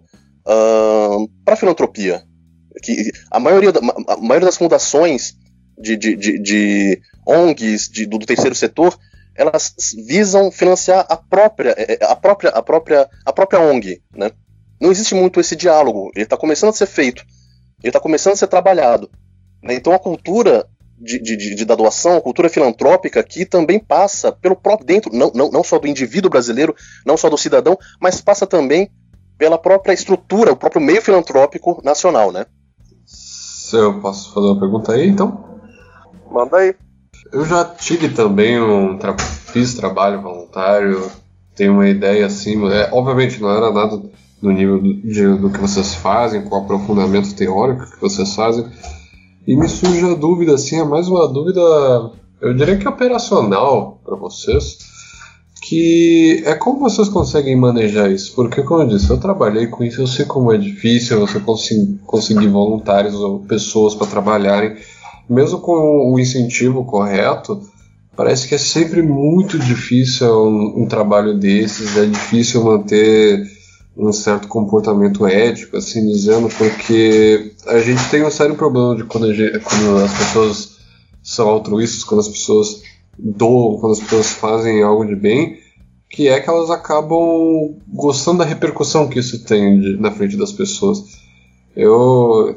uh, 0.45 1.27
para 1.43 1.55
filantropia. 1.55 2.23
Que 2.83 3.11
a, 3.31 3.39
maioria 3.39 3.71
a 4.07 4.17
maioria 4.17 4.45
das 4.45 4.57
fundações 4.57 5.33
de, 5.79 5.97
de, 5.97 6.15
de, 6.15 6.39
de 6.39 7.01
ONGs 7.25 7.89
de, 7.89 8.05
do, 8.05 8.19
do 8.19 8.25
terceiro 8.25 8.53
setor 8.53 8.95
elas 9.33 9.73
visam 10.07 10.49
financiar 10.49 11.05
a 11.09 11.17
própria, 11.17 11.75
é, 11.77 11.93
é, 11.93 12.05
a 12.05 12.15
própria, 12.15 12.51
a 12.51 12.61
própria, 12.61 13.09
a 13.25 13.33
própria 13.33 13.59
ONG, 13.59 14.01
né? 14.15 14.31
Não 14.79 14.91
existe 14.91 15.13
muito 15.13 15.39
esse 15.39 15.55
diálogo. 15.55 16.09
Ele 16.15 16.23
está 16.23 16.37
começando 16.37 16.69
a 16.69 16.73
ser 16.73 16.85
feito 16.85 17.25
ele 17.85 17.89
está 17.89 17.99
começando 17.99 18.33
a 18.33 18.37
ser 18.37 18.47
trabalhado. 18.47 19.09
Né? 19.61 19.75
Então 19.75 19.93
a 19.93 19.99
cultura 19.99 20.67
de, 20.97 21.19
de, 21.19 21.55
de, 21.55 21.65
da 21.65 21.75
doação, 21.75 22.17
a 22.17 22.21
cultura 22.21 22.49
filantrópica 22.49 23.19
aqui 23.19 23.45
também 23.45 23.79
passa 23.79 24.31
pelo 24.31 24.55
próprio 24.55 24.87
dentro, 24.87 25.11
não, 25.13 25.31
não, 25.35 25.51
não 25.51 25.63
só 25.63 25.77
do 25.77 25.87
indivíduo 25.87 26.31
brasileiro, 26.31 26.75
não 27.05 27.15
só 27.15 27.29
do 27.29 27.37
cidadão, 27.37 27.77
mas 28.01 28.21
passa 28.21 28.47
também 28.47 28.89
pela 29.37 29.57
própria 29.57 29.93
estrutura, 29.93 30.53
o 30.53 30.57
próprio 30.57 30.81
meio 30.81 31.01
filantrópico 31.01 31.79
nacional, 31.83 32.31
né? 32.31 32.45
Se 33.05 33.75
eu 33.75 33.99
posso 33.99 34.33
fazer 34.33 34.47
uma 34.47 34.59
pergunta 34.59 34.93
aí, 34.93 35.07
então? 35.07 35.59
Manda 36.31 36.57
aí. 36.57 36.73
Eu 37.31 37.45
já 37.45 37.65
tive 37.65 38.09
também 38.09 38.59
um 38.59 38.97
tra 38.97 39.15
fiz 39.19 39.75
trabalho 39.75 40.21
voluntário, 40.21 41.11
tenho 41.53 41.73
uma 41.73 41.87
ideia 41.87 42.25
assim, 42.25 42.67
é, 42.71 42.89
obviamente 42.91 43.41
não 43.41 43.49
era 43.49 43.71
nada 43.71 44.01
no 44.45 44.53
nível 44.53 44.81
do, 44.81 44.93
de, 44.93 45.37
do 45.37 45.49
que 45.49 45.59
vocês 45.59 45.95
fazem, 45.95 46.43
com 46.43 46.55
o 46.55 46.59
aprofundamento 46.59 47.33
teórico 47.35 47.89
que 47.91 47.99
vocês 47.99 48.33
fazem. 48.35 48.65
E 49.47 49.55
me 49.55 49.67
surge 49.67 50.05
a 50.05 50.13
dúvida, 50.13 50.55
assim, 50.55 50.79
é 50.79 50.83
mais 50.83 51.07
uma 51.07 51.27
dúvida, 51.27 51.61
eu 52.41 52.53
diria 52.53 52.77
que 52.77 52.87
operacional 52.87 53.99
para 54.03 54.15
vocês, 54.15 54.77
que 55.61 56.43
é 56.45 56.53
como 56.55 56.79
vocês 56.79 57.09
conseguem 57.09 57.55
manejar 57.55 58.09
isso, 58.11 58.33
porque 58.35 58.61
como 58.61 58.83
eu 58.83 58.87
disse, 58.87 59.09
eu 59.09 59.17
trabalhei 59.17 59.67
com 59.67 59.83
isso, 59.83 60.01
eu 60.01 60.07
sei 60.07 60.25
como 60.25 60.51
é 60.51 60.57
difícil 60.57 61.19
você 61.19 61.39
conseguir, 61.39 61.99
conseguir 62.05 62.47
voluntários 62.47 63.15
ou 63.15 63.39
pessoas 63.39 63.95
para 63.95 64.07
trabalharem, 64.07 64.75
mesmo 65.29 65.59
com 65.59 66.11
o 66.11 66.19
incentivo 66.19 66.85
correto, 66.85 67.61
parece 68.15 68.47
que 68.47 68.55
é 68.55 68.59
sempre 68.59 69.01
muito 69.01 69.59
difícil 69.59 70.27
um, 70.27 70.83
um 70.83 70.87
trabalho 70.87 71.37
desses, 71.37 71.97
é 71.97 72.05
difícil 72.05 72.63
manter 72.63 73.54
um 73.97 74.11
certo 74.11 74.47
comportamento 74.47 75.25
ético, 75.25 75.77
assim 75.77 76.05
dizendo, 76.07 76.49
porque 76.49 77.53
a 77.67 77.79
gente 77.79 78.09
tem 78.09 78.23
um 78.23 78.31
sério 78.31 78.55
problema 78.55 78.95
de 78.95 79.03
quando, 79.05 79.33
gente, 79.33 79.59
quando 79.59 80.03
as 80.03 80.13
pessoas 80.13 80.75
são 81.23 81.47
altruístas, 81.47 82.03
quando 82.03 82.21
as 82.21 82.27
pessoas 82.27 82.81
doam, 83.17 83.79
quando 83.79 83.93
as 83.93 83.99
pessoas 83.99 84.31
fazem 84.31 84.83
algo 84.83 85.05
de 85.05 85.15
bem, 85.15 85.57
que 86.09 86.27
é 86.27 86.39
que 86.39 86.49
elas 86.49 86.69
acabam 86.69 87.77
gostando 87.87 88.39
da 88.39 88.45
repercussão 88.45 89.07
que 89.07 89.19
isso 89.19 89.43
tem 89.43 89.79
de, 89.79 89.97
na 89.97 90.11
frente 90.11 90.37
das 90.37 90.51
pessoas. 90.51 91.03
Eu 91.75 92.55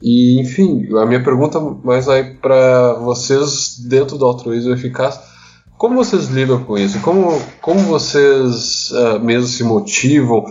e 0.00 0.40
enfim, 0.40 0.88
a 0.96 1.06
minha 1.06 1.22
pergunta 1.22 1.60
mais 1.60 2.06
vai 2.06 2.34
para 2.34 2.94
vocês 2.94 3.78
dentro 3.78 4.18
do 4.18 4.24
altruísmo 4.24 4.72
eficaz. 4.72 5.18
Como 5.78 5.96
vocês 5.96 6.26
lidam 6.26 6.62
com 6.62 6.76
isso? 6.76 7.00
Como, 7.00 7.40
como 7.60 7.80
vocês 7.80 8.90
uh, 8.90 9.18
mesmo 9.20 9.48
se 9.48 9.64
motivam? 9.64 10.44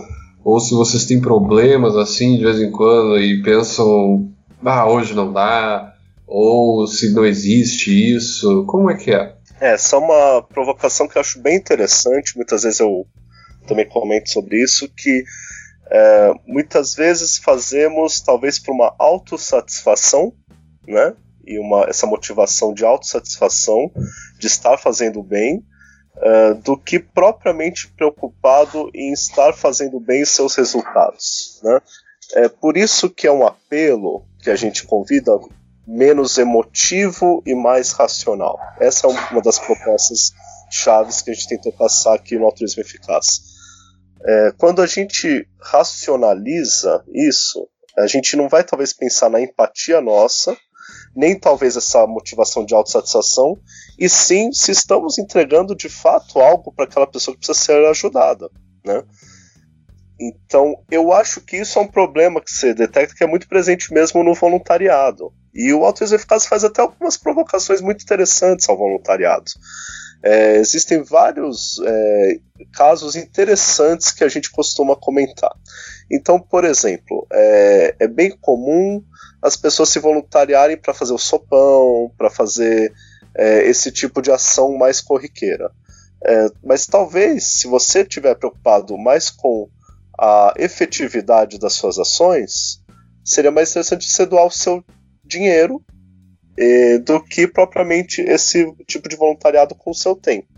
Ou 0.44 0.60
se 0.60 0.74
vocês 0.74 1.04
têm 1.04 1.20
problemas 1.20 1.96
assim 1.96 2.36
de 2.36 2.44
vez 2.44 2.60
em 2.60 2.70
quando 2.70 3.18
e 3.18 3.42
pensam, 3.42 4.30
ah, 4.64 4.88
hoje 4.88 5.14
não 5.14 5.32
dá, 5.32 5.94
ou 6.26 6.86
se 6.86 7.12
não 7.12 7.24
existe 7.24 8.14
isso, 8.14 8.64
como 8.66 8.90
é 8.90 8.96
que 8.96 9.12
é? 9.12 9.34
É, 9.60 9.74
essa 9.74 9.96
é 9.96 9.98
uma 9.98 10.42
provocação 10.42 11.06
que 11.06 11.16
eu 11.16 11.20
acho 11.20 11.40
bem 11.40 11.56
interessante, 11.56 12.36
muitas 12.36 12.64
vezes 12.64 12.80
eu 12.80 13.06
também 13.66 13.88
comento 13.88 14.30
sobre 14.30 14.62
isso, 14.62 14.88
que 14.88 15.24
é, 15.90 16.32
muitas 16.46 16.94
vezes 16.94 17.38
fazemos 17.38 18.20
talvez 18.20 18.58
por 18.58 18.72
uma 18.72 18.94
autossatisfação, 18.98 20.32
né? 20.86 21.14
E 21.44 21.58
uma, 21.58 21.84
essa 21.84 22.06
motivação 22.06 22.72
de 22.72 22.84
autossatisfação, 22.84 23.90
de 24.38 24.46
estar 24.46 24.78
fazendo 24.78 25.22
bem, 25.22 25.64
uh, 26.22 26.54
do 26.62 26.76
que 26.76 26.98
propriamente 26.98 27.88
preocupado 27.88 28.90
em 28.94 29.12
estar 29.12 29.52
fazendo 29.52 29.98
bem 29.98 30.24
seus 30.24 30.54
resultados. 30.54 31.60
Né? 31.62 31.80
É 32.34 32.48
por 32.48 32.76
isso 32.76 33.10
que 33.10 33.26
é 33.26 33.32
um 33.32 33.46
apelo 33.46 34.24
que 34.40 34.50
a 34.50 34.56
gente 34.56 34.86
convida 34.86 35.32
menos 35.86 36.38
emotivo 36.38 37.42
e 37.44 37.54
mais 37.54 37.92
racional. 37.92 38.58
Essa 38.80 39.06
é 39.06 39.10
uma 39.10 39.42
das 39.42 39.58
propostas 39.58 40.32
chaves 40.70 41.20
que 41.20 41.30
a 41.30 41.34
gente 41.34 41.48
tentou 41.48 41.72
passar 41.72 42.14
aqui 42.14 42.38
no 42.38 42.46
altruísmo 42.46 42.80
eficaz. 42.80 43.40
É, 44.24 44.52
quando 44.56 44.80
a 44.80 44.86
gente 44.86 45.46
racionaliza 45.60 47.04
isso, 47.12 47.68
a 47.98 48.06
gente 48.06 48.36
não 48.36 48.48
vai 48.48 48.64
talvez 48.64 48.92
pensar 48.92 49.28
na 49.28 49.40
empatia 49.40 50.00
nossa, 50.00 50.56
nem 51.14 51.38
talvez 51.38 51.76
essa 51.76 52.06
motivação 52.06 52.64
de 52.64 52.74
autossatisfação, 52.74 53.58
e 53.98 54.08
sim 54.08 54.52
se 54.52 54.72
estamos 54.72 55.18
entregando 55.18 55.74
de 55.74 55.88
fato 55.88 56.40
algo 56.40 56.72
para 56.72 56.84
aquela 56.84 57.06
pessoa 57.06 57.34
que 57.34 57.46
precisa 57.46 57.58
ser 57.58 57.86
ajudada. 57.86 58.50
Né? 58.84 59.02
Então, 60.20 60.76
eu 60.90 61.12
acho 61.12 61.40
que 61.40 61.56
isso 61.56 61.78
é 61.78 61.82
um 61.82 61.88
problema 61.88 62.40
que 62.40 62.52
você 62.52 62.72
detecta 62.72 63.14
que 63.14 63.24
é 63.24 63.26
muito 63.26 63.48
presente 63.48 63.92
mesmo 63.92 64.22
no 64.22 64.34
voluntariado. 64.34 65.32
E 65.52 65.72
o 65.72 65.84
Auto 65.84 66.04
Eficaz 66.04 66.46
faz 66.46 66.64
até 66.64 66.80
algumas 66.80 67.16
provocações 67.16 67.80
muito 67.80 68.02
interessantes 68.02 68.68
ao 68.68 68.76
voluntariado. 68.76 69.50
É, 70.22 70.56
existem 70.56 71.02
vários 71.02 71.80
é, 71.84 72.38
casos 72.72 73.16
interessantes 73.16 74.12
que 74.12 74.22
a 74.22 74.28
gente 74.28 74.50
costuma 74.52 74.94
comentar. 74.94 75.52
Então, 76.10 76.38
por 76.38 76.64
exemplo, 76.64 77.26
é, 77.32 77.96
é 77.98 78.06
bem 78.06 78.30
comum 78.40 79.02
as 79.42 79.56
pessoas 79.56 79.88
se 79.88 79.98
voluntariarem 79.98 80.76
para 80.76 80.94
fazer 80.94 81.12
o 81.12 81.18
sopão, 81.18 82.12
para 82.16 82.30
fazer 82.30 82.92
é, 83.36 83.68
esse 83.68 83.90
tipo 83.90 84.20
de 84.20 84.30
ação 84.30 84.76
mais 84.76 85.00
corriqueira. 85.00 85.70
É, 86.24 86.46
mas 86.62 86.86
talvez, 86.86 87.52
se 87.52 87.66
você 87.66 88.02
estiver 88.02 88.34
preocupado 88.34 88.96
mais 88.96 89.30
com 89.30 89.68
a 90.18 90.54
efetividade 90.56 91.58
das 91.58 91.72
suas 91.72 91.98
ações, 91.98 92.80
seria 93.24 93.50
mais 93.50 93.70
interessante 93.70 94.08
você 94.08 94.24
doar 94.26 94.46
o 94.46 94.50
seu 94.50 94.84
dinheiro 95.24 95.82
eh, 96.56 96.98
do 96.98 97.22
que 97.22 97.46
propriamente 97.46 98.20
esse 98.20 98.70
tipo 98.86 99.08
de 99.08 99.16
voluntariado 99.16 99.74
com 99.74 99.90
o 99.90 99.94
seu 99.94 100.14
tempo. 100.14 100.48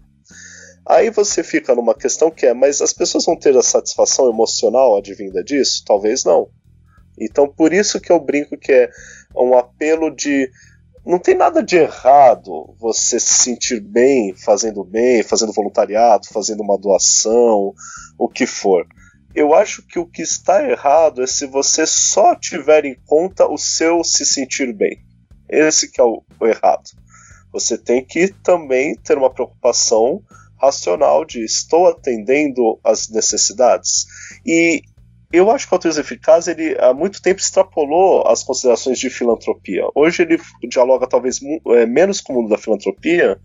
Aí 0.86 1.08
você 1.08 1.42
fica 1.42 1.74
numa 1.74 1.94
questão 1.94 2.30
que 2.30 2.46
é, 2.46 2.52
mas 2.52 2.82
as 2.82 2.92
pessoas 2.92 3.24
vão 3.24 3.36
ter 3.36 3.56
a 3.56 3.62
satisfação 3.62 4.28
emocional 4.28 4.96
advinda 4.96 5.42
disso? 5.42 5.82
Talvez 5.86 6.24
não. 6.24 6.48
Então 7.18 7.48
por 7.48 7.72
isso 7.72 8.00
que 8.00 8.12
eu 8.12 8.20
brinco 8.20 8.58
que 8.58 8.72
é 8.72 8.90
um 9.36 9.56
apelo 9.56 10.14
de 10.14 10.50
não 11.04 11.18
tem 11.18 11.34
nada 11.34 11.62
de 11.62 11.76
errado 11.76 12.74
você 12.78 13.20
se 13.20 13.34
sentir 13.34 13.80
bem 13.80 14.34
fazendo 14.34 14.82
bem, 14.82 15.22
fazendo 15.22 15.52
voluntariado, 15.52 16.28
fazendo 16.32 16.62
uma 16.62 16.78
doação, 16.78 17.74
o 18.18 18.28
que 18.28 18.46
for. 18.46 18.86
Eu 19.34 19.52
acho 19.52 19.84
que 19.86 19.98
o 19.98 20.06
que 20.06 20.22
está 20.22 20.62
errado 20.68 21.22
é 21.22 21.26
se 21.26 21.46
você 21.46 21.84
só 21.86 22.34
tiver 22.34 22.84
em 22.84 22.96
conta 23.04 23.46
o 23.46 23.58
seu 23.58 24.02
se 24.04 24.24
sentir 24.24 24.72
bem. 24.72 25.02
Esse 25.48 25.90
que 25.90 26.00
é 26.00 26.04
o, 26.04 26.22
o 26.40 26.46
errado. 26.46 26.84
Você 27.52 27.76
tem 27.76 28.04
que 28.04 28.28
também 28.42 28.96
ter 28.96 29.18
uma 29.18 29.32
preocupação 29.32 30.22
racional 30.56 31.24
de 31.24 31.44
estou 31.44 31.88
atendendo 31.88 32.78
às 32.82 33.08
necessidades. 33.08 34.06
E 34.46 34.82
eu 35.36 35.50
acho 35.50 35.66
que 35.66 35.74
o 35.74 35.76
altruísmo 35.76 36.02
eficaz 36.02 36.48
ele 36.48 36.76
há 36.78 36.92
muito 36.94 37.20
tempo 37.20 37.40
extrapolou 37.40 38.26
as 38.26 38.42
considerações 38.42 38.98
de 38.98 39.10
filantropia. 39.10 39.84
Hoje 39.94 40.22
ele 40.22 40.40
dialoga 40.68 41.06
talvez 41.06 41.40
é, 41.68 41.86
menos 41.86 42.20
com 42.20 42.32
o 42.32 42.36
mundo 42.36 42.50
da 42.50 42.58
filantropia 42.58 43.38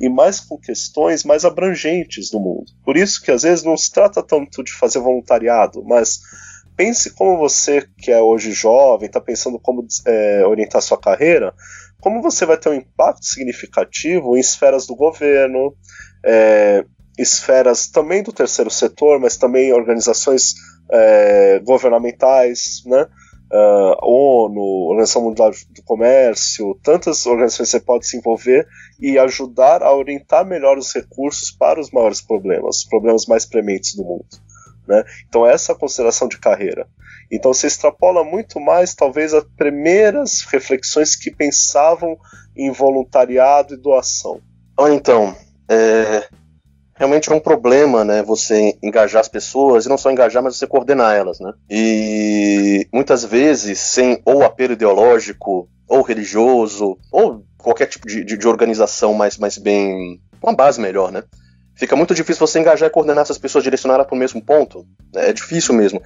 e 0.00 0.08
mais 0.08 0.40
com 0.40 0.58
questões 0.58 1.24
mais 1.24 1.44
abrangentes 1.44 2.30
do 2.30 2.38
mundo. 2.38 2.66
Por 2.84 2.96
isso 2.96 3.22
que 3.22 3.30
às 3.30 3.42
vezes 3.42 3.64
não 3.64 3.76
se 3.76 3.92
trata 3.92 4.22
tanto 4.22 4.62
de 4.62 4.72
fazer 4.72 4.98
voluntariado, 4.98 5.82
mas 5.84 6.20
pense 6.76 7.10
como 7.10 7.38
você 7.38 7.86
que 7.98 8.10
é 8.10 8.20
hoje 8.20 8.52
jovem, 8.52 9.06
está 9.06 9.20
pensando 9.20 9.58
como 9.58 9.86
é, 10.06 10.46
orientar 10.46 10.82
sua 10.82 10.98
carreira, 10.98 11.54
como 12.00 12.22
você 12.22 12.44
vai 12.44 12.58
ter 12.58 12.68
um 12.68 12.74
impacto 12.74 13.24
significativo 13.24 14.36
em 14.36 14.40
esferas 14.40 14.86
do 14.86 14.94
governo, 14.94 15.74
é, 16.24 16.84
esferas 17.18 17.88
também 17.88 18.22
do 18.22 18.32
terceiro 18.32 18.70
setor, 18.70 19.18
mas 19.18 19.36
também 19.36 19.72
organizações 19.72 20.54
é, 20.90 21.60
governamentais, 21.64 22.82
né? 22.86 23.06
uh, 23.50 23.96
ONU, 24.02 24.60
Organização 24.60 25.22
Mundial 25.22 25.50
do 25.70 25.82
Comércio, 25.82 26.78
tantas 26.82 27.26
organizações 27.26 27.70
você 27.70 27.80
pode 27.80 28.06
se 28.06 28.16
envolver 28.16 28.66
e 29.00 29.18
ajudar 29.18 29.82
a 29.82 29.94
orientar 29.94 30.44
melhor 30.44 30.78
os 30.78 30.92
recursos 30.92 31.50
para 31.50 31.80
os 31.80 31.90
maiores 31.90 32.20
problemas, 32.20 32.78
os 32.78 32.84
problemas 32.84 33.26
mais 33.26 33.46
prementes 33.46 33.94
do 33.94 34.04
mundo. 34.04 34.26
Né? 34.86 35.02
Então 35.28 35.46
essa 35.46 35.72
é 35.72 35.74
a 35.74 35.78
consideração 35.78 36.28
de 36.28 36.38
carreira. 36.38 36.86
Então 37.30 37.52
você 37.52 37.66
extrapola 37.66 38.22
muito 38.22 38.60
mais, 38.60 38.94
talvez, 38.94 39.34
as 39.34 39.44
primeiras 39.56 40.42
reflexões 40.42 41.16
que 41.16 41.30
pensavam 41.30 42.16
em 42.56 42.70
voluntariado 42.70 43.74
e 43.74 43.76
doação. 43.76 44.40
Então, 44.78 45.34
é, 45.68 46.28
realmente 46.96 47.30
é 47.30 47.34
um 47.34 47.40
problema, 47.40 48.04
né? 48.04 48.22
Você 48.22 48.76
engajar 48.82 49.20
as 49.20 49.28
pessoas, 49.28 49.86
e 49.86 49.88
não 49.88 49.98
só 49.98 50.10
engajar, 50.10 50.42
mas 50.42 50.56
você 50.56 50.66
coordenar 50.66 51.14
elas, 51.14 51.38
né? 51.38 51.52
E 51.70 52.88
muitas 52.92 53.24
vezes, 53.24 53.78
sem 53.78 54.20
ou 54.24 54.42
apelo 54.42 54.72
ideológico, 54.72 55.68
ou 55.86 56.02
religioso, 56.02 56.98
ou 57.12 57.44
qualquer 57.58 57.86
tipo 57.86 58.06
de, 58.06 58.24
de, 58.24 58.36
de 58.36 58.48
organização 58.48 59.14
mais, 59.14 59.36
mais 59.36 59.58
bem. 59.58 60.20
uma 60.42 60.54
base 60.54 60.80
melhor, 60.80 61.12
né? 61.12 61.22
Fica 61.74 61.94
muito 61.94 62.14
difícil 62.14 62.46
você 62.46 62.58
engajar 62.58 62.88
e 62.88 62.92
coordenar 62.92 63.22
essas 63.22 63.38
pessoas, 63.38 63.62
direcionar 63.62 64.02
para 64.04 64.14
o 64.14 64.18
mesmo 64.18 64.42
ponto. 64.42 64.86
Né? 65.14 65.28
É 65.28 65.32
difícil 65.32 65.74
mesmo. 65.74 66.00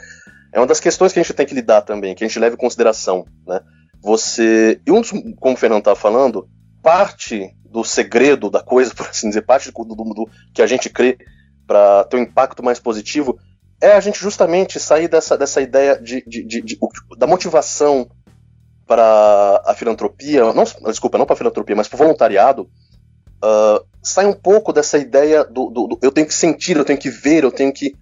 É 0.53 0.59
uma 0.59 0.66
das 0.66 0.80
questões 0.80 1.12
que 1.12 1.20
a 1.20 1.22
gente 1.22 1.32
tem 1.32 1.47
que 1.47 1.55
lidar 1.55 1.82
também, 1.82 2.12
que 2.14 2.24
a 2.24 2.26
gente 2.26 2.41
leva 2.41 2.57
em 2.57 2.59
consideração, 2.59 3.24
né? 3.47 3.61
Você. 4.03 4.80
E 4.84 4.91
um 4.91 5.01
dos, 5.01 5.11
como 5.38 5.55
o 5.55 5.57
Fernando 5.57 5.80
estava 5.80 5.97
falando, 5.97 6.49
parte 6.83 7.55
do 7.64 7.85
segredo 7.85 8.51
da 8.51 8.62
coisa, 8.62 8.93
por 8.95 9.07
assim 9.07 9.28
dizer, 9.28 9.43
parte 9.43 9.70
do, 9.70 9.85
do, 9.85 9.95
do 9.95 10.31
que 10.53 10.62
a 10.62 10.66
gente 10.66 10.91
crê 10.91 11.18
para 11.66 12.05
ter 12.05 12.16
um 12.16 12.22
impacto 12.22 12.62
mais 12.62 12.81
positivo, 12.81 13.39
é 13.81 13.93
a 13.93 14.01
gente 14.01 14.18
justamente 14.20 14.78
sair 14.78 15.09
dessa, 15.09 15.39
dessa 15.39 15.61
ideia 15.61 16.01
de, 16.01 16.22
de, 16.26 16.45
de, 16.45 16.61
de 16.61 16.78
da 17.16 17.26
motivação 17.26 18.11
para 18.87 19.62
a 19.64 19.74
filantropia, 19.74 20.53
não, 20.53 20.64
desculpa, 20.64 21.16
não 21.16 21.24
para 21.24 21.35
a 21.35 21.39
filantropia, 21.39 21.76
mas 21.76 21.87
para 21.87 21.95
o 21.95 21.99
voluntariado, 21.99 22.68
uh, 23.43 23.87
sai 24.03 24.26
um 24.26 24.33
pouco 24.33 24.72
dessa 24.72 24.99
ideia 24.99 25.45
do, 25.45 25.70
do, 25.70 25.87
do, 25.87 25.99
eu 26.03 26.11
tenho 26.11 26.26
que 26.26 26.35
sentir, 26.35 26.76
eu 26.76 26.85
tenho 26.85 26.99
que 26.99 27.09
ver, 27.09 27.45
eu 27.45 27.53
tenho 27.53 27.72
que 27.72 27.95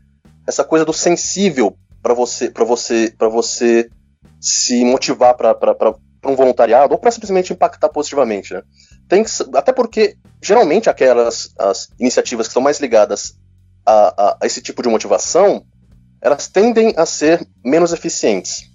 essa 0.46 0.64
coisa 0.64 0.86
do 0.86 0.92
sensível 0.94 1.76
para 2.02 2.14
você, 2.14 2.50
para 2.50 2.64
você, 2.64 3.12
para 3.16 3.28
você 3.28 3.90
se 4.40 4.82
motivar 4.84 5.36
um 6.30 6.36
voluntariado 6.36 6.92
ou 6.92 6.98
para 6.98 7.10
simplesmente 7.10 7.52
impactar 7.52 7.88
positivamente, 7.88 8.54
né? 8.54 8.62
tem 9.08 9.24
que, 9.24 9.30
até 9.54 9.72
porque 9.72 10.16
geralmente 10.42 10.88
aquelas 10.90 11.52
as 11.58 11.88
iniciativas 11.98 12.46
que 12.46 12.52
são 12.52 12.62
mais 12.62 12.78
ligadas 12.80 13.34
a, 13.86 13.92
a, 13.92 14.38
a, 14.42 14.46
esse 14.46 14.60
tipo 14.60 14.82
de 14.82 14.88
motivação, 14.88 15.64
elas 16.20 16.48
tendem 16.48 16.94
a 16.96 17.06
ser 17.06 17.46
menos 17.64 17.92
eficientes. 17.92 18.68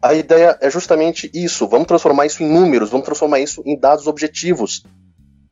A 0.00 0.14
ideia 0.14 0.56
é 0.60 0.70
justamente 0.70 1.30
isso. 1.34 1.66
Vamos 1.66 1.88
transformar 1.88 2.24
isso 2.26 2.42
em 2.42 2.48
números, 2.48 2.90
vamos 2.90 3.04
transformar 3.04 3.40
isso 3.40 3.62
em 3.66 3.78
dados 3.78 4.06
objetivos 4.06 4.84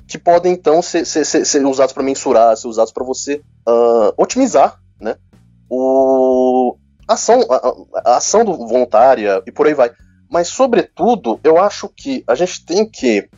que 0.07 0.19
podem 0.19 0.53
então 0.53 0.81
ser, 0.81 1.05
ser, 1.05 1.25
ser, 1.25 1.45
ser 1.45 1.67
usados 1.67 1.93
para 1.93 2.03
mensurar, 2.03 2.57
ser 2.57 2.69
usados 2.69 2.93
para 2.93 3.05
você 3.05 3.43
uh, 3.69 4.15
otimizar, 4.17 4.81
né? 5.01 5.17
O 5.69 6.77
a 7.09 7.15
ação, 7.15 7.41
a, 7.51 8.11
a 8.11 8.17
ação 8.17 8.45
do 8.45 8.57
voluntária 8.67 9.43
e 9.47 9.53
por 9.53 9.67
aí 9.67 9.75
vai. 9.75 9.91
Mas 10.31 10.49
sobretudo, 10.49 11.41
eu 11.45 11.59
acho 11.59 11.89
que 11.89 12.25
a 12.27 12.35
gente 12.35 12.65
tem 12.65 12.89
que 12.89 13.29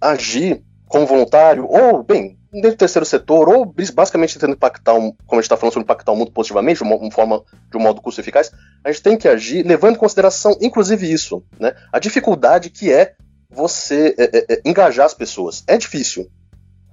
agir 0.00 0.62
como 0.88 1.06
voluntário, 1.06 1.66
ou, 1.68 2.02
bem, 2.02 2.38
dentro 2.52 2.70
do 2.70 2.76
terceiro 2.76 3.04
setor, 3.04 3.48
ou 3.48 3.74
basicamente 3.94 4.34
tentando 4.34 4.54
impactar, 4.54 4.94
um, 4.94 5.12
como 5.26 5.32
a 5.32 5.34
gente 5.36 5.44
está 5.44 5.56
falando 5.56 5.74
sobre 5.74 5.84
impactar 5.84 6.12
o 6.12 6.16
mundo 6.16 6.30
positivamente, 6.30 6.82
de 6.82 6.84
uma, 6.84 7.10
forma, 7.10 7.42
de 7.70 7.76
um 7.76 7.80
modo 7.80 8.00
custo 8.00 8.20
eficaz, 8.20 8.52
a 8.84 8.90
gente 8.90 9.02
tem 9.02 9.16
que 9.16 9.28
agir 9.28 9.66
levando 9.66 9.96
em 9.96 9.98
consideração, 9.98 10.56
inclusive, 10.60 11.10
isso, 11.10 11.42
né? 11.58 11.74
A 11.92 11.98
dificuldade 11.98 12.70
que 12.70 12.92
é 12.92 13.14
você 13.50 14.14
é, 14.18 14.24
é, 14.24 14.54
é, 14.54 14.62
engajar 14.64 15.06
as 15.06 15.14
pessoas. 15.14 15.64
É 15.66 15.76
difícil. 15.76 16.30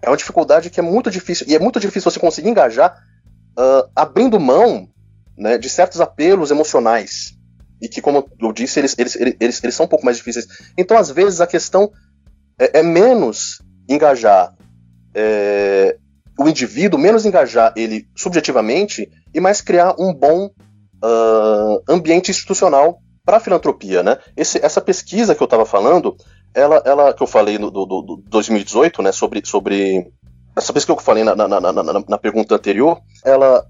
É 0.01 0.09
uma 0.09 0.17
dificuldade 0.17 0.69
que 0.69 0.79
é 0.79 0.83
muito 0.83 1.09
difícil, 1.09 1.45
e 1.47 1.55
é 1.55 1.59
muito 1.59 1.79
difícil 1.79 2.09
você 2.11 2.19
conseguir 2.19 2.49
engajar 2.49 3.01
uh, 3.57 3.89
abrindo 3.95 4.39
mão 4.39 4.89
né, 5.37 5.57
de 5.57 5.69
certos 5.69 6.01
apelos 6.01 6.51
emocionais. 6.51 7.37
E 7.83 7.89
que, 7.89 8.01
como 8.01 8.25
eu 8.39 8.53
disse, 8.53 8.79
eles, 8.79 8.95
eles, 8.97 9.17
eles, 9.17 9.61
eles 9.61 9.75
são 9.75 9.85
um 9.85 9.89
pouco 9.89 10.05
mais 10.05 10.15
difíceis. 10.15 10.47
Então, 10.77 10.97
às 10.97 11.11
vezes, 11.11 11.41
a 11.41 11.45
questão 11.45 11.91
é, 12.57 12.79
é 12.79 12.81
menos 12.81 13.61
engajar 13.89 14.55
é, 15.13 15.97
o 16.39 16.47
indivíduo, 16.47 16.97
menos 16.97 17.25
engajar 17.25 17.73
ele 17.75 18.07
subjetivamente 18.15 19.11
e 19.33 19.41
mais 19.41 19.59
criar 19.59 19.95
um 19.99 20.13
bom 20.13 20.45
uh, 20.45 21.83
ambiente 21.89 22.31
institucional 22.31 22.99
para 23.25 23.35
a 23.35 23.39
filantropia, 23.41 24.01
né? 24.01 24.17
Esse, 24.35 24.63
essa 24.65 24.79
pesquisa 24.79 25.35
que 25.35 25.43
eu 25.43 25.45
estava 25.45 25.65
falando, 25.65 26.15
ela, 26.53 26.81
ela 26.85 27.13
que 27.13 27.21
eu 27.21 27.27
falei 27.27 27.57
no 27.57 27.69
do, 27.69 27.85
do 27.85 28.23
2018, 28.29 29.01
né, 29.01 29.11
sobre, 29.11 29.45
sobre 29.45 30.09
essa 30.55 30.71
pesquisa 30.71 30.95
que 30.95 31.01
eu 31.01 31.05
falei 31.05 31.25
na, 31.25 31.35
na, 31.35 31.47
na, 31.47 31.73
na, 31.83 32.17
pergunta 32.17 32.55
anterior, 32.55 33.01
ela, 33.25 33.65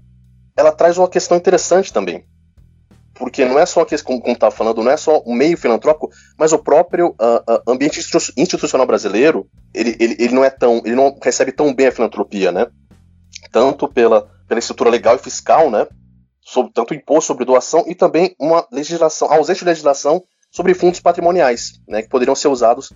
ela 0.56 0.70
traz 0.70 0.98
uma 0.98 1.08
questão 1.08 1.36
interessante 1.36 1.92
também 1.92 2.24
porque 3.14 3.44
não 3.44 3.58
é 3.58 3.64
só 3.64 3.84
que 3.84 3.96
como 4.02 4.20
estava 4.26 4.54
falando, 4.54 4.82
não 4.82 4.90
é 4.90 4.96
só 4.96 5.18
o 5.20 5.32
meio 5.32 5.56
filantrópico, 5.56 6.10
mas 6.36 6.52
o 6.52 6.58
próprio 6.58 7.08
uh, 7.10 7.52
uh, 7.52 7.72
ambiente 7.72 8.00
institucional 8.36 8.86
brasileiro, 8.86 9.48
ele, 9.72 9.96
ele, 10.00 10.16
ele 10.18 10.34
não 10.34 10.44
é 10.44 10.50
tão, 10.50 10.82
ele 10.84 10.96
não 10.96 11.16
recebe 11.22 11.52
tão 11.52 11.72
bem 11.72 11.86
a 11.86 11.92
filantropia, 11.92 12.50
né? 12.50 12.66
Tanto 13.52 13.86
pela, 13.86 14.28
pela 14.48 14.58
estrutura 14.58 14.90
legal 14.90 15.14
e 15.14 15.18
fiscal, 15.18 15.70
né? 15.70 15.86
Sobre, 16.40 16.72
tanto 16.72 16.92
imposto 16.92 17.28
sobre 17.28 17.44
doação 17.44 17.84
e 17.86 17.94
também 17.94 18.34
uma 18.38 18.66
legislação, 18.70 19.32
ausência 19.32 19.60
de 19.60 19.70
legislação 19.70 20.22
sobre 20.50 20.74
fundos 20.74 21.00
patrimoniais, 21.00 21.80
né? 21.88 22.02
Que 22.02 22.08
poderiam 22.08 22.34
ser 22.34 22.48
usados 22.48 22.92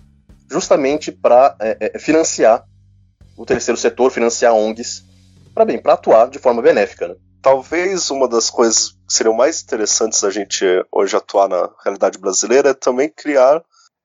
justamente 0.51 1.11
para 1.11 1.55
é, 1.61 1.91
é, 1.95 1.99
financiar 1.99 2.65
o 3.37 3.45
terceiro 3.45 3.79
setor, 3.79 4.11
financiar 4.11 4.53
ONGs, 4.53 5.05
para 5.53 5.63
bem, 5.63 5.81
para 5.81 5.93
atuar 5.93 6.29
de 6.29 6.39
forma 6.39 6.61
benéfica, 6.61 7.07
né? 7.07 7.15
talvez 7.41 8.09
uma 8.11 8.27
das 8.27 8.49
coisas 8.49 8.98
seriam 9.09 9.33
mais 9.33 9.61
interessantes 9.61 10.21
da 10.21 10.29
gente 10.29 10.65
hoje 10.91 11.15
atuar 11.15 11.49
na 11.49 11.69
realidade 11.83 12.17
brasileira 12.17 12.69
é 12.69 12.73
também 12.73 13.09
criar 13.09 13.61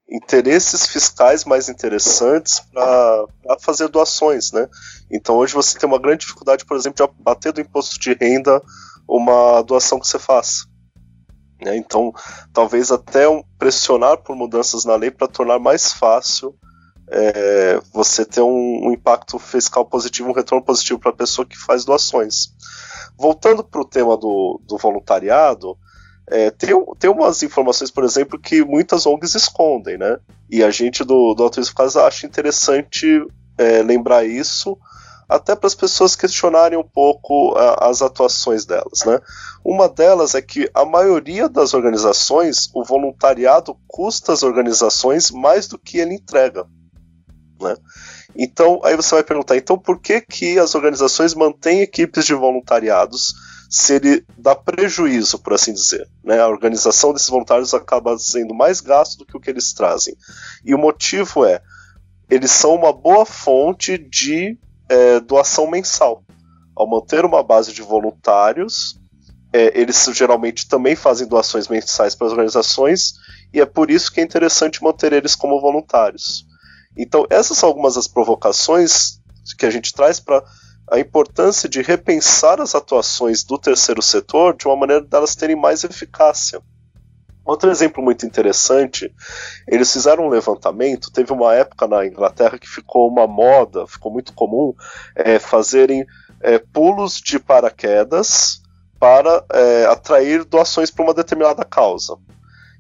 interesses 0.09 0.87
fiscais 0.87 1.45
mais 1.45 1.69
interessantes 1.69 2.61
para 2.61 3.27
fazer 3.61 3.89
doações, 3.89 4.53
né? 4.53 4.69
Então 5.11 5.37
hoje 5.37 5.55
você 5.55 5.79
tem 5.79 5.89
uma 5.89 5.99
grande 5.99 6.21
dificuldade, 6.21 6.65
por 6.65 6.77
exemplo, 6.77 7.07
de 7.07 7.23
bater 7.23 7.53
do 7.53 7.61
imposto 7.61 7.99
de 7.99 8.13
renda 8.13 8.63
uma 9.09 9.63
doação 9.63 10.01
que 10.01 10.07
você 10.07 10.19
faça. 10.19 10.65
Né? 11.61 11.77
Então, 11.77 12.13
talvez 12.53 12.91
até 12.91 13.25
pressionar 13.59 14.19
por 14.19 14.37
mudanças 14.37 14.85
na 14.85 14.97
lei 14.97 15.11
para 15.11 15.29
tornar 15.29 15.59
mais 15.59 15.93
fácil 15.93 16.55
é, 17.11 17.81
você 17.93 18.25
ter 18.25 18.41
um, 18.41 18.89
um, 18.89 18.93
impacto 18.93 19.39
fiscal 19.39 19.85
positivo, 19.85 20.31
um 20.31 20.35
retorno 20.35 20.65
positivo 20.65 20.99
para 20.99 21.11
a 21.11 21.17
pessoa 21.17 21.47
que 21.47 21.57
faz 21.57 21.85
doações. 21.85 22.49
Voltando 23.17 23.63
para 23.63 23.81
o 23.81 23.85
tema 23.85 24.17
do, 24.17 24.61
do 24.67 24.77
voluntariado, 24.77 25.77
é, 26.27 26.51
tem, 26.51 26.71
tem 26.99 27.11
umas 27.11 27.43
informações, 27.43 27.91
por 27.91 28.05
exemplo, 28.05 28.39
que 28.39 28.65
muitas 28.65 29.07
ONGs 29.07 29.35
escondem, 29.35 29.99
né? 29.99 30.19
E 30.51 30.63
a 30.63 30.71
gente 30.71 31.05
do, 31.05 31.35
do 31.35 31.43
Altruísmo 31.43 31.75
Casa 31.75 32.05
acha 32.05 32.27
interessante 32.27 33.27
é, 33.59 33.83
lembrar 33.83 34.25
isso, 34.25 34.77
até 35.29 35.55
para 35.55 35.67
as 35.67 35.75
pessoas 35.75 36.17
questionarem 36.17 36.79
um 36.79 36.85
pouco 36.85 37.55
a, 37.57 37.89
as 37.89 38.03
atuações 38.03 38.65
delas, 38.65 39.05
né? 39.05 39.21
Uma 39.65 39.89
delas 39.89 40.35
é 40.35 40.43
que 40.43 40.71
a 40.75 40.85
maioria 40.85 41.49
das 41.49 41.75
organizações, 41.75 42.71
o 42.75 42.85
voluntariado 42.85 43.77
custa 43.87 44.33
às 44.33 44.43
organizações 44.43 45.31
mais 45.31 45.67
do 45.67 45.79
que 45.79 45.99
ele 45.99 46.15
entrega. 46.15 46.67
Né? 47.61 47.77
Então, 48.37 48.81
aí 48.85 48.97
você 48.97 49.15
vai 49.15 49.25
perguntar, 49.25 49.57
então 49.57 49.79
por 49.79 50.01
que, 50.01 50.21
que 50.21 50.59
as 50.59 50.75
organizações 50.75 51.35
mantêm 51.35 51.81
equipes 51.81 52.27
de 52.27 52.35
voluntariados 52.35 53.33
se 53.71 53.95
ele 53.95 54.25
dá 54.37 54.55
prejuízo, 54.55 55.39
por 55.39 55.53
assim 55.55 55.73
dizer? 55.73 56.09
Né? 56.23 56.41
A 56.41 56.49
organização 56.49 57.13
desses 57.13 57.29
voluntários 57.29 57.75
acaba 57.75 58.19
sendo 58.19 58.55
mais 58.55 58.81
gasto 58.81 59.19
do 59.19 59.27
que 59.27 59.37
o 59.37 59.41
que 59.41 59.51
eles 59.51 59.73
trazem. 59.73 60.17
E 60.65 60.75
o 60.75 60.79
motivo 60.79 61.45
é, 61.45 61.61
eles 62.29 62.51
são 62.51 62.75
uma 62.75 62.93
boa 62.93 63.25
fonte 63.25 63.97
de 63.97 64.59
é, 64.89 65.21
doação 65.21 65.71
mensal. 65.71 66.25
Ao 66.75 66.89
manter 66.89 67.25
uma 67.25 67.43
base 67.43 67.73
de 67.73 67.83
voluntários, 67.83 68.99
é, 69.53 69.81
eles 69.81 70.05
geralmente 70.13 70.69
também 70.69 70.97
fazem 70.97 71.29
doações 71.29 71.69
mensais 71.69 72.17
para 72.17 72.27
as 72.27 72.33
organizações, 72.33 73.15
e 73.53 73.61
é 73.61 73.67
por 73.67 73.89
isso 73.89 74.13
que 74.13 74.21
é 74.21 74.25
interessante 74.25 74.83
manter 74.83 75.13
eles 75.13 75.37
como 75.37 75.61
voluntários. 75.61 76.45
Então, 76.97 77.27
essas 77.31 77.59
são 77.59 77.69
algumas 77.69 77.95
das 77.95 78.09
provocações 78.09 79.21
que 79.59 79.67
a 79.67 79.71
gente 79.71 79.93
traz 79.93 80.21
para 80.21 80.43
a 80.91 80.99
importância 80.99 81.69
de 81.69 81.83
repensar 81.83 82.61
as 82.61 82.75
atuações 82.75 83.43
do 83.43 83.59
terceiro 83.59 84.03
setor 84.03 84.57
de 84.57 84.67
uma 84.67 84.77
maneira 84.77 85.03
delas 85.03 85.35
terem 85.35 85.57
mais 85.57 85.83
eficácia. 85.83 86.61
Outro 87.45 87.71
exemplo 87.71 88.03
muito 88.03 88.25
interessante, 88.25 89.13
eles 89.69 89.93
fizeram 89.93 90.25
um 90.25 90.31
levantamento. 90.31 91.13
Teve 91.13 91.31
uma 91.33 91.55
época 91.55 91.87
na 91.87 92.07
Inglaterra 92.07 92.59
que 92.59 92.69
ficou 92.69 93.07
uma 93.09 93.27
moda, 93.27 93.87
ficou 93.87 94.11
muito 94.11 94.33
comum 94.33 94.73
é, 95.15 95.39
fazerem 95.39 96.07
é, 96.41 96.59
pulos 96.59 97.21
de 97.21 97.39
paraquedas 97.39 98.63
para 98.99 99.45
é, 99.53 99.85
atrair 99.87 100.45
doações 100.45 100.91
para 100.91 101.05
uma 101.05 101.13
determinada 101.13 101.65
causa. 101.65 102.17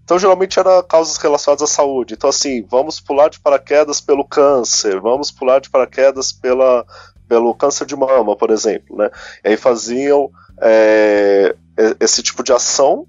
Então, 0.04 0.18
geralmente 0.18 0.58
era 0.58 0.82
causas 0.82 1.16
relacionadas 1.16 1.62
à 1.62 1.66
saúde. 1.66 2.14
Então, 2.14 2.28
assim, 2.28 2.62
vamos 2.70 3.00
pular 3.00 3.30
de 3.30 3.40
paraquedas 3.40 4.00
pelo 4.00 4.24
câncer, 4.24 5.00
vamos 5.00 5.30
pular 5.30 5.60
de 5.60 5.70
paraquedas 5.70 6.30
pela, 6.30 6.84
pelo 7.26 7.54
câncer 7.54 7.86
de 7.86 7.96
mama, 7.96 8.36
por 8.36 8.50
exemplo. 8.50 8.96
Né? 8.98 9.10
E 9.42 9.48
aí 9.48 9.56
faziam 9.56 10.30
é, 10.60 11.56
esse 11.98 12.22
tipo 12.22 12.42
de 12.42 12.52
ação 12.52 13.06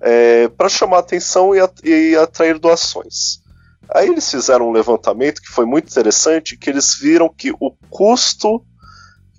é, 0.00 0.48
para 0.48 0.68
chamar 0.68 0.98
atenção 0.98 1.52
e, 1.54 1.58
e 1.84 2.16
atrair 2.16 2.58
doações. 2.58 3.42
Aí 3.90 4.08
eles 4.08 4.30
fizeram 4.30 4.68
um 4.68 4.72
levantamento 4.72 5.40
que 5.40 5.48
foi 5.48 5.64
muito 5.64 5.88
interessante, 5.88 6.56
que 6.56 6.68
eles 6.68 6.94
viram 6.94 7.28
que 7.28 7.50
o 7.58 7.72
custo 7.90 8.62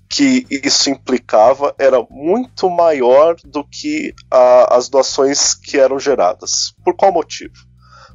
que 0.10 0.46
isso 0.50 0.90
implicava 0.90 1.74
era 1.78 2.06
muito 2.10 2.68
maior 2.70 3.36
do 3.46 3.64
que 3.64 4.14
a, 4.30 4.76
as 4.76 4.90
doações 4.90 5.54
que 5.54 5.78
eram 5.78 6.00
geradas. 6.00 6.74
Por 6.84 6.96
qual 6.96 7.12
motivo? 7.12 7.54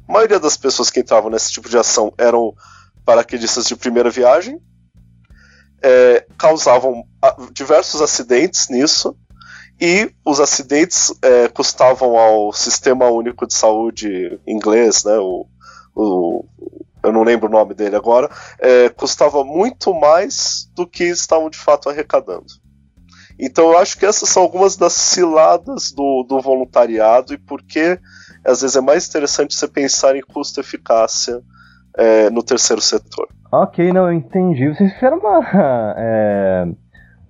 A 0.07 0.11
maioria 0.11 0.39
das 0.39 0.57
pessoas 0.57 0.89
que 0.89 0.99
entravam 0.99 1.31
nesse 1.31 1.51
tipo 1.51 1.69
de 1.69 1.77
ação 1.77 2.13
eram 2.17 2.53
paraquedistas 3.05 3.65
de 3.65 3.75
primeira 3.75 4.09
viagem, 4.09 4.59
é, 5.81 6.25
causavam 6.37 7.03
diversos 7.53 8.01
acidentes 8.01 8.67
nisso, 8.69 9.15
e 9.79 10.11
os 10.25 10.39
acidentes 10.39 11.13
é, 11.21 11.47
custavam 11.47 12.17
ao 12.17 12.51
Sistema 12.53 13.09
Único 13.09 13.45
de 13.47 13.53
Saúde 13.53 14.39
inglês, 14.47 15.03
né, 15.03 15.17
o, 15.17 15.47
o, 15.95 16.45
eu 17.05 17.13
não 17.13 17.23
lembro 17.23 17.47
o 17.47 17.51
nome 17.51 17.73
dele 17.73 17.95
agora, 17.95 18.29
é, 18.59 18.89
custava 18.89 19.43
muito 19.43 19.93
mais 19.93 20.69
do 20.75 20.87
que 20.87 21.03
estavam 21.05 21.49
de 21.49 21.57
fato 21.57 21.89
arrecadando. 21.89 22.45
Então 23.39 23.71
eu 23.71 23.77
acho 23.77 23.97
que 23.97 24.05
essas 24.05 24.29
são 24.29 24.43
algumas 24.43 24.77
das 24.77 24.93
ciladas 24.93 25.91
do, 25.91 26.25
do 26.27 26.39
voluntariado 26.39 27.33
e 27.33 27.37
por 27.37 27.61
que 27.61 27.99
às 28.45 28.61
vezes 28.61 28.75
é 28.75 28.81
mais 28.81 29.07
interessante 29.07 29.55
você 29.55 29.67
pensar 29.67 30.15
em 30.15 30.21
custo-eficácia 30.21 31.41
é, 31.97 32.29
no 32.29 32.43
terceiro 32.43 32.81
setor. 32.81 33.27
Ok, 33.51 33.91
não, 33.91 34.07
eu 34.07 34.13
entendi. 34.13 34.67
Vocês 34.69 34.93
fizeram 34.93 35.17
uma, 35.17 35.39
é, 35.97 36.67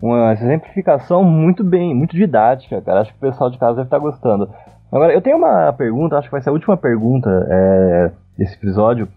uma 0.02 0.34
exemplificação 0.34 1.24
muito 1.24 1.64
bem, 1.64 1.96
muito 1.96 2.16
didática, 2.16 2.82
cara. 2.82 3.02
Acho 3.02 3.12
que 3.12 3.18
o 3.18 3.32
pessoal 3.32 3.50
de 3.50 3.58
casa 3.58 3.76
deve 3.76 3.88
estar 3.88 4.00
gostando. 4.00 4.50
Agora, 4.92 5.14
eu 5.14 5.22
tenho 5.22 5.38
uma 5.38 5.74
pergunta, 5.74 6.18
acho 6.18 6.28
que 6.28 6.32
vai 6.32 6.42
ser 6.42 6.50
a 6.50 6.54
última 6.54 6.78
pergunta 6.78 7.30
é, 7.50 8.12
desse 8.38 8.56
episódio 8.56 9.08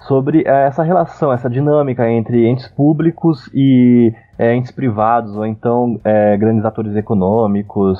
sobre 0.00 0.42
é, 0.46 0.66
essa 0.66 0.82
relação, 0.82 1.32
essa 1.32 1.50
dinâmica 1.50 2.08
entre 2.10 2.46
entes 2.46 2.68
públicos 2.68 3.50
e 3.52 4.12
é, 4.38 4.54
entes 4.54 4.70
privados, 4.70 5.36
ou 5.36 5.44
então 5.44 6.00
é, 6.04 6.36
grandes 6.36 6.64
atores 6.64 6.94
econômicos, 6.94 7.98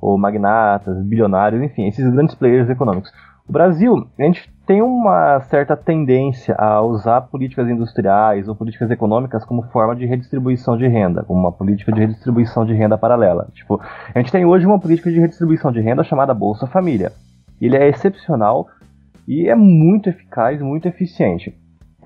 ou 0.00 0.18
magnatas, 0.18 1.02
bilionários, 1.02 1.62
enfim, 1.62 1.86
esses 1.86 2.08
grandes 2.10 2.34
players 2.34 2.68
econômicos. 2.68 3.10
O 3.48 3.52
Brasil, 3.52 4.08
a 4.18 4.22
gente 4.24 4.52
tem 4.66 4.82
uma 4.82 5.38
certa 5.42 5.76
tendência 5.76 6.56
a 6.58 6.82
usar 6.82 7.20
políticas 7.20 7.68
industriais 7.68 8.48
ou 8.48 8.56
políticas 8.56 8.90
econômicas 8.90 9.44
como 9.44 9.62
forma 9.70 9.94
de 9.94 10.04
redistribuição 10.04 10.76
de 10.76 10.88
renda, 10.88 11.22
como 11.22 11.38
uma 11.38 11.52
política 11.52 11.92
de 11.92 12.00
redistribuição 12.00 12.64
de 12.64 12.74
renda 12.74 12.98
paralela. 12.98 13.46
Tipo, 13.54 13.80
a 14.12 14.18
gente 14.18 14.32
tem 14.32 14.44
hoje 14.44 14.66
uma 14.66 14.80
política 14.80 15.10
de 15.10 15.20
redistribuição 15.20 15.70
de 15.70 15.80
renda 15.80 16.02
chamada 16.02 16.34
Bolsa 16.34 16.66
Família. 16.66 17.12
Ele 17.60 17.76
é 17.76 17.88
excepcional 17.88 18.66
e 19.26 19.48
é 19.48 19.54
muito 19.54 20.08
eficaz, 20.08 20.60
muito 20.60 20.86
eficiente. 20.86 21.54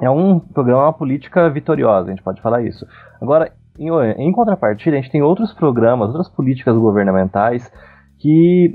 É 0.01 0.09
um 0.09 0.39
programa, 0.39 0.85
uma 0.85 0.93
política 0.93 1.49
vitoriosa, 1.51 2.09
a 2.09 2.11
gente 2.11 2.23
pode 2.23 2.41
falar 2.41 2.63
isso. 2.63 2.87
Agora, 3.21 3.53
em, 3.79 3.89
em 4.19 4.33
contrapartida, 4.33 4.97
a 4.97 5.01
gente 5.01 5.13
tem 5.13 5.23
outros 5.23 5.53
programas, 5.53 6.09
outras 6.09 6.29
políticas 6.29 6.77
governamentais 6.77 7.71
que 8.19 8.75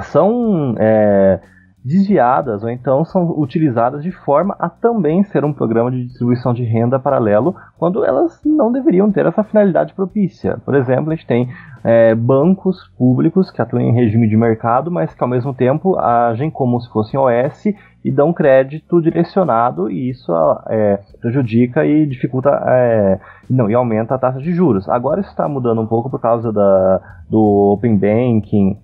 são 0.00 0.74
é, 0.78 1.40
desviadas 1.84 2.62
ou 2.62 2.68
então 2.68 3.04
são 3.04 3.30
utilizadas 3.38 4.02
de 4.02 4.10
forma 4.10 4.54
a 4.58 4.68
também 4.68 5.22
ser 5.24 5.44
um 5.44 5.52
programa 5.52 5.90
de 5.90 6.04
distribuição 6.04 6.52
de 6.52 6.64
renda 6.64 6.98
paralelo, 6.98 7.54
quando 7.78 8.04
elas 8.04 8.40
não 8.44 8.72
deveriam 8.72 9.10
ter 9.10 9.26
essa 9.26 9.44
finalidade 9.44 9.94
propícia. 9.94 10.58
Por 10.64 10.74
exemplo, 10.74 11.10
a 11.10 11.14
gente 11.14 11.26
tem 11.26 11.48
é, 11.84 12.14
bancos 12.14 12.88
públicos 12.98 13.50
que 13.50 13.62
atuam 13.62 13.82
em 13.82 13.94
regime 13.94 14.28
de 14.28 14.36
mercado, 14.36 14.90
mas 14.90 15.14
que 15.14 15.22
ao 15.22 15.28
mesmo 15.28 15.54
tempo 15.54 15.98
agem 15.98 16.50
como 16.50 16.80
se 16.80 16.90
fossem 16.90 17.18
OS 17.18 17.66
e 18.04 18.10
dão 18.10 18.32
crédito 18.32 19.00
direcionado, 19.00 19.90
e 19.90 20.10
isso 20.10 20.32
é, 20.68 20.98
prejudica 21.20 21.84
e 21.84 22.06
dificulta 22.06 22.50
é, 22.66 23.20
não, 23.48 23.70
e 23.70 23.74
aumenta 23.74 24.14
a 24.14 24.18
taxa 24.18 24.40
de 24.40 24.52
juros. 24.52 24.88
Agora 24.88 25.20
está 25.20 25.48
mudando 25.48 25.80
um 25.80 25.86
pouco 25.86 26.10
por 26.10 26.20
causa 26.20 26.52
da, 26.52 27.00
do 27.28 27.72
Open 27.72 27.96
Banking 27.96 28.78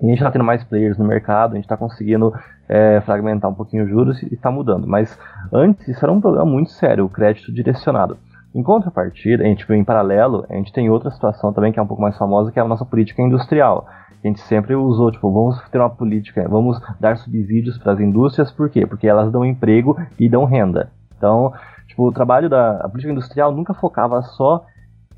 a 0.00 0.06
gente 0.06 0.18
está 0.18 0.30
tendo 0.30 0.44
mais 0.44 0.62
players 0.64 0.98
no 0.98 1.04
mercado, 1.04 1.52
a 1.52 1.54
gente 1.54 1.64
está 1.64 1.76
conseguindo 1.76 2.34
é, 2.68 3.00
fragmentar 3.00 3.50
um 3.50 3.54
pouquinho 3.54 3.84
os 3.84 3.90
juros 3.90 4.22
e 4.22 4.34
está 4.34 4.50
mudando. 4.50 4.86
Mas 4.86 5.18
antes 5.52 5.88
isso 5.88 6.04
era 6.04 6.12
um 6.12 6.20
problema 6.20 6.44
muito 6.44 6.70
sério, 6.70 7.04
o 7.04 7.08
crédito 7.08 7.52
direcionado. 7.52 8.18
Em 8.54 8.62
contrapartida, 8.62 9.44
a 9.44 9.46
gente, 9.46 9.70
em 9.72 9.84
paralelo, 9.84 10.46
a 10.48 10.54
gente 10.54 10.72
tem 10.72 10.88
outra 10.88 11.10
situação 11.10 11.52
também 11.52 11.72
que 11.72 11.78
é 11.78 11.82
um 11.82 11.86
pouco 11.86 12.02
mais 12.02 12.16
famosa, 12.16 12.50
que 12.50 12.58
é 12.58 12.62
a 12.62 12.68
nossa 12.68 12.84
política 12.84 13.22
industrial. 13.22 13.86
A 14.22 14.26
gente 14.26 14.40
sempre 14.40 14.74
usou, 14.74 15.12
tipo, 15.12 15.30
vamos 15.30 15.60
ter 15.68 15.78
uma 15.78 15.90
política, 15.90 16.46
vamos 16.48 16.80
dar 16.98 17.16
subsídios 17.18 17.78
para 17.78 17.92
as 17.92 18.00
indústrias, 18.00 18.50
por 18.50 18.70
quê? 18.70 18.86
Porque 18.86 19.06
elas 19.06 19.30
dão 19.30 19.44
emprego 19.44 19.96
e 20.18 20.28
dão 20.28 20.44
renda. 20.44 20.90
Então, 21.16 21.52
tipo, 21.86 22.08
o 22.08 22.12
trabalho 22.12 22.48
da 22.48 22.88
política 22.88 23.12
industrial 23.12 23.52
nunca 23.52 23.74
focava 23.74 24.22
só 24.22 24.64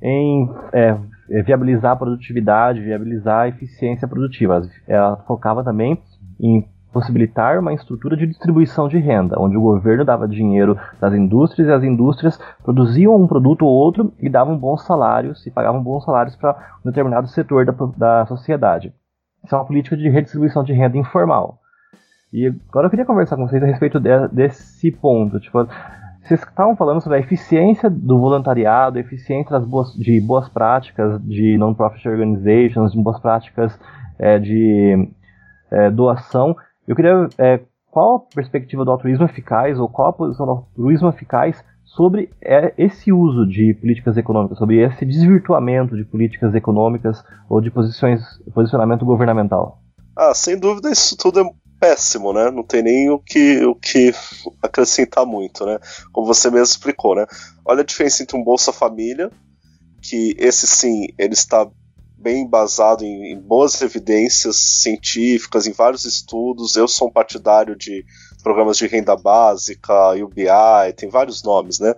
em 0.02 0.50
é, 0.72 0.96
viabilizar 1.28 1.92
a 1.92 1.96
produtividade, 1.96 2.80
viabilizar 2.80 3.40
a 3.40 3.48
eficiência 3.48 4.08
produtiva. 4.08 4.62
Ela 4.86 5.16
focava 5.26 5.62
também 5.62 6.02
em 6.40 6.66
possibilitar 6.92 7.58
uma 7.58 7.72
estrutura 7.74 8.16
de 8.16 8.26
distribuição 8.26 8.88
de 8.88 8.98
renda, 8.98 9.36
onde 9.38 9.56
o 9.56 9.60
governo 9.60 10.04
dava 10.04 10.26
dinheiro 10.26 10.78
das 11.00 11.12
indústrias 11.12 11.68
e 11.68 11.72
as 11.72 11.84
indústrias 11.84 12.40
produziam 12.62 13.14
um 13.14 13.26
produto 13.26 13.62
ou 13.62 13.70
outro 13.70 14.12
e 14.18 14.28
davam 14.28 14.56
bons 14.56 14.84
salários 14.84 15.46
e 15.46 15.50
pagavam 15.50 15.82
bons 15.82 16.04
salários 16.04 16.34
para 16.34 16.56
um 16.84 16.88
determinado 16.88 17.28
setor 17.28 17.66
da, 17.66 17.72
da 17.96 18.26
sociedade. 18.26 18.92
isso 19.44 19.54
é 19.54 19.58
uma 19.58 19.66
política 19.66 19.96
de 19.96 20.08
redistribuição 20.08 20.64
de 20.64 20.72
renda 20.72 20.96
informal. 20.96 21.58
E 22.32 22.46
agora 22.68 22.86
eu 22.86 22.90
queria 22.90 23.06
conversar 23.06 23.36
com 23.36 23.46
vocês 23.46 23.62
a 23.62 23.66
respeito 23.66 23.98
de, 23.98 24.28
desse 24.28 24.90
ponto. 24.90 25.40
Tipo, 25.40 25.66
vocês 26.28 26.42
estavam 26.42 26.76
falando 26.76 27.00
sobre 27.00 27.18
a 27.18 27.20
eficiência 27.20 27.88
do 27.88 28.18
voluntariado, 28.18 28.98
eficiência 28.98 29.50
das 29.50 29.66
boas, 29.66 29.92
de 29.94 30.20
boas 30.20 30.48
práticas 30.48 31.20
de 31.24 31.56
non-profit 31.56 32.06
organizations, 32.06 32.92
de 32.92 33.02
boas 33.02 33.18
práticas 33.18 33.78
é, 34.18 34.38
de 34.38 35.08
é, 35.70 35.90
doação. 35.90 36.54
Eu 36.86 36.94
queria. 36.94 37.28
É, 37.38 37.60
qual 37.90 38.16
a 38.16 38.34
perspectiva 38.34 38.84
do 38.84 38.90
altruísmo 38.90 39.24
eficaz, 39.24 39.78
ou 39.78 39.88
qual 39.88 40.10
a 40.10 40.12
posição 40.12 40.44
do 40.44 40.52
altruísmo 40.52 41.08
eficaz 41.08 41.64
sobre 41.82 42.30
é, 42.42 42.74
esse 42.76 43.10
uso 43.10 43.46
de 43.46 43.72
políticas 43.74 44.16
econômicas, 44.18 44.58
sobre 44.58 44.76
esse 44.76 45.06
desvirtuamento 45.06 45.96
de 45.96 46.04
políticas 46.04 46.54
econômicas 46.54 47.24
ou 47.48 47.60
de 47.62 47.70
posições, 47.70 48.20
posicionamento 48.54 49.06
governamental? 49.06 49.78
Ah, 50.14 50.34
sem 50.34 50.60
dúvida 50.60 50.90
isso 50.90 51.16
tudo 51.16 51.40
é 51.40 51.44
péssimo, 51.78 52.32
né? 52.32 52.50
Não 52.50 52.62
tem 52.62 52.82
nem 52.82 53.10
o 53.10 53.18
que, 53.18 53.64
o 53.64 53.74
que 53.74 54.12
acrescentar 54.62 55.24
muito, 55.24 55.64
né? 55.64 55.78
Como 56.12 56.26
você 56.26 56.50
mesmo 56.50 56.64
explicou, 56.64 57.14
né? 57.14 57.26
Olha 57.64 57.82
a 57.82 57.84
diferença 57.84 58.22
entre 58.22 58.36
um 58.36 58.44
Bolsa 58.44 58.72
Família, 58.72 59.30
que 60.02 60.34
esse 60.38 60.66
sim, 60.66 61.08
ele 61.18 61.34
está 61.34 61.68
bem 62.18 62.42
embasado 62.42 63.04
em, 63.04 63.32
em 63.32 63.40
boas 63.40 63.80
evidências 63.80 64.56
científicas, 64.56 65.66
em 65.66 65.72
vários 65.72 66.04
estudos. 66.04 66.76
Eu 66.76 66.88
sou 66.88 67.08
um 67.08 67.12
partidário 67.12 67.76
de 67.76 68.04
programas 68.42 68.76
de 68.76 68.86
renda 68.86 69.16
básica, 69.16 70.10
UBI, 70.12 70.92
tem 70.96 71.08
vários 71.08 71.42
nomes, 71.42 71.78
né? 71.78 71.90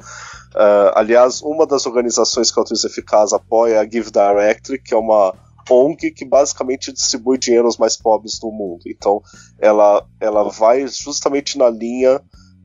Uh, 0.55 0.93
aliás, 0.95 1.41
uma 1.43 1.66
das 1.66 1.87
organizações 1.87 2.51
que 2.51 2.59
a 2.59 2.62
Autismo 2.62 2.89
Eficaz 2.89 3.33
apoia 3.33 3.81
a 3.81 3.85
Give 3.85 4.11
Directory, 4.11 4.83
que 4.83 4.93
é 4.93 4.97
uma 4.97 5.35
ONG 5.69 6.11
que 6.11 6.25
basicamente 6.25 6.93
distribui 6.93 7.39
dinheiro 7.39 7.67
aos 7.67 7.77
mais 7.77 7.97
pobres 7.97 8.39
do 8.39 8.51
mundo. 8.51 8.83
Então, 8.87 9.23
ela, 9.59 10.07
ela 10.21 10.45
vai 10.45 10.87
justamente 10.87 11.59
na 11.59 11.69
linha 11.69 12.21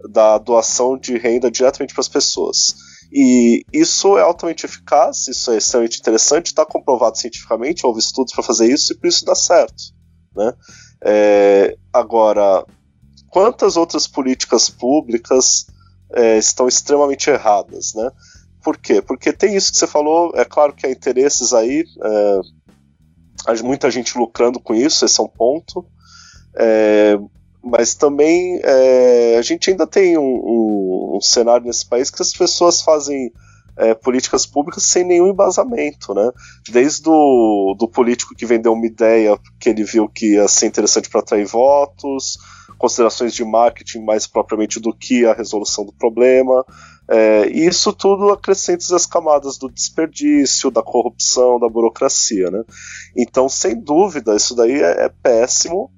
da 0.09 0.37
doação 0.37 0.97
de 0.97 1.17
renda 1.17 1.49
diretamente 1.49 1.93
para 1.93 2.01
as 2.01 2.07
pessoas. 2.07 2.75
E 3.11 3.63
isso 3.71 4.17
é 4.17 4.21
altamente 4.21 4.65
eficaz, 4.65 5.27
isso 5.27 5.51
é 5.51 5.57
extremamente 5.57 5.99
interessante, 5.99 6.47
está 6.47 6.65
comprovado 6.65 7.17
cientificamente, 7.17 7.85
houve 7.85 7.99
estudos 7.99 8.33
para 8.33 8.43
fazer 8.43 8.71
isso 8.71 8.93
e 8.93 8.97
por 8.97 9.07
isso 9.07 9.25
dá 9.25 9.35
certo. 9.35 9.93
Né? 10.35 10.53
É, 11.03 11.77
agora, 11.93 12.65
quantas 13.29 13.77
outras 13.77 14.07
políticas 14.07 14.69
públicas 14.69 15.67
é, 16.13 16.37
estão 16.37 16.67
extremamente 16.67 17.29
erradas? 17.29 17.93
Né? 17.93 18.11
Por 18.63 18.77
quê? 18.77 19.01
Porque 19.01 19.31
tem 19.31 19.55
isso 19.55 19.71
que 19.71 19.77
você 19.77 19.87
falou, 19.87 20.31
é 20.35 20.43
claro 20.43 20.73
que 20.73 20.85
há 20.85 20.91
interesses 20.91 21.53
aí, 21.53 21.85
é, 22.03 22.39
muita 23.61 23.91
gente 23.91 24.17
lucrando 24.17 24.59
com 24.59 24.73
isso, 24.73 25.05
esse 25.05 25.19
é 25.19 25.23
um 25.23 25.27
ponto. 25.27 25.85
É, 26.57 27.17
mas 27.63 27.95
também 27.95 28.59
é, 28.63 29.37
a 29.37 29.41
gente 29.41 29.69
ainda 29.69 29.87
tem 29.87 30.17
um, 30.17 30.21
um, 30.21 31.15
um, 31.17 31.21
cenário 31.21 31.65
nesse 31.65 31.85
país 31.85 32.11
que 32.11 32.21
as 32.21 32.31
pessoas 32.31 32.81
fazem 32.81 33.31
é, 33.77 33.93
políticas 33.93 34.45
públicas 34.45 34.83
sem 34.83 35.03
nenhum 35.03 35.27
embasamento, 35.27 36.13
né? 36.13 36.31
Desde 36.69 37.09
o 37.09 37.75
do 37.77 37.87
político 37.87 38.35
que 38.35 38.45
vendeu 38.45 38.71
uma 38.71 38.85
ideia 38.85 39.37
que 39.59 39.69
ele 39.69 39.83
viu 39.83 40.07
que 40.07 40.35
ia 40.35 40.47
ser 40.47 40.67
interessante 40.67 41.09
para 41.09 41.19
atrair 41.19 41.45
votos, 41.45 42.37
considerações 42.77 43.33
de 43.33 43.43
marketing 43.43 44.05
mais 44.05 44.27
propriamente 44.27 44.79
do 44.79 44.93
que 44.93 45.25
a 45.25 45.33
resolução 45.33 45.85
do 45.85 45.91
problema. 45.91 46.63
É, 47.07 47.47
e 47.49 47.67
isso 47.67 47.93
tudo 47.93 48.31
acrescenta 48.31 48.95
as 48.95 49.05
camadas 49.05 49.57
do 49.57 49.69
desperdício, 49.69 50.71
da 50.71 50.81
corrupção, 50.81 51.59
da 51.59 51.69
burocracia, 51.69 52.49
né? 52.49 52.63
Então, 53.15 53.47
sem 53.47 53.79
dúvida, 53.79 54.35
isso 54.35 54.55
daí 54.55 54.81
é, 54.81 55.05
é 55.05 55.09
péssimo. 55.09 55.91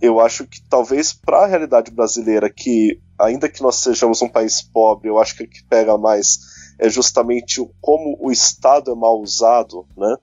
Eu 0.00 0.20
acho 0.20 0.46
que 0.46 0.62
talvez 0.68 1.12
para 1.12 1.44
a 1.44 1.46
realidade 1.46 1.90
brasileira, 1.90 2.50
que 2.50 3.00
ainda 3.18 3.48
que 3.48 3.62
nós 3.62 3.76
sejamos 3.76 4.22
um 4.22 4.28
país 4.28 4.62
pobre, 4.62 5.08
eu 5.08 5.18
acho 5.18 5.36
que 5.36 5.44
o 5.44 5.48
que 5.48 5.62
pega 5.64 5.96
mais 5.98 6.38
é 6.78 6.88
justamente 6.88 7.62
como 7.80 8.16
o 8.18 8.30
Estado 8.30 8.90
é 8.90 8.94
mal 8.94 9.20
usado, 9.20 9.86
né? 9.96 10.16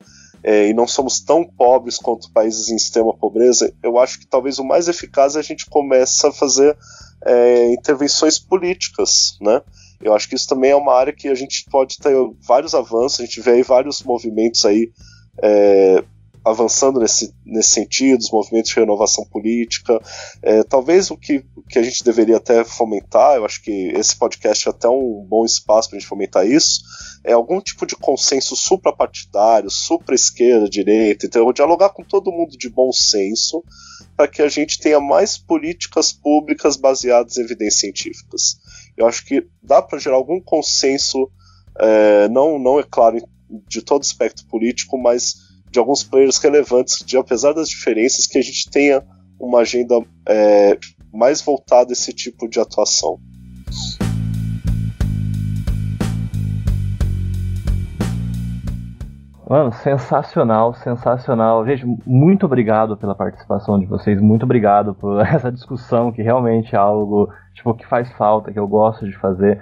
É, 0.43 0.67
e 0.69 0.73
não 0.73 0.88
somos 0.88 1.19
tão 1.19 1.43
pobres 1.43 1.97
quanto 1.97 2.31
países 2.31 2.69
em 2.69 2.75
extrema 2.75 3.15
pobreza, 3.15 3.73
eu 3.81 3.97
acho 3.97 4.19
que 4.19 4.27
talvez 4.27 4.59
o 4.59 4.63
mais 4.63 4.88
eficaz 4.88 5.35
é 5.35 5.39
a 5.39 5.43
gente 5.43 5.65
começa 5.65 6.29
a 6.29 6.31
fazer 6.31 6.77
é, 7.25 7.73
intervenções 7.73 8.38
políticas, 8.39 9.38
né? 9.41 9.61
Eu 10.01 10.13
acho 10.13 10.29
que 10.29 10.35
isso 10.35 10.47
também 10.47 10.71
é 10.71 10.75
uma 10.75 10.93
área 10.93 11.13
que 11.13 11.27
a 11.27 11.35
gente 11.35 11.65
pode 11.69 11.97
ter 11.97 12.13
vários 12.47 12.73
avanços, 12.75 13.19
a 13.19 13.25
gente 13.25 13.41
vê 13.41 13.51
aí 13.51 13.63
vários 13.63 14.03
movimentos 14.03 14.65
aí 14.65 14.91
é, 15.41 16.03
avançando 16.49 16.99
nesse, 16.99 17.33
nesse 17.45 17.69
sentido, 17.69 18.21
os 18.21 18.31
movimentos 18.31 18.71
de 18.71 18.79
renovação 18.79 19.25
política. 19.25 19.99
É, 20.41 20.63
talvez 20.63 21.11
o 21.11 21.17
que, 21.17 21.43
que 21.69 21.77
a 21.77 21.83
gente 21.83 22.03
deveria 22.03 22.37
até 22.37 22.63
fomentar, 22.63 23.35
eu 23.35 23.45
acho 23.45 23.61
que 23.61 23.91
esse 23.95 24.15
podcast 24.15 24.67
é 24.67 24.71
até 24.71 24.87
um 24.87 25.25
bom 25.27 25.45
espaço 25.45 25.89
para 25.89 25.97
a 25.97 25.99
gente 25.99 26.09
fomentar 26.09 26.47
isso, 26.47 26.81
é 27.23 27.33
algum 27.33 27.59
tipo 27.59 27.85
de 27.85 27.95
consenso 27.95 28.55
suprapartidário, 28.55 29.69
supra-esquerda, 29.69 30.69
direita, 30.69 31.25
então 31.25 31.51
dialogar 31.51 31.89
com 31.89 32.03
todo 32.03 32.31
mundo 32.31 32.57
de 32.57 32.69
bom 32.69 32.91
senso 32.91 33.63
para 34.15 34.27
que 34.27 34.41
a 34.41 34.47
gente 34.47 34.79
tenha 34.79 34.99
mais 34.99 35.37
políticas 35.37 36.13
públicas 36.13 36.77
baseadas 36.77 37.37
em 37.37 37.41
evidências 37.41 37.81
científicas. 37.81 38.57
Eu 38.97 39.07
acho 39.07 39.25
que 39.25 39.47
dá 39.61 39.81
para 39.81 39.99
gerar 39.99 40.15
algum 40.15 40.41
consenso, 40.41 41.29
é, 41.79 42.27
não, 42.29 42.57
não 42.57 42.79
é 42.79 42.83
claro 42.83 43.17
de 43.67 43.81
todo 43.81 44.03
espectro 44.03 44.45
político, 44.47 44.97
mas 44.97 45.35
de 45.69 45.79
alguns 45.79 46.03
players 46.03 46.37
relevantes, 46.37 47.05
de 47.05 47.15
apesar 47.17 47.53
das 47.53 47.69
diferenças, 47.69 48.25
que 48.25 48.37
a 48.37 48.41
gente 48.41 48.69
tenha 48.69 49.05
uma 49.39 49.59
agenda 49.59 49.95
é, 50.27 50.77
mais 51.13 51.41
voltada 51.41 51.91
a 51.91 51.93
esse 51.93 52.11
tipo 52.11 52.49
de 52.49 52.59
atuação. 52.59 53.19
Mano, 59.49 59.71
sensacional, 59.71 60.73
sensacional. 60.73 61.65
Gente, 61.65 61.85
muito 62.05 62.45
obrigado 62.45 62.97
pela 62.97 63.15
participação 63.15 63.79
de 63.79 63.85
vocês, 63.85 64.19
muito 64.19 64.43
obrigado 64.43 64.93
por 64.93 65.21
essa 65.25 65.49
discussão 65.49 66.11
que 66.11 66.21
realmente 66.21 66.75
é 66.75 66.77
algo 66.77 67.31
tipo, 67.53 67.73
que 67.73 67.87
faz 67.87 68.11
falta, 68.13 68.51
que 68.51 68.59
eu 68.59 68.67
gosto 68.67 69.05
de 69.05 69.17
fazer. 69.17 69.61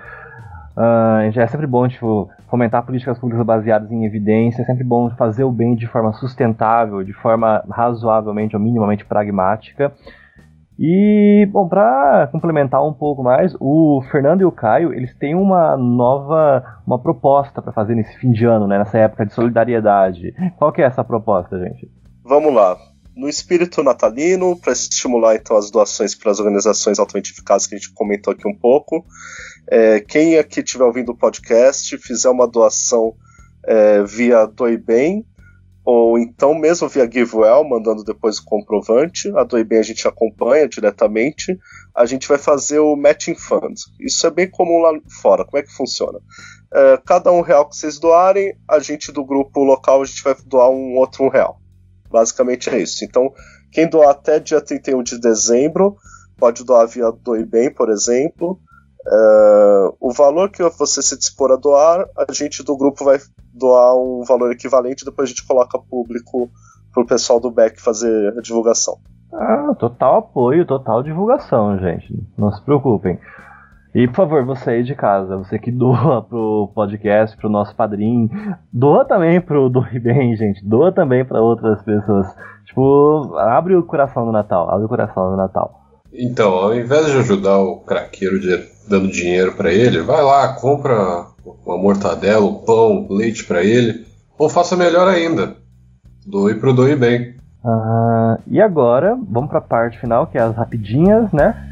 Uh, 0.75 1.39
é 1.39 1.47
sempre 1.47 1.67
bom 1.67 1.87
tipo, 1.87 2.27
fomentar 2.49 2.83
políticas 2.83 3.19
públicas 3.19 3.45
baseadas 3.45 3.91
em 3.91 4.05
evidência, 4.05 4.63
é 4.63 4.65
sempre 4.65 4.83
bom 4.83 5.11
fazer 5.11 5.43
o 5.43 5.51
bem 5.51 5.75
de 5.75 5.85
forma 5.85 6.11
sustentável, 6.13 7.03
de 7.03 7.13
forma 7.13 7.63
razoavelmente 7.69 8.55
ou 8.55 8.61
minimamente 8.61 9.05
pragmática. 9.05 9.93
E, 10.77 11.47
bom, 11.51 11.67
para 11.67 12.27
complementar 12.31 12.85
um 12.85 12.93
pouco 12.93 13.23
mais, 13.23 13.55
o 13.59 14.01
Fernando 14.11 14.41
e 14.41 14.45
o 14.45 14.51
Caio, 14.51 14.93
eles 14.93 15.15
têm 15.15 15.33
uma 15.33 15.77
nova 15.77 16.81
uma 16.85 16.99
proposta 16.99 17.61
para 17.61 17.71
fazer 17.71 17.95
nesse 17.95 18.17
fim 18.17 18.31
de 18.31 18.45
ano, 18.45 18.67
né, 18.67 18.77
nessa 18.77 18.97
época 18.97 19.25
de 19.25 19.33
solidariedade. 19.33 20.33
Qual 20.57 20.73
que 20.73 20.81
é 20.81 20.85
essa 20.85 21.03
proposta, 21.03 21.57
gente? 21.57 21.89
Vamos 22.23 22.53
lá. 22.53 22.77
No 23.15 23.29
espírito 23.29 23.81
natalino, 23.81 24.59
para 24.59 24.73
estimular 24.73 25.35
então 25.35 25.55
as 25.55 25.71
doações 25.71 26.13
para 26.13 26.31
as 26.31 26.39
organizações 26.39 26.99
altamente 26.99 27.31
eficazes 27.31 27.65
que 27.65 27.75
a 27.75 27.77
gente 27.77 27.93
comentou 27.93 28.33
aqui 28.33 28.45
um 28.45 28.53
pouco, 28.53 29.05
é, 29.69 30.01
quem 30.01 30.37
aqui 30.37 30.59
estiver 30.59 30.83
ouvindo 30.83 31.13
o 31.13 31.17
podcast 31.17 31.97
fizer 31.97 32.29
uma 32.29 32.45
doação 32.45 33.13
é, 33.65 34.03
via 34.03 34.45
Doibem, 34.45 35.25
ou 35.85 36.17
então 36.17 36.55
mesmo 36.55 36.89
via 36.89 37.09
GiveWell, 37.09 37.63
mandando 37.63 38.03
depois 38.03 38.39
o 38.39 38.43
comprovante. 38.43 39.31
A 39.37 39.43
do 39.43 39.59
IBM 39.59 39.79
a 39.79 39.83
gente 39.83 40.07
acompanha 40.07 40.67
diretamente. 40.67 41.57
A 41.93 42.07
gente 42.07 42.27
vai 42.27 42.39
fazer 42.39 42.79
o 42.79 42.95
Matching 42.95 43.35
Fund. 43.35 43.75
Isso 43.99 44.25
é 44.25 44.31
bem 44.31 44.49
comum 44.49 44.79
lá 44.79 44.99
fora. 45.21 45.45
Como 45.45 45.59
é 45.59 45.61
que 45.61 45.71
funciona? 45.71 46.19
É, 46.73 46.99
cada 47.05 47.31
um 47.31 47.41
real 47.41 47.69
que 47.69 47.75
vocês 47.75 47.99
doarem, 47.99 48.57
a 48.67 48.79
gente 48.79 49.11
do 49.11 49.23
grupo 49.23 49.63
local 49.63 50.01
a 50.01 50.05
gente 50.05 50.23
vai 50.23 50.35
doar 50.47 50.71
um 50.71 50.95
outro 50.95 51.23
um 51.23 51.29
real. 51.29 51.61
Basicamente 52.09 52.67
é 52.71 52.79
isso. 52.79 53.05
Então, 53.05 53.31
quem 53.71 53.87
doar 53.87 54.09
até 54.09 54.39
dia 54.39 54.59
31 54.59 55.03
de 55.03 55.19
dezembro 55.19 55.97
pode 56.35 56.63
doar 56.63 56.87
via 56.87 57.11
Doibem, 57.11 57.71
por 57.71 57.89
exemplo. 57.89 58.59
Uh, 59.07 59.95
o 59.99 60.11
valor 60.11 60.49
que 60.49 60.63
você 60.69 61.01
se 61.01 61.17
dispor 61.17 61.51
a 61.51 61.55
doar, 61.55 62.07
a 62.17 62.31
gente 62.33 62.63
do 62.63 62.75
grupo 62.75 63.05
vai 63.05 63.19
doar 63.53 63.95
um 63.95 64.23
valor 64.23 64.51
equivalente, 64.51 65.05
depois 65.05 65.27
a 65.27 65.29
gente 65.29 65.45
coloca 65.45 65.77
público 65.77 66.49
para 66.91 67.03
o 67.03 67.07
pessoal 67.07 67.39
do 67.39 67.51
back 67.51 67.79
fazer 67.81 68.35
a 68.37 68.41
divulgação. 68.41 68.97
Ah, 69.31 69.75
total 69.77 70.17
apoio, 70.17 70.65
total 70.65 71.03
divulgação, 71.03 71.77
gente. 71.77 72.17
Não 72.37 72.51
se 72.51 72.61
preocupem. 72.61 73.19
E 73.93 74.07
por 74.07 74.15
favor, 74.15 74.45
você 74.45 74.71
aí 74.71 74.83
de 74.83 74.95
casa, 74.95 75.37
você 75.37 75.59
que 75.59 75.71
doa 75.71 76.21
pro 76.21 76.69
podcast, 76.73 77.37
pro 77.37 77.49
nosso 77.49 77.75
padrinho, 77.75 78.29
doa 78.71 79.05
também 79.05 79.39
pro 79.39 79.69
Doe 79.69 79.99
Bem, 79.99 80.35
gente. 80.35 80.65
Doa 80.65 80.91
também 80.91 81.23
para 81.23 81.41
outras 81.41 81.81
pessoas. 81.83 82.27
Tipo, 82.65 83.35
abre 83.37 83.75
o 83.75 83.83
coração 83.83 84.25
no 84.25 84.31
Natal, 84.31 84.69
abre 84.69 84.85
o 84.85 84.89
coração 84.89 85.31
no 85.31 85.37
Natal. 85.37 85.84
Então, 86.17 86.53
ao 86.53 86.73
invés 86.73 87.07
de 87.07 87.17
ajudar 87.17 87.59
o 87.59 87.77
craqueiro 87.79 88.39
dando 88.87 89.11
dinheiro 89.11 89.53
para 89.53 89.73
ele, 89.73 90.01
vai 90.01 90.23
lá, 90.23 90.53
compra 90.53 91.27
uma 91.65 91.77
mortadela, 91.77 92.45
um 92.45 92.55
pão, 92.55 93.07
leite 93.09 93.43
para 93.43 93.63
ele, 93.63 94.05
ou 94.37 94.47
faça 94.47 94.77
melhor 94.77 95.07
ainda, 95.07 95.57
doe 96.25 96.55
pro 96.55 96.73
doe 96.73 96.95
bem. 96.95 97.35
Uh, 97.63 98.39
e 98.47 98.61
agora, 98.61 99.17
vamos 99.27 99.49
para 99.49 99.59
a 99.59 99.61
parte 99.61 99.99
final, 99.99 100.27
que 100.27 100.37
é 100.37 100.41
as 100.41 100.55
rapidinhas, 100.55 101.29
né? 101.33 101.69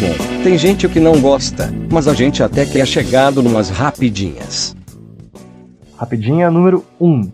Bom, 0.00 0.42
tem 0.44 0.56
gente 0.56 0.88
que 0.88 1.00
não 1.00 1.20
gosta, 1.20 1.70
mas 1.90 2.08
a 2.08 2.14
gente 2.14 2.42
até 2.42 2.64
que 2.64 2.80
é 2.80 2.86
chegado 2.86 3.42
numas 3.42 3.68
rapidinhas. 3.68 4.79
Rapidinha 6.00 6.50
número 6.50 6.82
1. 6.98 7.30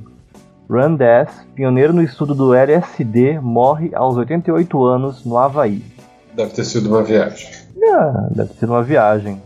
Ran 0.69 0.97
Dass, 0.97 1.31
pioneiro 1.55 1.93
no 1.93 2.03
estudo 2.03 2.35
do 2.35 2.53
LSD, 2.53 3.39
morre 3.39 3.95
aos 3.95 4.17
88 4.17 4.85
anos 4.85 5.25
no 5.25 5.39
Havaí. 5.39 5.85
Deve 6.35 6.51
ter 6.51 6.65
sido 6.65 6.89
uma 6.89 7.05
viagem. 7.05 7.49
Ah, 7.95 8.27
deve 8.33 8.49
ter 8.49 8.59
sido 8.59 8.73
uma 8.73 8.83
viagem. 8.83 9.41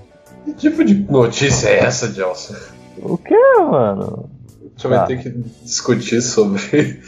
Que 0.46 0.54
tipo 0.54 0.82
de 0.82 0.94
notícia 0.94 1.68
é 1.68 1.80
essa, 1.80 2.10
Gelson? 2.10 2.54
O 3.02 3.18
que, 3.18 3.36
mano? 3.58 4.30
A 4.58 4.68
gente 4.68 4.86
vai 4.88 5.06
ter 5.06 5.18
que 5.18 5.28
discutir 5.64 6.22
sobre 6.22 6.98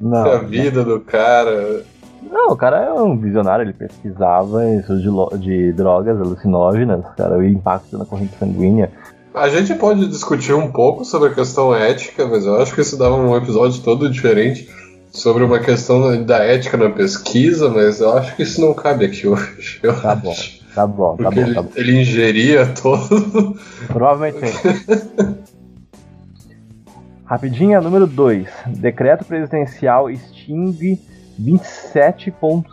não, 0.00 0.30
a 0.30 0.38
vida 0.38 0.84
não. 0.84 0.90
do 0.94 1.00
cara. 1.00 1.82
Não, 2.30 2.52
o 2.52 2.56
cara 2.56 2.84
é 2.84 2.92
um 2.92 3.18
visionário, 3.18 3.64
ele 3.64 3.72
pesquisava 3.72 4.64
isso 4.76 4.96
de, 4.96 5.38
de 5.40 5.72
drogas 5.72 6.20
alucinógenas, 6.20 7.04
cara, 7.16 7.36
o 7.36 7.42
impacto 7.42 7.98
na 7.98 8.04
corrente 8.04 8.38
sanguínea. 8.38 8.92
A 9.34 9.48
gente 9.48 9.74
pode 9.74 10.06
discutir 10.08 10.52
um 10.54 10.70
pouco 10.70 11.04
sobre 11.04 11.28
a 11.28 11.34
questão 11.34 11.74
ética, 11.74 12.26
mas 12.26 12.44
eu 12.44 12.60
acho 12.60 12.74
que 12.74 12.80
isso 12.80 12.96
dava 12.96 13.14
um 13.16 13.36
episódio 13.36 13.82
todo 13.82 14.10
diferente 14.10 14.68
sobre 15.12 15.44
uma 15.44 15.58
questão 15.58 16.24
da 16.24 16.38
ética 16.38 16.76
na 16.76 16.90
pesquisa, 16.90 17.68
mas 17.68 18.00
eu 18.00 18.16
acho 18.16 18.34
que 18.36 18.42
isso 18.42 18.60
não 18.60 18.74
cabe 18.74 19.04
aqui 19.04 19.26
hoje. 19.26 19.80
Tá 20.02 20.14
bom, 20.14 20.34
tá 20.74 20.86
bom, 20.86 21.16
tá 21.16 21.30
bom, 21.30 21.40
ele, 21.40 21.54
tá 21.54 21.62
bom. 21.62 21.70
Ele 21.76 22.00
ingeria 22.00 22.66
todo. 22.66 23.56
Provavelmente. 23.86 24.46
Rapidinha, 27.24 27.80
número 27.80 28.06
2. 28.06 28.48
Decreto 28.68 29.24
presidencial 29.24 30.10
extingue 30.10 30.98
27,5 31.40 32.64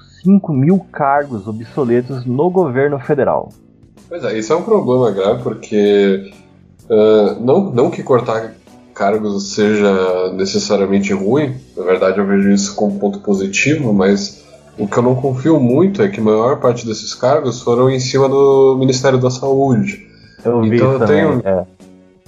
mil 0.50 0.80
cargos 0.92 1.48
obsoletos 1.48 2.26
no 2.26 2.50
governo 2.50 2.98
federal. 3.00 3.50
Pois 4.08 4.24
é, 4.24 4.38
isso 4.38 4.54
é 4.54 4.56
um 4.56 4.62
problema 4.62 5.12
grave 5.12 5.44
porque 5.44 6.32
uh, 6.90 7.40
não, 7.40 7.72
não 7.72 7.90
que 7.90 8.04
cortar 8.04 8.56
cargos 8.94 9.54
seja 9.54 10.32
necessariamente 10.34 11.14
ruim, 11.14 11.56
na 11.76 11.84
verdade 11.84 12.18
eu 12.18 12.26
vejo 12.26 12.50
isso 12.50 12.74
como 12.76 12.98
ponto 12.98 13.20
positivo, 13.20 13.94
mas 13.94 14.46
o 14.78 14.88
que 14.88 14.98
eu 14.98 15.04
não 15.04 15.16
confio 15.16 15.60
muito 15.60 16.02
é 16.02 16.08
que 16.08 16.20
a 16.20 16.24
maior 16.24 16.60
parte 16.60 16.86
desses 16.86 17.14
cargos 17.14 17.62
foram 17.62 17.90
em 17.90 18.00
cima 18.00 18.28
do 18.28 18.76
Ministério 18.78 19.20
da 19.20 19.30
Saúde. 19.30 20.08
Eu 20.44 20.64
então 20.66 20.94
eu 20.94 21.06
tenho, 21.06 21.42
é. 21.44 21.66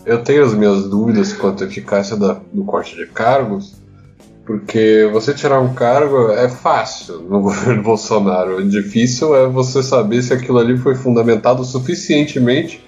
eu 0.05 0.24
tenho 0.24 0.43
as 0.43 0.53
minhas 0.53 0.89
dúvidas 0.89 1.34
quanto 1.34 1.64
à 1.64 1.68
eficácia 1.68 2.16
da, 2.16 2.38
do 2.53 2.64
corte 2.64 2.95
de 2.95 3.05
cargos, 3.08 3.76
porque 4.45 5.10
você 5.12 5.34
tirar 5.34 5.60
um 5.60 5.74
cargo 5.74 6.32
é 6.32 6.47
fácil 6.47 7.20
no 7.20 7.41
governo 7.43 7.84
Bolsonaro. 7.84 8.58
O 8.58 8.68
difícil 8.68 9.36
é 9.36 9.47
você 9.47 9.84
saber 9.84 10.22
se 10.22 10.34
aquilo 10.34 10.58
ali 10.58 10.78
foi 10.78 10.95
fundamentado 10.95 11.64
suficientemente 11.66 12.82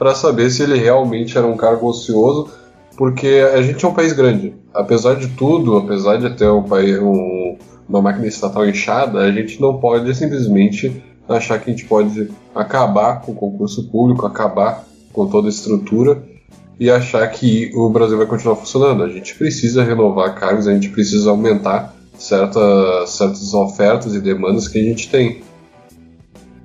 para 0.00 0.14
saber 0.14 0.48
se 0.48 0.62
ele 0.62 0.78
realmente 0.78 1.36
era 1.36 1.46
um 1.46 1.58
cargo 1.58 1.86
ocioso, 1.86 2.48
porque 2.96 3.46
a 3.52 3.60
gente 3.60 3.84
é 3.84 3.88
um 3.88 3.92
país 3.92 4.14
grande. 4.14 4.54
Apesar 4.72 5.14
de 5.14 5.28
tudo, 5.28 5.76
apesar 5.76 6.16
de 6.16 6.30
ter 6.30 6.48
um 6.48 6.62
país, 6.62 6.98
um, 6.98 7.58
uma 7.86 8.00
máquina 8.00 8.26
estatal 8.26 8.66
inchada, 8.66 9.18
a 9.18 9.30
gente 9.30 9.60
não 9.60 9.78
pode 9.78 10.14
simplesmente 10.14 11.04
achar 11.28 11.58
que 11.58 11.70
a 11.70 11.74
gente 11.74 11.84
pode 11.84 12.30
acabar 12.54 13.20
com 13.20 13.32
o 13.32 13.34
concurso 13.34 13.90
público, 13.90 14.24
acabar 14.24 14.86
com 15.12 15.26
toda 15.26 15.48
a 15.48 15.50
estrutura 15.50 16.22
e 16.78 16.90
achar 16.90 17.28
que 17.28 17.70
o 17.74 17.90
Brasil 17.90 18.16
vai 18.16 18.26
continuar 18.26 18.56
funcionando. 18.56 19.04
A 19.04 19.08
gente 19.10 19.34
precisa 19.34 19.84
renovar 19.84 20.34
cargos, 20.34 20.66
a 20.66 20.72
gente 20.72 20.88
precisa 20.88 21.28
aumentar 21.28 21.94
certa, 22.14 23.06
certas 23.06 23.52
ofertas 23.52 24.14
e 24.14 24.20
demandas 24.20 24.66
que 24.66 24.78
a 24.78 24.82
gente 24.82 25.10
tem. 25.10 25.42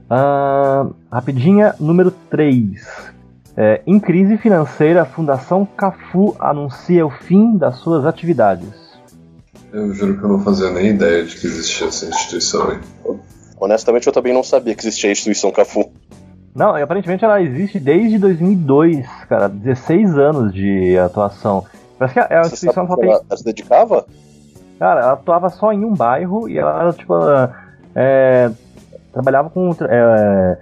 Uh, 0.10 0.96
rapidinha, 1.12 1.76
número 1.82 2.12
3. 2.30 3.15
É, 3.58 3.82
em 3.88 4.00
crise 4.00 4.38
financeira, 4.38 5.04
a 5.04 5.06
Fundação 5.06 5.66
Cafu 5.66 6.36
anuncia 6.40 7.06
o 7.06 7.10
fim 7.10 7.58
das 7.58 7.78
suas 7.78 8.06
atividades. 8.06 8.70
Eu 9.72 9.94
juro 9.94 10.18
que 10.18 10.24
eu 10.24 10.30
não 10.30 10.42
fazia 10.42 10.70
nem 10.72 10.90
ideia 10.90 11.24
de 11.24 11.36
que 11.36 11.48
existia 11.48 11.88
essa 11.88 12.06
instituição. 12.06 12.72
Hein? 12.72 12.80
Honestamente, 13.60 14.08
eu 14.08 14.14
também 14.14 14.34
não 14.34 14.44
sabia 14.44 14.76
que 14.76 14.82
existia 14.82 15.10
a 15.10 15.14
instituição 15.14 15.52
Cafu. 15.52 15.90
Não, 16.54 16.76
aparentemente 16.76 17.24
ela 17.24 17.42
existe 17.42 17.80
desde 17.80 18.18
2002, 18.18 19.06
cara, 19.28 19.50
16 19.50 20.18
anos 20.18 20.54
de 20.54 20.98
atuação. 20.98 21.66
Parece 21.98 22.14
que 22.14 22.20
é 22.20 22.38
uma 22.38 22.48
instituição 22.48 22.86
que 22.88 22.94
ela, 22.94 23.22
ela 23.30 23.38
se 23.38 23.44
dedicava? 23.44 24.06
Cara, 24.80 25.02
ela 25.02 25.14
atuava 25.14 25.50
só 25.50 25.72
em 25.72 25.84
um 25.84 25.94
bairro 25.94 26.50
e 26.50 26.58
ela, 26.58 26.92
tipo, 26.94 27.14
é, 27.94 28.52
trabalhava 29.14 29.50
com 29.50 29.76
é, 29.82 30.58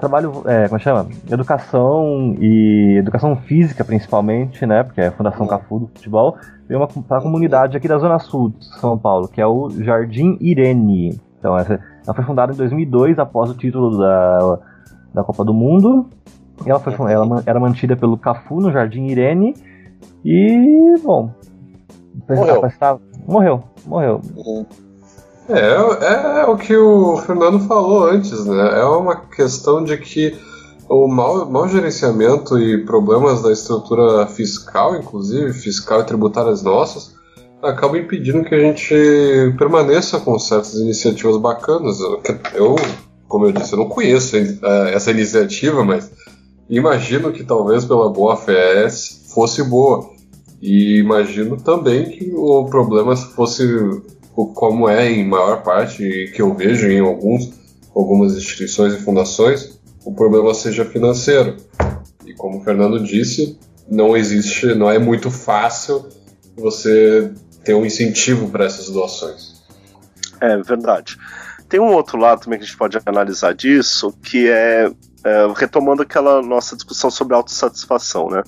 trabalho, 0.00 0.42
é, 0.46 0.66
como 0.66 0.76
é 0.76 0.82
chama? 0.82 1.06
Educação 1.30 2.34
e 2.40 2.96
educação 2.98 3.36
física, 3.36 3.84
principalmente, 3.84 4.66
né? 4.66 4.82
Porque 4.82 5.00
é 5.00 5.06
a 5.08 5.12
Fundação 5.12 5.42
uhum. 5.42 5.48
Cafu 5.48 5.78
do 5.80 5.86
Futebol. 5.88 6.36
Tem 6.66 6.76
uma 6.76 6.86
pra 6.86 7.20
comunidade 7.20 7.76
aqui 7.76 7.86
da 7.86 7.98
Zona 7.98 8.18
Sul 8.18 8.50
de 8.50 8.64
São 8.80 8.98
Paulo, 8.98 9.28
que 9.28 9.40
é 9.40 9.46
o 9.46 9.70
Jardim 9.70 10.36
Irene. 10.40 11.20
Então, 11.38 11.56
essa, 11.58 11.80
ela 12.04 12.14
foi 12.14 12.24
fundada 12.24 12.52
em 12.52 12.56
2002, 12.56 13.18
após 13.18 13.50
o 13.50 13.54
título 13.54 13.98
da 13.98 14.58
da 15.12 15.24
Copa 15.24 15.44
do 15.44 15.52
Mundo. 15.52 16.08
Ela, 16.64 16.78
foi, 16.78 17.12
ela 17.12 17.42
era 17.46 17.58
mantida 17.58 17.96
pelo 17.96 18.16
Cafu 18.18 18.60
no 18.60 18.70
Jardim 18.70 19.06
Irene. 19.06 19.54
E, 20.24 20.94
bom. 21.02 21.30
Morreu. 22.28 22.62
Morreu, 23.26 23.62
morreu. 23.86 24.20
É, 24.36 24.66
é, 25.52 26.42
é, 26.42 26.44
o 26.46 26.56
que 26.56 26.76
o 26.76 27.16
Fernando 27.18 27.60
falou 27.60 28.04
antes, 28.04 28.44
né? 28.44 28.80
É 28.80 28.84
uma 28.84 29.16
questão 29.16 29.82
de 29.82 29.96
que 29.96 30.36
o 30.88 31.06
mau, 31.06 31.48
mau 31.48 31.68
gerenciamento 31.68 32.58
e 32.58 32.84
problemas 32.84 33.42
da 33.42 33.52
estrutura 33.52 34.26
fiscal, 34.26 34.96
inclusive, 34.96 35.52
fiscal 35.52 36.00
e 36.00 36.04
tributárias 36.04 36.62
nossas, 36.62 37.14
acabam 37.62 38.00
impedindo 38.00 38.44
que 38.44 38.54
a 38.54 38.58
gente 38.58 38.94
permaneça 39.58 40.18
com 40.18 40.38
certas 40.38 40.74
iniciativas 40.74 41.36
bacanas. 41.36 41.98
Eu 42.54 42.76
como 43.30 43.46
eu 43.46 43.52
disse, 43.52 43.72
eu 43.72 43.78
não 43.78 43.88
conheço 43.88 44.36
essa 44.92 45.12
iniciativa, 45.12 45.84
mas 45.84 46.10
imagino 46.68 47.32
que 47.32 47.44
talvez 47.44 47.84
pela 47.84 48.10
boa 48.10 48.36
fé 48.36 48.88
fosse 49.32 49.62
boa. 49.62 50.10
E 50.60 50.98
imagino 50.98 51.56
também 51.56 52.10
que 52.10 52.32
o 52.34 52.66
problema 52.66 53.16
fosse 53.16 53.64
como 54.34 54.88
é 54.88 55.10
em 55.10 55.26
maior 55.26 55.62
parte 55.62 56.32
que 56.34 56.40
eu 56.40 56.54
vejo 56.54 56.88
em 56.88 57.00
alguns, 57.00 57.52
algumas 57.94 58.36
instituições 58.36 58.94
e 58.94 58.98
fundações, 58.98 59.80
o 60.04 60.14
problema 60.14 60.54
seja 60.54 60.84
financeiro. 60.84 61.56
E 62.24 62.34
como 62.34 62.58
o 62.58 62.64
Fernando 62.64 63.02
disse, 63.02 63.58
não 63.88 64.16
existe, 64.16 64.74
não 64.74 64.90
é 64.90 64.98
muito 64.98 65.30
fácil 65.30 66.08
você 66.56 67.32
ter 67.64 67.74
um 67.74 67.84
incentivo 67.84 68.48
para 68.48 68.64
essas 68.64 68.88
doações. 68.88 69.60
É 70.40 70.56
verdade. 70.58 71.18
Tem 71.68 71.78
um 71.78 71.92
outro 71.92 72.18
lado 72.18 72.42
também 72.42 72.58
que 72.58 72.64
a 72.64 72.66
gente 72.66 72.78
pode 72.78 72.98
analisar 73.04 73.54
disso, 73.54 74.12
que 74.22 74.48
é, 74.48 74.90
é 75.24 75.52
retomando 75.54 76.02
aquela 76.02 76.42
nossa 76.42 76.74
discussão 76.74 77.10
sobre 77.10 77.34
autossatisfação, 77.34 78.28
né? 78.28 78.42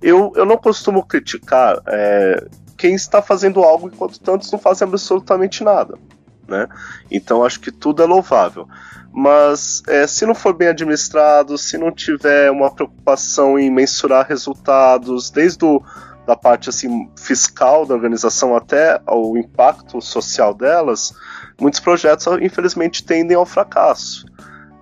Eu, 0.00 0.32
eu 0.36 0.44
não 0.44 0.56
costumo 0.56 1.04
criticar 1.04 1.80
é, 1.88 2.46
quem 2.84 2.94
está 2.94 3.22
fazendo 3.22 3.62
algo 3.62 3.88
enquanto 3.88 4.20
tantos 4.20 4.52
não 4.52 4.58
fazem 4.58 4.86
absolutamente 4.86 5.64
nada. 5.64 5.98
Né? 6.46 6.68
Então 7.10 7.42
acho 7.42 7.58
que 7.58 7.72
tudo 7.72 8.02
é 8.02 8.06
louvável. 8.06 8.68
Mas 9.10 9.82
é, 9.88 10.06
se 10.06 10.26
não 10.26 10.34
for 10.34 10.52
bem 10.52 10.68
administrado, 10.68 11.56
se 11.56 11.78
não 11.78 11.90
tiver 11.90 12.50
uma 12.50 12.70
preocupação 12.70 13.58
em 13.58 13.70
mensurar 13.70 14.26
resultados, 14.28 15.30
desde 15.30 15.64
o, 15.64 15.82
da 16.26 16.36
parte 16.36 16.68
assim, 16.68 17.10
fiscal 17.16 17.86
da 17.86 17.94
organização 17.94 18.54
até 18.54 19.00
o 19.08 19.38
impacto 19.38 19.98
social 20.02 20.52
delas, 20.52 21.14
muitos 21.58 21.80
projetos, 21.80 22.26
infelizmente, 22.42 23.02
tendem 23.02 23.34
ao 23.34 23.46
fracasso. 23.46 24.26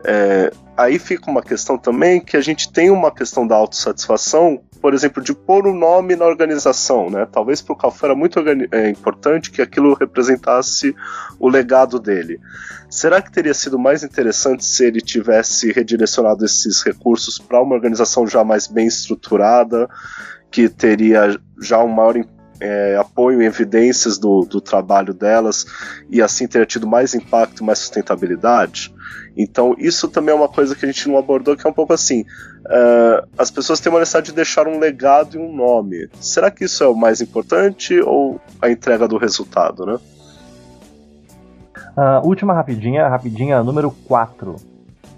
É, 0.05 0.53
aí 0.77 0.99
fica 0.99 1.31
uma 1.31 1.43
questão 1.43 1.77
também 1.77 2.21
que 2.21 2.37
a 2.37 2.41
gente 2.41 2.73
tem 2.73 2.91
uma 2.91 3.11
questão 3.11 3.47
da 3.47 3.55
autossatisfação, 3.55 4.63
por 4.81 4.95
exemplo, 4.95 5.23
de 5.23 5.35
pôr 5.35 5.67
o 5.67 5.71
um 5.71 5.79
nome 5.79 6.17
na 6.17 6.25
organização, 6.25 7.11
né? 7.11 7.27
Talvez 7.31 7.61
para 7.61 7.73
o 7.73 7.77
Cafu 7.77 8.07
era 8.07 8.15
muito 8.15 8.41
é, 8.71 8.89
importante 8.89 9.51
que 9.51 9.63
aquilo 9.63 9.95
representasse 9.95 10.95
o 11.39 11.49
legado 11.49 11.99
dele. 11.99 12.41
Será 12.91 13.23
que 13.23 13.31
teria 13.31 13.55
sido 13.55 13.79
mais 13.79 14.03
interessante 14.03 14.65
se 14.65 14.85
ele 14.85 15.01
tivesse 15.01 15.71
redirecionado 15.73 16.45
esses 16.45 16.83
recursos 16.83 17.39
para 17.39 17.63
uma 17.63 17.75
organização 17.75 18.27
já 18.27 18.43
mais 18.43 18.67
bem 18.67 18.87
estruturada, 18.87 19.89
que 20.51 20.69
teria 20.69 21.39
já 21.61 21.83
um 21.83 21.89
maior 21.89 22.17
é, 22.63 22.97
apoio 22.97 23.43
e 23.43 23.45
evidências 23.45 24.17
do, 24.19 24.45
do 24.45 24.61
trabalho 24.61 25.13
delas 25.13 25.67
e 26.09 26.23
assim 26.23 26.47
ter 26.47 26.65
tido 26.65 26.87
mais 26.87 27.13
impacto, 27.13 27.65
mais 27.65 27.81
sustentabilidade. 27.81 28.95
Então, 29.37 29.75
isso 29.79 30.07
também 30.09 30.33
é 30.33 30.37
uma 30.37 30.49
coisa 30.49 30.77
que 30.77 30.85
a 30.85 30.89
gente 30.89 31.09
não 31.09 31.19
abordou, 31.19 31.57
que 31.57 31.67
é 31.67 31.71
um 31.71 31.73
pouco 31.73 31.93
assim: 31.93 32.21
uh, 32.21 33.27
as 33.37 33.51
pessoas 33.51 33.81
têm 33.81 33.91
uma 33.91 33.99
necessidade 33.99 34.27
de 34.27 34.35
deixar 34.35 34.69
um 34.69 34.79
legado 34.79 35.37
e 35.37 35.41
um 35.41 35.53
nome. 35.53 36.09
Será 36.21 36.53
que 36.53 36.67
isso 36.67 36.85
é 36.85 36.87
o 36.87 36.95
mais 36.95 37.21
importante 37.21 38.01
ou 38.01 38.41
a 38.61 38.71
entrega 38.71 39.09
do 39.09 39.17
resultado, 39.17 39.85
né? 39.85 39.99
Uh, 41.97 42.27
última 42.27 42.55
rapidinha, 42.55 43.09
rapidinha 43.09 43.61
número 43.63 43.91
4. 44.07 44.55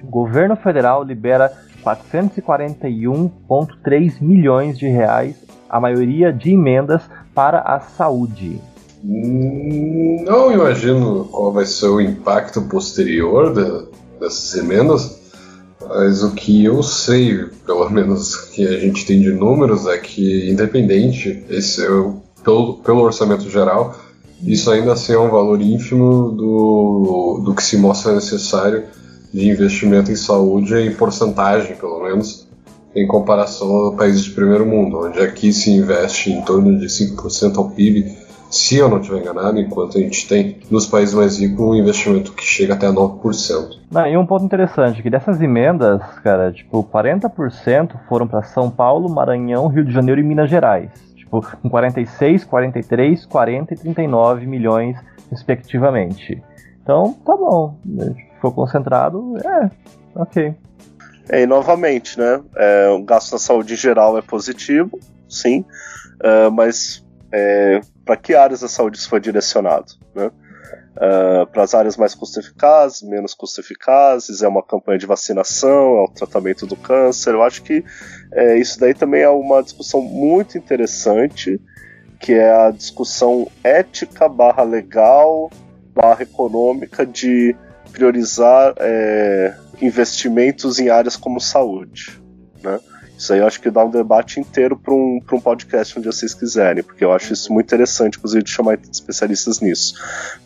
O 0.03 0.07
governo 0.07 0.57
federal 0.57 1.05
libera 1.05 1.53
441,3 1.85 4.21
milhões 4.21 4.79
de 4.79 4.87
reais, 4.87 5.37
a 5.69 5.79
maioria 5.79 6.33
de 6.33 6.53
emendas 6.53 7.03
para 7.35 7.61
a 7.61 7.81
saúde. 7.81 8.61
Não 9.03 10.51
imagino 10.51 11.27
qual 11.31 11.53
vai 11.53 11.67
ser 11.67 11.89
o 11.89 12.01
impacto 12.01 12.63
posterior 12.63 13.53
de, 13.53 13.87
dessas 14.19 14.55
emendas, 14.55 15.21
mas 15.87 16.23
o 16.23 16.33
que 16.33 16.65
eu 16.65 16.83
sei, 16.83 17.45
pelo 17.67 17.89
menos 17.91 18.35
que 18.37 18.67
a 18.67 18.79
gente 18.79 19.05
tem 19.05 19.21
de 19.21 19.31
números, 19.33 19.87
é 19.87 19.99
que 19.99 20.51
independente, 20.51 21.45
esse 21.51 21.85
é 21.85 21.91
o, 21.91 22.23
pelo, 22.43 22.79
pelo 22.79 23.03
orçamento 23.03 23.51
geral, 23.51 23.95
isso 24.43 24.71
ainda 24.71 24.93
assim 24.93 25.13
é 25.13 25.19
um 25.19 25.31
valor 25.31 25.61
ínfimo 25.61 26.31
do, 26.31 27.43
do 27.45 27.55
que 27.55 27.63
se 27.63 27.77
mostra 27.77 28.15
necessário 28.15 28.85
de 29.33 29.49
investimento 29.49 30.13
em 30.13 30.17
saúde 30.17 30.77
em 30.77 30.95
porcentagem, 30.95 31.77
pelo 31.77 32.03
menos, 32.03 32.44
em 32.95 33.07
comparação 33.07 33.89
a 33.89 33.93
países 33.97 34.25
de 34.25 34.31
primeiro 34.31 34.65
mundo, 34.65 35.07
onde 35.07 35.21
aqui 35.21 35.53
se 35.53 35.71
investe 35.71 36.31
em 36.31 36.43
torno 36.43 36.79
de 36.79 36.87
5% 36.87 37.57
ao 37.57 37.71
PIB, 37.71 38.25
se 38.55 38.77
eu 38.77 38.89
não 38.89 39.01
estiver 39.01 39.21
enganado, 39.21 39.59
enquanto 39.59 39.99
a 39.99 40.01
gente 40.01 40.29
tem 40.29 40.59
nos 40.71 40.87
países 40.87 41.13
mais 41.13 41.41
ricos 41.41 41.59
um 41.59 41.75
investimento 41.75 42.33
que 42.33 42.45
chega 42.45 42.75
até 42.75 42.87
9%. 42.87 43.81
Ah, 43.93 44.09
e 44.09 44.17
um 44.17 44.25
ponto 44.25 44.45
interessante, 44.45 45.03
que 45.03 45.11
dessas 45.11 45.43
emendas, 45.43 46.01
cara, 46.23 46.53
tipo, 46.53 46.85
40% 46.85 47.99
foram 48.09 48.29
para 48.29 48.45
São 48.45 48.71
Paulo, 48.71 49.09
Maranhão, 49.09 49.67
Rio 49.67 49.85
de 49.85 49.93
Janeiro 49.93 50.21
e 50.21 50.25
Minas 50.25 50.49
Gerais. 50.49 50.91
Tipo, 51.17 51.43
com 51.63 51.69
46, 51.69 52.45
43, 52.45 53.27
40 53.27 53.75
e 53.75 53.77
39 53.77 54.47
milhões, 54.47 54.97
respectivamente. 55.31 56.41
Então, 56.81 57.13
tá 57.25 57.37
bom. 57.37 57.77
For 58.41 58.53
concentrado, 58.53 59.35
é, 59.45 59.71
ok. 60.15 60.55
É, 61.29 61.43
e 61.43 61.47
novamente, 61.47 62.19
né? 62.19 62.43
É, 62.57 62.89
o 62.89 63.03
gasto 63.03 63.33
na 63.33 63.39
saúde 63.39 63.75
em 63.75 63.77
geral 63.77 64.17
é 64.19 64.23
positivo, 64.23 64.99
sim, 65.29 65.65
uh, 66.21 66.51
mas 66.53 67.05
é, 67.33 67.81
para 68.05 68.17
que 68.17 68.35
áreas 68.35 68.61
da 68.61 68.69
saúde 68.69 68.99
isso 68.99 69.09
foi 69.09 69.21
direcionado? 69.21 69.93
Né? 70.15 70.31
Uh, 70.97 71.47
para 71.47 71.63
as 71.63 71.75
áreas 71.75 71.97
mais 71.97 72.15
custo-eficazes, 72.15 73.03
menos 73.03 73.35
custo-eficazes, 73.35 74.43
é 74.43 74.49
uma 74.49 74.63
campanha 74.63 74.99
de 74.99 75.07
vacinação, 75.07 75.97
é 75.99 76.03
o 76.03 76.09
tratamento 76.09 76.67
do 76.67 76.77
câncer. 76.77 77.35
Eu 77.35 77.43
acho 77.43 77.63
que 77.63 77.85
é, 78.33 78.59
isso 78.59 78.79
daí 78.79 78.95
também 78.95 79.23
é 79.23 79.29
uma 79.29 79.63
discussão 79.63 80.01
muito 80.01 80.57
interessante, 80.57 81.61
que 82.21 82.33
é 82.35 82.53
a 82.53 82.71
discussão 82.71 83.51
ética 83.65 84.29
barra 84.29 84.63
legal 84.63 85.51
barra 85.95 86.23
econômica 86.23 87.07
de 87.07 87.55
priorizar 87.93 88.75
é, 88.79 89.55
investimentos 89.85 90.79
em 90.79 90.89
áreas 90.89 91.17
como 91.17 91.41
saúde. 91.41 92.21
Né? 92.63 92.79
Isso 93.17 93.33
aí 93.33 93.39
eu 93.39 93.47
acho 93.47 93.61
que 93.61 93.71
dá 93.71 93.85
um 93.85 93.91
debate 93.91 94.41
inteiro 94.41 94.77
para 94.77 94.93
um, 94.93 95.21
um 95.33 95.41
podcast 95.41 95.99
onde 95.99 96.07
vocês 96.07 96.35
quiserem, 96.35 96.83
porque 96.83 97.05
eu 97.05 97.13
acho 97.13 97.33
isso 97.33 97.53
muito 97.53 97.67
interessante, 97.67 98.19
inclusive, 98.19 98.43
de 98.43 98.51
chamar 98.51 98.79
especialistas 98.91 99.61
nisso. 99.61 99.95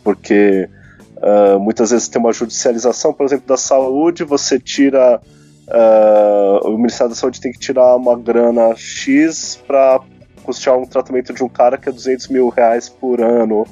Porque 0.04 0.68
uh, 1.16 1.58
muitas 1.58 1.90
vezes 1.90 2.08
tem 2.08 2.20
uma 2.20 2.32
judicialização, 2.32 3.12
por 3.12 3.24
exemplo, 3.24 3.46
da 3.46 3.56
saúde, 3.56 4.24
você 4.24 4.58
tira. 4.58 5.20
Uh, 5.66 6.66
o 6.66 6.78
Ministério 6.78 7.10
da 7.10 7.14
Saúde 7.14 7.42
tem 7.42 7.52
que 7.52 7.58
tirar 7.58 7.94
uma 7.94 8.18
grana 8.18 8.74
X 8.74 9.60
para 9.66 10.00
custear 10.42 10.78
um 10.78 10.86
tratamento 10.86 11.34
de 11.34 11.44
um 11.44 11.48
cara 11.48 11.76
que 11.76 11.90
é 11.90 11.92
200 11.92 12.28
mil 12.28 12.48
reais 12.48 12.88
por 12.88 13.20
ano 13.20 13.66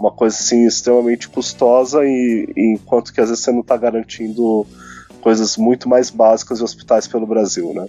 uma 0.00 0.10
coisa 0.10 0.36
assim 0.36 0.66
extremamente 0.66 1.28
custosa 1.28 2.04
e, 2.04 2.48
e 2.56 2.72
enquanto 2.72 3.12
que 3.12 3.20
às 3.20 3.28
vezes 3.28 3.44
você 3.44 3.52
não 3.52 3.60
está 3.60 3.76
garantindo 3.76 4.66
coisas 5.20 5.56
muito 5.56 5.88
mais 5.88 6.10
básicas 6.10 6.58
de 6.58 6.64
hospitais 6.64 7.06
pelo 7.06 7.26
Brasil, 7.26 7.72
né? 7.74 7.86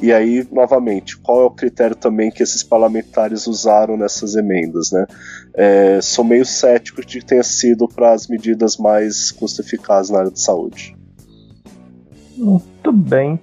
E 0.00 0.12
aí, 0.12 0.46
novamente, 0.52 1.16
qual 1.16 1.40
é 1.40 1.44
o 1.44 1.50
critério 1.50 1.96
também 1.96 2.30
que 2.30 2.42
esses 2.42 2.62
parlamentares 2.62 3.46
usaram 3.46 3.96
nessas 3.96 4.36
emendas, 4.36 4.92
né? 4.92 5.06
É, 5.54 6.00
sou 6.02 6.24
meio 6.24 6.44
cético 6.44 7.04
de 7.04 7.20
que 7.20 7.24
tenha 7.24 7.42
sido 7.42 7.88
para 7.88 8.12
as 8.12 8.28
medidas 8.28 8.76
mais 8.76 9.30
custo-eficazes 9.32 10.10
na 10.10 10.18
área 10.18 10.30
de 10.30 10.40
saúde. 10.40 10.94
Muito 12.36 12.92
bem. 12.92 13.40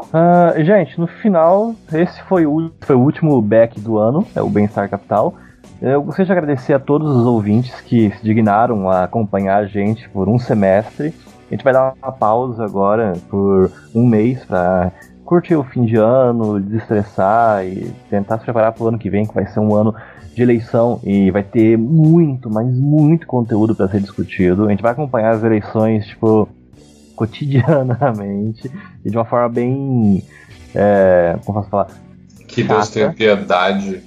Uh, 0.00 0.64
gente, 0.64 0.98
no 0.98 1.06
final, 1.06 1.74
esse 1.92 2.22
foi 2.22 2.46
o, 2.46 2.70
foi 2.80 2.96
o 2.96 3.00
último 3.00 3.40
back 3.42 3.78
do 3.80 3.98
ano, 3.98 4.26
é 4.34 4.40
o 4.40 4.48
Bem-Estar 4.48 4.88
Capital. 4.88 5.34
Eu 5.82 6.02
gostaria 6.02 6.26
de 6.26 6.32
agradecer 6.32 6.72
a 6.72 6.78
todos 6.78 7.14
os 7.14 7.26
ouvintes 7.26 7.78
que 7.82 8.10
se 8.10 8.22
dignaram 8.22 8.88
a 8.88 9.04
acompanhar 9.04 9.58
a 9.58 9.66
gente 9.66 10.08
por 10.08 10.28
um 10.28 10.38
semestre. 10.38 11.12
A 11.54 11.56
gente 11.56 11.62
vai 11.62 11.72
dar 11.72 11.94
uma 12.02 12.10
pausa 12.10 12.64
agora 12.64 13.12
por 13.30 13.70
um 13.94 14.04
mês 14.04 14.44
para 14.44 14.90
curtir 15.24 15.54
o 15.54 15.62
fim 15.62 15.84
de 15.84 15.94
ano, 15.94 16.60
desestressar 16.60 17.64
e 17.64 17.92
tentar 18.10 18.38
se 18.38 18.44
preparar 18.44 18.72
para 18.72 18.82
o 18.82 18.88
ano 18.88 18.98
que 18.98 19.08
vem, 19.08 19.24
que 19.24 19.32
vai 19.32 19.46
ser 19.46 19.60
um 19.60 19.72
ano 19.72 19.94
de 20.34 20.42
eleição 20.42 20.98
e 21.04 21.30
vai 21.30 21.44
ter 21.44 21.78
muito, 21.78 22.50
mas 22.50 22.66
muito 22.76 23.24
conteúdo 23.28 23.72
para 23.72 23.86
ser 23.86 24.00
discutido. 24.00 24.66
A 24.66 24.70
gente 24.70 24.82
vai 24.82 24.90
acompanhar 24.90 25.30
as 25.30 25.44
eleições, 25.44 26.08
tipo, 26.08 26.48
cotidianamente 27.14 28.68
e 29.04 29.08
de 29.08 29.16
uma 29.16 29.24
forma 29.24 29.48
bem. 29.48 30.24
É, 30.74 31.38
como 31.44 31.60
posso 31.60 31.70
falar? 31.70 31.86
Que 32.48 32.64
Deus 32.64 32.90
tenha 32.90 33.12
piedade 33.12 34.02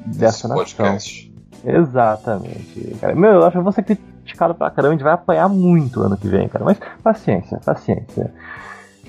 dessa. 0.00 0.48
Podcast. 0.48 1.30
Exatamente. 1.62 2.96
Cara. 2.98 3.14
Meu, 3.14 3.32
eu 3.32 3.42
acho 3.42 3.52
que 3.52 3.58
eu 3.58 3.62
vou 3.62 3.72
ser 3.72 3.82
criticado 4.26 4.54
pra 4.54 4.70
caramba, 4.70 4.94
a 4.94 4.96
gente 4.96 5.04
vai 5.04 5.12
apanhar 5.12 5.48
muito 5.48 6.02
ano 6.02 6.16
que 6.16 6.26
vem, 6.26 6.48
cara. 6.48 6.64
Mas 6.64 6.78
paciência, 7.02 7.58
paciência. 7.64 8.32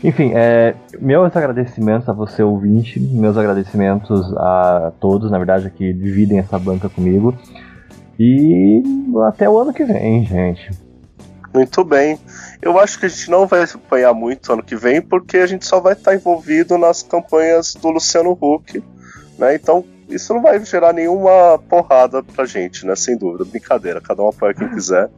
Enfim, 0.03 0.31
é, 0.35 0.75
meus 0.99 1.35
agradecimentos 1.35 2.07
a 2.07 2.13
você, 2.13 2.43
ouvinte, 2.43 2.99
meus 2.99 3.35
agradecimentos 3.35 4.31
a 4.37 4.93
todos, 4.99 5.31
na 5.31 5.39
verdade, 5.39 5.71
que 5.71 5.91
dividem 5.91 6.37
essa 6.37 6.59
banca 6.59 6.87
comigo. 6.87 7.35
E 8.19 8.83
até 9.27 9.49
o 9.49 9.57
ano 9.57 9.73
que 9.73 9.83
vem, 9.83 10.23
gente. 10.23 10.69
Muito 11.51 11.83
bem. 11.83 12.19
Eu 12.61 12.79
acho 12.79 12.99
que 12.99 13.07
a 13.07 13.09
gente 13.09 13.31
não 13.31 13.47
vai 13.47 13.63
apanhar 13.63 14.13
muito 14.13 14.53
ano 14.53 14.61
que 14.61 14.75
vem, 14.75 15.01
porque 15.01 15.37
a 15.37 15.47
gente 15.47 15.65
só 15.65 15.79
vai 15.79 15.93
estar 15.93 16.13
envolvido 16.13 16.77
nas 16.77 17.01
campanhas 17.01 17.73
do 17.73 17.89
Luciano 17.89 18.37
Huck. 18.39 18.83
Né? 19.39 19.55
Então, 19.55 19.83
isso 20.09 20.33
não 20.33 20.41
vai 20.41 20.63
gerar 20.63 20.93
nenhuma 20.93 21.59
porrada 21.69 22.23
pra 22.23 22.45
gente, 22.45 22.85
né? 22.85 22.95
Sem 22.95 23.17
dúvida. 23.17 23.45
Brincadeira, 23.45 24.01
cada 24.01 24.23
um 24.23 24.29
apoia 24.29 24.53
quem 24.53 24.69
quiser. 24.69 25.09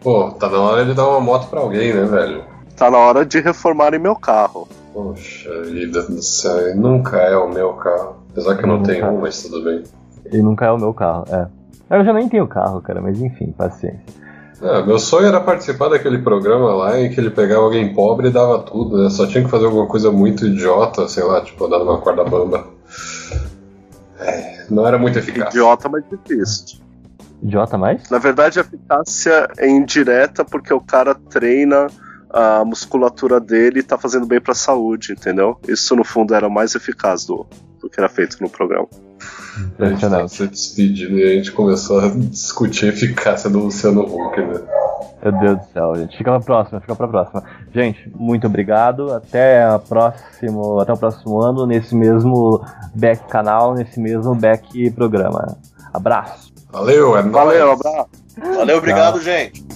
Pô, 0.00 0.30
tá 0.32 0.48
na 0.48 0.60
hora 0.60 0.84
de 0.84 0.94
dar 0.94 1.08
uma 1.08 1.20
moto 1.20 1.48
pra 1.48 1.60
alguém, 1.60 1.92
né, 1.94 2.04
velho? 2.04 2.44
Tá 2.76 2.90
na 2.90 2.98
hora 2.98 3.24
de 3.24 3.40
reformarem 3.40 3.98
meu 3.98 4.14
carro. 4.14 4.68
Poxa 4.92 5.62
vida 5.62 6.02
do 6.02 6.22
céu, 6.22 6.76
nunca 6.76 7.16
é 7.18 7.36
o 7.36 7.48
meu 7.48 7.72
carro. 7.74 8.16
Apesar 8.30 8.56
que 8.56 8.64
eu 8.64 8.68
não 8.68 8.78
nunca. 8.78 8.92
tenho 8.92 9.10
um, 9.10 9.20
mas 9.20 9.42
tudo 9.42 9.64
bem. 9.64 9.82
E 10.30 10.38
nunca 10.38 10.66
é 10.66 10.70
o 10.70 10.78
meu 10.78 10.92
carro, 10.92 11.24
é. 11.30 11.46
Eu 11.88 12.04
já 12.04 12.12
nem 12.12 12.28
tenho 12.28 12.46
carro, 12.46 12.80
cara, 12.80 13.00
mas 13.00 13.20
enfim, 13.20 13.52
paciência. 13.56 14.00
É, 14.60 14.82
meu 14.82 14.98
sonho 14.98 15.26
era 15.26 15.40
participar 15.40 15.88
daquele 15.88 16.18
programa 16.18 16.74
lá 16.74 17.00
em 17.00 17.10
que 17.10 17.20
ele 17.20 17.30
pegava 17.30 17.62
alguém 17.62 17.92
pobre 17.94 18.28
e 18.28 18.32
dava 18.32 18.60
tudo, 18.60 19.02
né? 19.02 19.10
Só 19.10 19.26
tinha 19.26 19.44
que 19.44 19.50
fazer 19.50 19.66
alguma 19.66 19.86
coisa 19.86 20.10
muito 20.10 20.46
idiota, 20.46 21.06
sei 21.08 21.24
lá, 21.24 21.40
tipo 21.42 21.64
andar 21.64 21.78
numa 21.78 21.98
corda 21.98 22.24
bamba. 22.24 22.75
É, 24.18 24.66
não 24.70 24.86
era 24.86 24.98
muito 24.98 25.18
eficaz. 25.18 25.54
Idiota, 25.54 25.88
mas 25.88 26.04
difícil. 26.08 26.80
Idiota 27.42 27.76
mais? 27.76 28.08
Na 28.10 28.18
verdade, 28.18 28.58
a 28.58 28.62
eficácia 28.62 29.48
é 29.58 29.68
indireta 29.68 30.44
porque 30.44 30.72
o 30.72 30.80
cara 30.80 31.14
treina 31.14 31.86
a 32.30 32.64
musculatura 32.64 33.40
dele 33.40 33.80
e 33.80 33.82
tá 33.82 33.96
fazendo 33.96 34.26
bem 34.26 34.40
pra 34.40 34.54
saúde, 34.54 35.12
entendeu? 35.12 35.58
Isso, 35.66 35.94
no 35.94 36.04
fundo, 36.04 36.34
era 36.34 36.48
mais 36.48 36.74
eficaz 36.74 37.24
do, 37.24 37.46
do 37.80 37.88
que 37.88 37.98
era 37.98 38.08
feito 38.08 38.36
no 38.40 38.50
programa. 38.50 38.88
A 39.78 39.88
gente 39.88 40.00
tava 40.00 40.28
se 40.28 40.46
despedindo 40.46 41.18
e 41.18 41.22
a 41.24 41.34
gente 41.36 41.52
começou 41.52 42.00
a 42.00 42.08
discutir 42.08 42.86
a 42.86 42.88
eficácia 42.88 43.48
do 43.48 43.60
Luciano 43.60 44.02
Huck, 44.02 44.40
né? 44.40 44.60
Meu 45.22 45.32
Deus 45.32 45.58
do 45.58 45.64
céu, 45.72 45.96
gente. 45.96 46.16
Fica 46.16 46.30
pra 46.30 46.40
próxima, 46.40 46.80
fica 46.80 46.94
pra 46.94 47.08
próxima. 47.08 47.42
Gente, 47.74 48.10
muito 48.14 48.46
obrigado. 48.46 49.12
Até, 49.12 49.64
a 49.64 49.78
próximo, 49.78 50.78
até 50.78 50.92
o 50.92 50.96
próximo 50.96 51.40
ano, 51.40 51.66
nesse 51.66 51.94
mesmo 51.94 52.64
back 52.94 53.26
canal, 53.28 53.74
nesse 53.74 53.98
mesmo 53.98 54.34
back 54.34 54.90
programa. 54.90 55.56
Abraço. 55.92 56.52
Valeu, 56.70 57.16
é 57.16 57.22
Valeu, 57.22 57.72
abraço. 57.72 58.08
Valeu, 58.56 58.78
obrigado, 58.78 59.14
Tchau. 59.14 59.22
gente. 59.22 59.66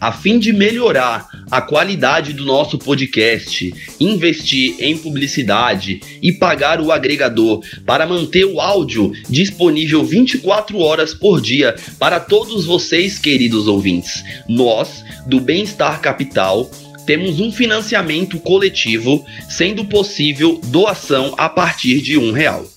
A 0.00 0.12
fim 0.12 0.38
de 0.38 0.52
melhorar 0.52 1.26
a 1.54 1.62
qualidade 1.62 2.32
do 2.32 2.44
nosso 2.44 2.76
podcast, 2.76 3.72
investir 4.00 4.74
em 4.80 4.98
publicidade 4.98 6.00
e 6.20 6.32
pagar 6.32 6.80
o 6.80 6.90
agregador 6.90 7.62
para 7.86 8.04
manter 8.04 8.44
o 8.44 8.60
áudio 8.60 9.12
disponível 9.30 10.04
24 10.04 10.76
horas 10.80 11.14
por 11.14 11.40
dia 11.40 11.76
para 11.96 12.18
todos 12.18 12.64
vocês, 12.64 13.20
queridos 13.20 13.68
ouvintes. 13.68 14.24
Nós, 14.48 15.04
do 15.28 15.38
Bem-Estar 15.38 16.00
Capital, 16.00 16.68
temos 17.06 17.38
um 17.38 17.52
financiamento 17.52 18.40
coletivo, 18.40 19.24
sendo 19.48 19.84
possível 19.84 20.60
doação 20.64 21.36
a 21.38 21.48
partir 21.48 22.00
de 22.00 22.18
um 22.18 22.32
real. 22.32 22.73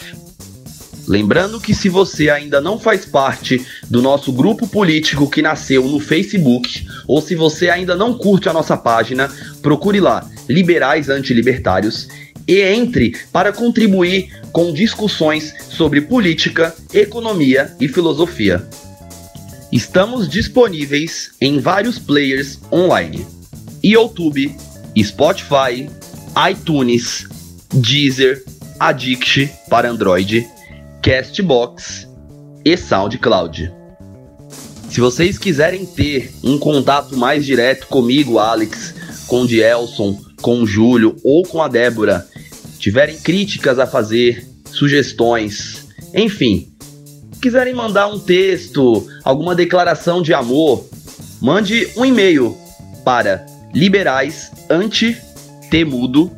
Lembrando 1.07 1.61
que 1.61 1.75
se 1.75 1.89
você 1.89 2.31
ainda 2.31 2.61
não 2.61 2.79
faz 2.79 3.05
parte 3.05 3.65
do 3.91 4.01
nosso 4.01 4.33
grupo 4.33 4.67
político 4.67 5.29
que 5.29 5.43
nasceu 5.43 5.85
no 5.87 6.01
Facebook, 6.01 6.87
ou 7.07 7.21
se 7.21 7.35
você 7.35 7.69
ainda 7.69 7.95
não 7.95 8.15
curte 8.15 8.49
a 8.49 8.53
nossa 8.53 8.77
página, 8.77 9.31
procure 9.61 10.01
lá, 10.01 10.29
Liberais 10.49 11.09
Antilibertários, 11.09 12.09
e 12.47 12.61
entre 12.61 13.17
para 13.33 13.53
contribuir 13.53 14.31
com 14.53 14.73
discussões 14.73 15.55
sobre 15.71 16.01
política, 16.01 16.75
economia 16.93 17.75
e 17.81 17.89
filosofia. 17.89 18.67
Estamos 19.73 20.29
disponíveis 20.29 21.33
em 21.41 21.59
vários 21.59 21.99
players 21.99 22.59
online. 22.71 23.27
YouTube, 23.83 24.55
Spotify, 25.03 25.91
iTunes, 26.51 27.27
Deezer, 27.73 28.45
Addict 28.79 29.51
para 29.69 29.91
Android, 29.91 30.47
Castbox 31.05 32.09
e 32.65 32.75
SoundCloud. 32.79 33.71
Se 34.89 35.03
vocês 35.03 35.37
quiserem 35.37 35.85
ter 35.85 36.33
um 36.43 36.59
contato 36.59 37.15
mais 37.15 37.45
direto 37.45 37.87
comigo, 37.89 38.39
Alex, 38.39 38.95
com 39.27 39.43
o 39.43 39.47
Dielson, 39.47 40.19
com 40.41 40.63
o 40.63 40.67
Júlio 40.67 41.15
ou 41.23 41.43
com 41.43 41.61
a 41.61 41.69
Débora, 41.69 42.27
tiverem 42.79 43.19
críticas 43.19 43.79
a 43.79 43.87
fazer, 43.87 44.49
sugestões, 44.65 45.89
enfim, 46.15 46.73
quiserem 47.39 47.75
mandar 47.75 48.07
um 48.07 48.19
texto, 48.19 49.07
alguma 49.23 49.55
declaração 49.55 50.23
de 50.23 50.33
amor, 50.33 50.89
mande 51.39 51.87
um 51.99 52.05
e-mail 52.07 52.57
para 53.05 53.45
liberais 53.75 54.51
anti 54.71 55.19
temudo 55.71 56.35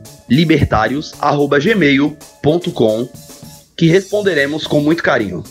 que 3.77 3.87
responderemos 3.87 4.67
com 4.67 4.81
muito 4.81 5.03
carinho. 5.03 5.45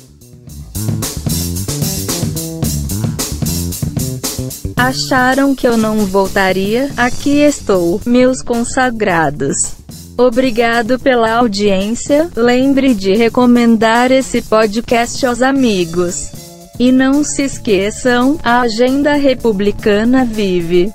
Acharam 4.75 5.55
que 5.55 5.67
eu 5.67 5.77
não 5.77 6.05
voltaria? 6.05 6.89
Aqui 6.97 7.39
estou, 7.39 8.01
meus 8.05 8.41
consagrados. 8.41 9.75
Obrigado 10.17 10.97
pela 10.97 11.31
audiência. 11.33 12.29
Lembre 12.35 12.93
de 12.93 13.13
recomendar 13.15 14.11
esse 14.11 14.41
podcast 14.41 15.25
aos 15.25 15.41
amigos. 15.41 16.31
E 16.79 16.91
não 16.91 17.23
se 17.23 17.43
esqueçam, 17.43 18.39
a 18.43 18.61
agenda 18.61 19.13
republicana 19.13 20.25
vive. 20.25 20.91